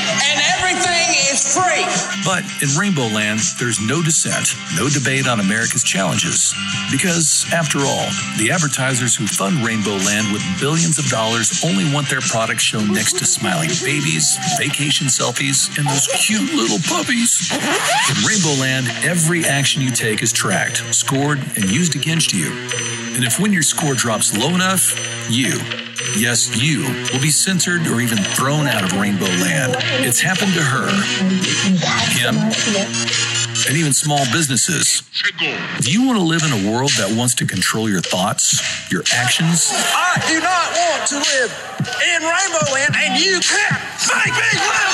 and 0.02 0.38
everything 0.58 1.08
is 1.32 1.42
free. 1.54 1.86
But 2.24 2.44
in 2.62 2.70
Rainbow 2.78 3.08
Land, 3.08 3.40
there's 3.60 3.80
no 3.80 4.02
dissent, 4.02 4.54
no 4.78 4.90
debate 4.90 5.28
on 5.28 5.40
America's 5.40 5.84
challenges. 5.84 6.54
Because, 6.92 7.46
after 7.54 7.80
all, 7.80 8.08
the 8.38 8.52
advertisers 8.52 9.16
who 9.16 9.26
fund 9.28 9.66
Rainbow 9.66 9.98
Land 10.06 10.32
with 10.32 10.44
billions 10.60 11.00
of 11.00 11.06
dollars 11.08 11.64
only 11.64 11.92
want 11.94 12.10
their 12.10 12.22
products 12.22 12.64
shown 12.64 12.94
next 12.94 13.18
to 13.20 13.26
smiling 13.26 13.70
babies, 13.84 14.38
vacation 14.58 15.08
selfies, 15.08 15.68
and 15.78 15.88
those 15.88 16.08
cute 16.14 16.54
little 16.54 16.80
puppies. 16.88 17.52
In 17.52 18.18
Rainbow 18.28 18.62
Land, 18.62 18.88
every 19.04 19.46
action 19.46 19.82
you 19.82 19.92
take 19.92 20.22
is 20.22 20.32
tracked, 20.32 20.84
scored, 20.94 21.40
and 21.56 21.70
used 21.70 21.96
against 21.96 22.34
you. 22.34 22.52
And 23.16 23.24
if 23.24 23.40
when 23.40 23.52
your 23.52 23.64
score 23.64 23.94
drops 23.94 24.38
low 24.38 24.54
enough, 24.56 24.94
you, 25.30 25.60
yes, 26.18 26.62
you, 26.62 26.84
will 27.14 27.22
be 27.22 27.30
censored 27.30 27.88
or 27.88 28.02
even 28.02 28.18
thrown 28.18 28.68
out 28.68 28.84
of 28.84 29.00
Rainbow 29.00 29.26
Land. 29.26 29.76
It's 30.06 30.20
happened 30.20 30.54
to 30.54 30.64
her, 30.64 30.88
him, 32.18 32.36
and 33.68 33.78
even 33.78 33.94
small 33.94 34.24
businesses. 34.32 35.04
Do 35.80 35.92
you 35.92 36.06
want 36.06 36.18
to 36.20 36.24
live 36.24 36.44
in 36.44 36.52
a 36.52 36.72
world 36.72 36.92
that 36.98 37.16
wants 37.16 37.36
to 37.36 37.46
control 37.46 37.90
your 37.90 38.02
thoughts, 38.02 38.62
your 38.92 39.04
actions? 39.14 39.70
I 39.72 40.22
do 40.28 40.40
not 40.40 40.68
want 40.76 41.08
to 41.10 41.18
live 41.18 41.52
in 42.02 42.20
Rainbow 42.24 42.66
Land, 42.74 42.96
and 42.98 43.20
you 43.20 43.40
can't 43.40 43.82
make 44.10 44.34
me 44.34 44.60
live 44.60 44.91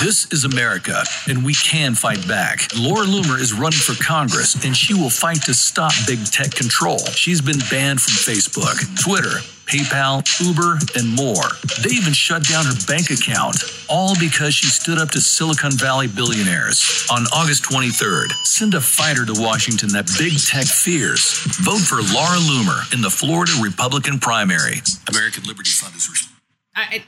This 0.00 0.30
is 0.30 0.44
America, 0.44 1.02
and 1.26 1.44
we 1.44 1.54
can 1.54 1.96
fight 1.96 2.22
back. 2.28 2.68
Laura 2.76 3.04
Loomer 3.04 3.36
is 3.40 3.52
running 3.52 3.80
for 3.80 4.00
Congress, 4.00 4.54
and 4.64 4.76
she 4.76 4.94
will 4.94 5.10
fight 5.10 5.42
to 5.42 5.52
stop 5.52 5.90
big 6.06 6.24
tech 6.24 6.52
control. 6.52 6.98
She's 6.98 7.40
been 7.40 7.58
banned 7.68 8.00
from 8.00 8.14
Facebook, 8.14 8.78
Twitter, 9.02 9.42
PayPal, 9.66 10.22
Uber, 10.38 10.78
and 10.94 11.16
more. 11.16 11.50
They 11.82 11.90
even 11.96 12.12
shut 12.12 12.44
down 12.44 12.64
her 12.66 12.78
bank 12.86 13.10
account, 13.10 13.58
all 13.90 14.14
because 14.20 14.54
she 14.54 14.66
stood 14.66 14.98
up 14.98 15.10
to 15.10 15.20
Silicon 15.20 15.72
Valley 15.72 16.06
billionaires. 16.06 17.04
On 17.10 17.26
August 17.34 17.64
23rd, 17.64 18.30
send 18.46 18.74
a 18.74 18.80
fighter 18.80 19.26
to 19.26 19.34
Washington 19.34 19.88
that 19.98 20.06
big 20.16 20.38
tech 20.38 20.66
fears. 20.66 21.42
Vote 21.58 21.82
for 21.82 21.96
Laura 22.14 22.38
Loomer 22.38 22.94
in 22.94 23.02
the 23.02 23.10
Florida 23.10 23.50
Republican 23.60 24.20
primary. 24.20 24.78
American 25.10 25.42
Liberty 25.42 25.70
Fund 25.70 25.96
is 25.96 26.08
responsible. 26.08 26.38
I, 26.76 27.02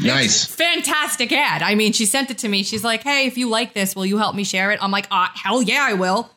Nice. 0.00 0.44
fantastic 0.46 1.32
ad. 1.32 1.62
I 1.62 1.74
mean, 1.74 1.92
she 1.92 2.06
sent 2.06 2.30
it 2.30 2.38
to 2.38 2.48
me. 2.48 2.62
She's 2.62 2.82
like, 2.84 3.02
"Hey, 3.02 3.26
if 3.26 3.38
you 3.38 3.48
like 3.48 3.74
this, 3.74 3.94
will 3.94 4.06
you 4.06 4.18
help 4.18 4.34
me 4.34 4.44
share 4.44 4.70
it?" 4.72 4.78
I'm 4.82 4.90
like, 4.90 5.06
"Ah, 5.10 5.32
hell 5.34 5.62
yeah, 5.62 5.84
I 5.88 5.92
will." 5.94 6.30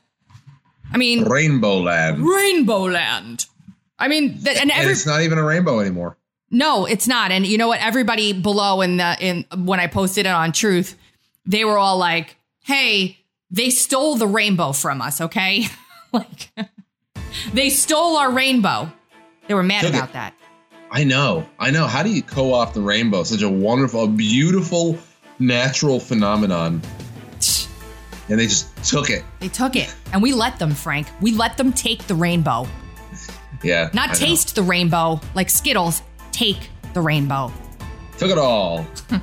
I 0.94 0.98
mean, 0.98 1.24
Rainbow 1.24 1.80
Land. 1.80 2.20
Rainbow 2.26 2.84
Land. 2.84 3.46
I 4.00 4.08
mean, 4.08 4.42
th- 4.44 4.58
and 4.58 4.72
And 4.72 4.90
it's 4.90 5.06
not 5.06 5.22
even 5.22 5.38
a 5.38 5.44
rainbow 5.44 5.80
anymore. 5.80 6.18
no, 6.52 6.86
it's 6.86 7.08
not. 7.08 7.32
And 7.32 7.46
you 7.46 7.58
know 7.58 7.68
what? 7.68 7.82
Everybody 7.82 8.32
below 8.34 8.82
in 8.82 8.98
the 8.98 9.18
in 9.20 9.46
when 9.66 9.80
I 9.80 9.88
posted 9.88 10.26
it 10.26 10.30
on 10.30 10.52
Truth, 10.52 10.96
they 11.46 11.66
were 11.66 11.78
all 11.78 11.98
like, 11.98 12.36
"Hey, 12.64 13.18
they 13.50 13.70
stole 13.72 14.16
the 14.18 14.28
rainbow 14.28 14.72
from 14.72 15.02
us." 15.02 15.20
Okay, 15.20 15.66
like 16.14 16.50
they 17.54 17.70
stole 17.70 18.18
our 18.18 18.32
rainbow. 18.32 18.92
They 19.48 19.54
were 19.56 19.64
mad 19.64 19.82
Took 19.82 19.94
about 19.96 20.10
it. 20.10 20.14
that. 20.14 20.34
I 20.92 21.04
know. 21.04 21.48
I 21.60 21.72
know. 21.72 21.86
How 21.88 22.04
do 22.04 22.10
you 22.10 22.22
co-opt 22.24 22.74
the 22.74 22.82
rainbow? 22.82 23.24
Such 23.24 23.42
a 23.42 23.50
wonderful, 23.50 24.06
a 24.06 24.08
beautiful, 24.08 24.98
natural 25.40 26.00
phenomenon. 26.00 26.82
And 28.30 28.40
they 28.40 28.48
just 28.48 28.76
took 28.84 29.10
it. 29.10 29.24
They 29.40 29.48
took 29.48 29.76
it, 29.78 29.94
and 30.12 30.22
we 30.22 30.34
let 30.34 30.60
them, 30.60 30.72
Frank. 30.72 31.08
We 31.22 31.32
let 31.32 31.56
them 31.58 31.72
take 31.72 32.08
the 32.08 32.16
rainbow. 32.16 32.68
Yeah. 33.64 33.90
Not 33.94 34.10
I 34.10 34.14
know. 34.14 34.20
taste 34.20 34.56
the 34.56 34.64
rainbow 34.64 35.22
like 35.34 35.50
Skittles. 35.50 36.02
Take 36.32 36.70
the 36.94 37.02
rainbow. 37.02 37.52
Took 38.18 38.32
it 38.32 38.38
all. 38.38 38.86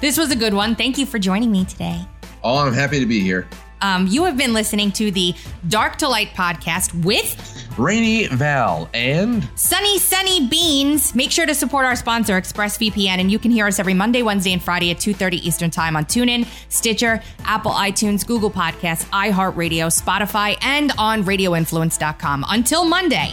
This 0.00 0.16
was 0.16 0.30
a 0.30 0.36
good 0.36 0.54
one. 0.54 0.76
Thank 0.76 0.96
you 0.96 1.06
for 1.06 1.18
joining 1.18 1.50
me 1.50 1.64
today. 1.64 2.00
Oh, 2.44 2.58
I'm 2.58 2.72
happy 2.72 3.00
to 3.00 3.06
be 3.06 3.18
here. 3.20 3.48
Um, 3.80 4.06
you 4.06 4.24
have 4.24 4.36
been 4.36 4.52
listening 4.52 4.92
to 4.92 5.10
the 5.10 5.34
Dark 5.68 5.96
to 5.96 6.08
Light 6.08 6.28
podcast 6.34 7.04
with 7.04 7.57
Rainy 7.78 8.26
Val 8.26 8.88
and 8.92 9.48
Sunny 9.54 9.98
Sunny 9.98 10.48
Beans. 10.48 11.14
Make 11.14 11.30
sure 11.30 11.46
to 11.46 11.54
support 11.54 11.84
our 11.84 11.96
sponsor, 11.96 12.40
ExpressVPN, 12.40 13.18
and 13.18 13.30
you 13.30 13.38
can 13.38 13.50
hear 13.50 13.66
us 13.66 13.78
every 13.78 13.94
Monday, 13.94 14.22
Wednesday, 14.22 14.52
and 14.52 14.62
Friday 14.62 14.90
at 14.90 14.98
2.30 14.98 15.34
Eastern 15.34 15.70
Time 15.70 15.96
on 15.96 16.04
TuneIn, 16.04 16.46
Stitcher, 16.68 17.22
Apple 17.44 17.72
iTunes, 17.72 18.26
Google 18.26 18.50
Podcasts, 18.50 19.04
iHeartRadio, 19.06 19.88
Spotify, 19.90 20.56
and 20.62 20.92
on 20.98 21.24
RadioInfluence.com. 21.24 22.44
Until 22.48 22.84
Monday. 22.84 23.32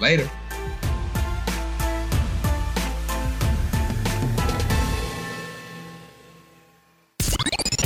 later. 0.00 0.30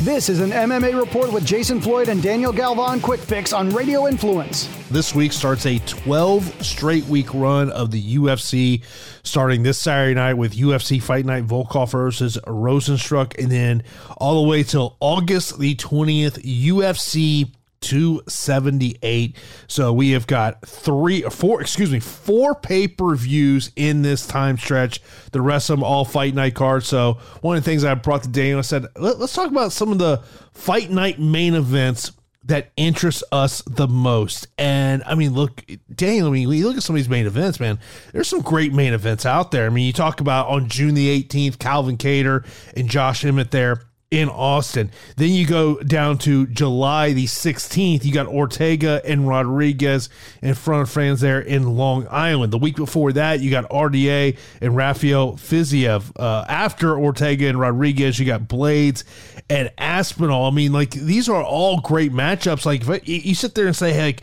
This 0.05 0.29
is 0.29 0.41
an 0.41 0.51
MMA 0.51 1.01
report 1.01 1.33
with 1.33 1.47
Jason 1.47 1.81
Floyd 1.81 2.11
and 2.11 2.23
Daniel 2.23 2.53
Galvan 2.53 3.01
Quick 3.01 3.21
Fix 3.21 3.55
on 3.55 3.71
Radio 3.71 4.07
Influence. 4.07 4.69
This 4.91 5.15
week 5.15 5.33
starts 5.33 5.65
a 5.65 5.79
12 5.79 6.63
straight 6.63 7.07
week 7.07 7.33
run 7.33 7.71
of 7.71 7.91
the 7.91 8.17
UFC, 8.17 8.83
starting 9.23 9.63
this 9.63 9.79
Saturday 9.79 10.13
night 10.13 10.35
with 10.35 10.53
UFC 10.53 11.03
Fight 11.03 11.25
Night 11.25 11.47
Volkov 11.47 11.93
versus 11.93 12.37
Rozenstruik, 12.47 13.43
and 13.43 13.51
then 13.51 13.83
all 14.19 14.43
the 14.43 14.47
way 14.47 14.63
till 14.63 14.95
August 15.01 15.59
the 15.59 15.75
20th, 15.75 16.45
UFC 16.45 17.51
278. 17.85 19.37
So 19.67 19.93
we 19.93 20.11
have 20.11 20.27
got 20.27 20.67
three, 20.67 21.23
four, 21.23 21.61
excuse 21.61 21.91
me, 21.91 22.01
four 22.01 22.55
pay 22.55 22.89
per 22.89 23.15
views 23.15 23.71
in 23.77 24.03
this 24.03 24.27
time 24.27 24.57
stretch. 24.59 25.01
The 25.33 25.41
rest 25.41 25.71
of 25.71 25.79
them 25.79 25.85
all 25.85 26.05
fight 26.05 26.35
night 26.35 26.55
cards. 26.55 26.87
So 26.87 27.19
one 27.41 27.57
of 27.57 27.65
the 27.65 27.71
things 27.71 27.85
I 27.85 27.95
brought 27.95 28.23
to 28.25 28.29
Daniel, 28.29 28.59
I 28.59 28.63
said, 28.63 28.87
Let, 28.97 29.17
us 29.17 29.35
talk 29.35 29.51
about 29.51 29.73
some 29.73 29.93
of 29.93 29.99
the 29.99 30.23
fight 30.53 30.91
night 30.91 31.19
main 31.19 31.55
events 31.55 32.13
that 32.47 32.73
interest 32.77 33.25
us 33.33 33.63
the 33.63 33.89
most. 33.89 34.47
And 34.59 35.03
I 35.07 35.15
mean, 35.15 35.33
look, 35.33 35.65
Daniel, 35.95 36.29
I 36.29 36.31
mean, 36.31 36.51
you 36.51 36.67
look 36.69 36.77
at 36.77 36.83
some 36.83 36.95
of 36.95 36.99
these 36.99 37.09
main 37.09 37.27
events, 37.27 37.59
man, 37.59 37.79
there's 38.13 38.29
some 38.29 38.43
great 38.43 38.73
main 38.73 38.93
events 38.93 39.25
out 39.25 39.51
there. 39.51 39.67
I 39.67 39.71
mean, 39.71 39.87
you 39.87 39.95
talk 39.95 40.21
about 40.21 40.49
on 40.49 40.69
June 40.69 40.95
the 40.95 41.23
18th, 41.23 41.59
Calvin 41.59 41.97
Kattar 41.97 42.47
and 42.77 42.89
Josh 42.89 43.25
Emmett 43.25 43.51
there 43.51 43.81
in 44.15 44.29
Austin. 44.29 44.93
Then 45.17 45.31
you 45.31 45.45
go 45.45 45.81
down 45.81 46.19
to 46.19 46.47
July 46.47 47.13
the 47.13 47.25
16th. 47.25 48.05
You 48.05 48.15
got 48.15 48.29
Ortega 48.29 49.03
and 49.05 49.27
Rodriguez 49.27 50.09
in 50.41 50.55
front 50.55 50.83
of 50.83 50.91
fans 50.91 51.21
there 51.21 51.41
in 51.41 51.77
Long 51.77 52.07
Island. 52.09 52.53
The 52.53 52.59
week 52.59 52.77
before 52.77 53.13
that, 53.13 53.41
you 53.41 53.51
got 53.51 53.69
RDA 53.69 54.39
and 54.61 54.77
Rafael 54.77 55.33
Fiziev. 55.33 56.13
Uh, 56.17 56.45
after 56.49 56.97
Ortega 56.97 57.49
and 57.49 57.59
Rodriguez, 57.59 58.21
you 58.21 58.25
got 58.25 58.43
Blaydes 58.43 59.03
and 59.51 59.73
Aspinall. 59.79 60.47
I 60.47 60.51
mean, 60.51 60.73
like, 60.73 60.93
these 60.93 61.29
are 61.29 61.43
all 61.43 61.81
great 61.81 62.13
matchups. 62.13 62.65
Like, 62.65 62.89
I, 62.89 63.01
you 63.05 63.35
sit 63.35 63.57
there 63.57 63.67
and 63.67 63.75
say, 63.75 63.93
hey, 63.93 64.05
like, 64.05 64.23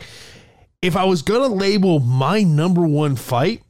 if 0.80 0.96
I 0.96 1.04
was 1.04 1.20
going 1.20 1.42
to 1.42 1.54
label 1.54 2.00
my 2.00 2.42
number 2.42 2.86
one 2.86 3.16
fight, 3.16 3.62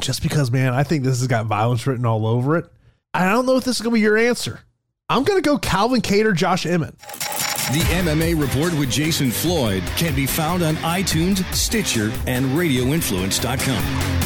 just 0.00 0.22
because, 0.22 0.50
man, 0.50 0.74
I 0.74 0.82
think 0.82 1.04
this 1.04 1.20
has 1.20 1.28
got 1.28 1.46
violence 1.46 1.86
written 1.86 2.04
all 2.04 2.26
over 2.26 2.56
it, 2.56 2.66
I 3.14 3.28
don't 3.30 3.46
know 3.46 3.58
if 3.58 3.64
this 3.64 3.76
is 3.76 3.82
going 3.82 3.92
to 3.92 3.94
be 3.94 4.00
your 4.00 4.18
answer. 4.18 4.60
I'm 5.12 5.24
going 5.24 5.42
to 5.42 5.46
go 5.46 5.58
Calvin 5.58 6.00
Kattar, 6.00 6.34
Josh 6.34 6.64
Emmett. 6.64 6.98
The 6.98 7.84
MMA 7.90 8.40
Report 8.40 8.72
with 8.78 8.90
Jason 8.90 9.30
Floyd 9.30 9.82
can 9.98 10.14
be 10.14 10.24
found 10.24 10.62
on 10.62 10.76
iTunes, 10.76 11.44
Stitcher, 11.54 12.10
and 12.26 12.46
RadioInfluence.com. 12.46 14.21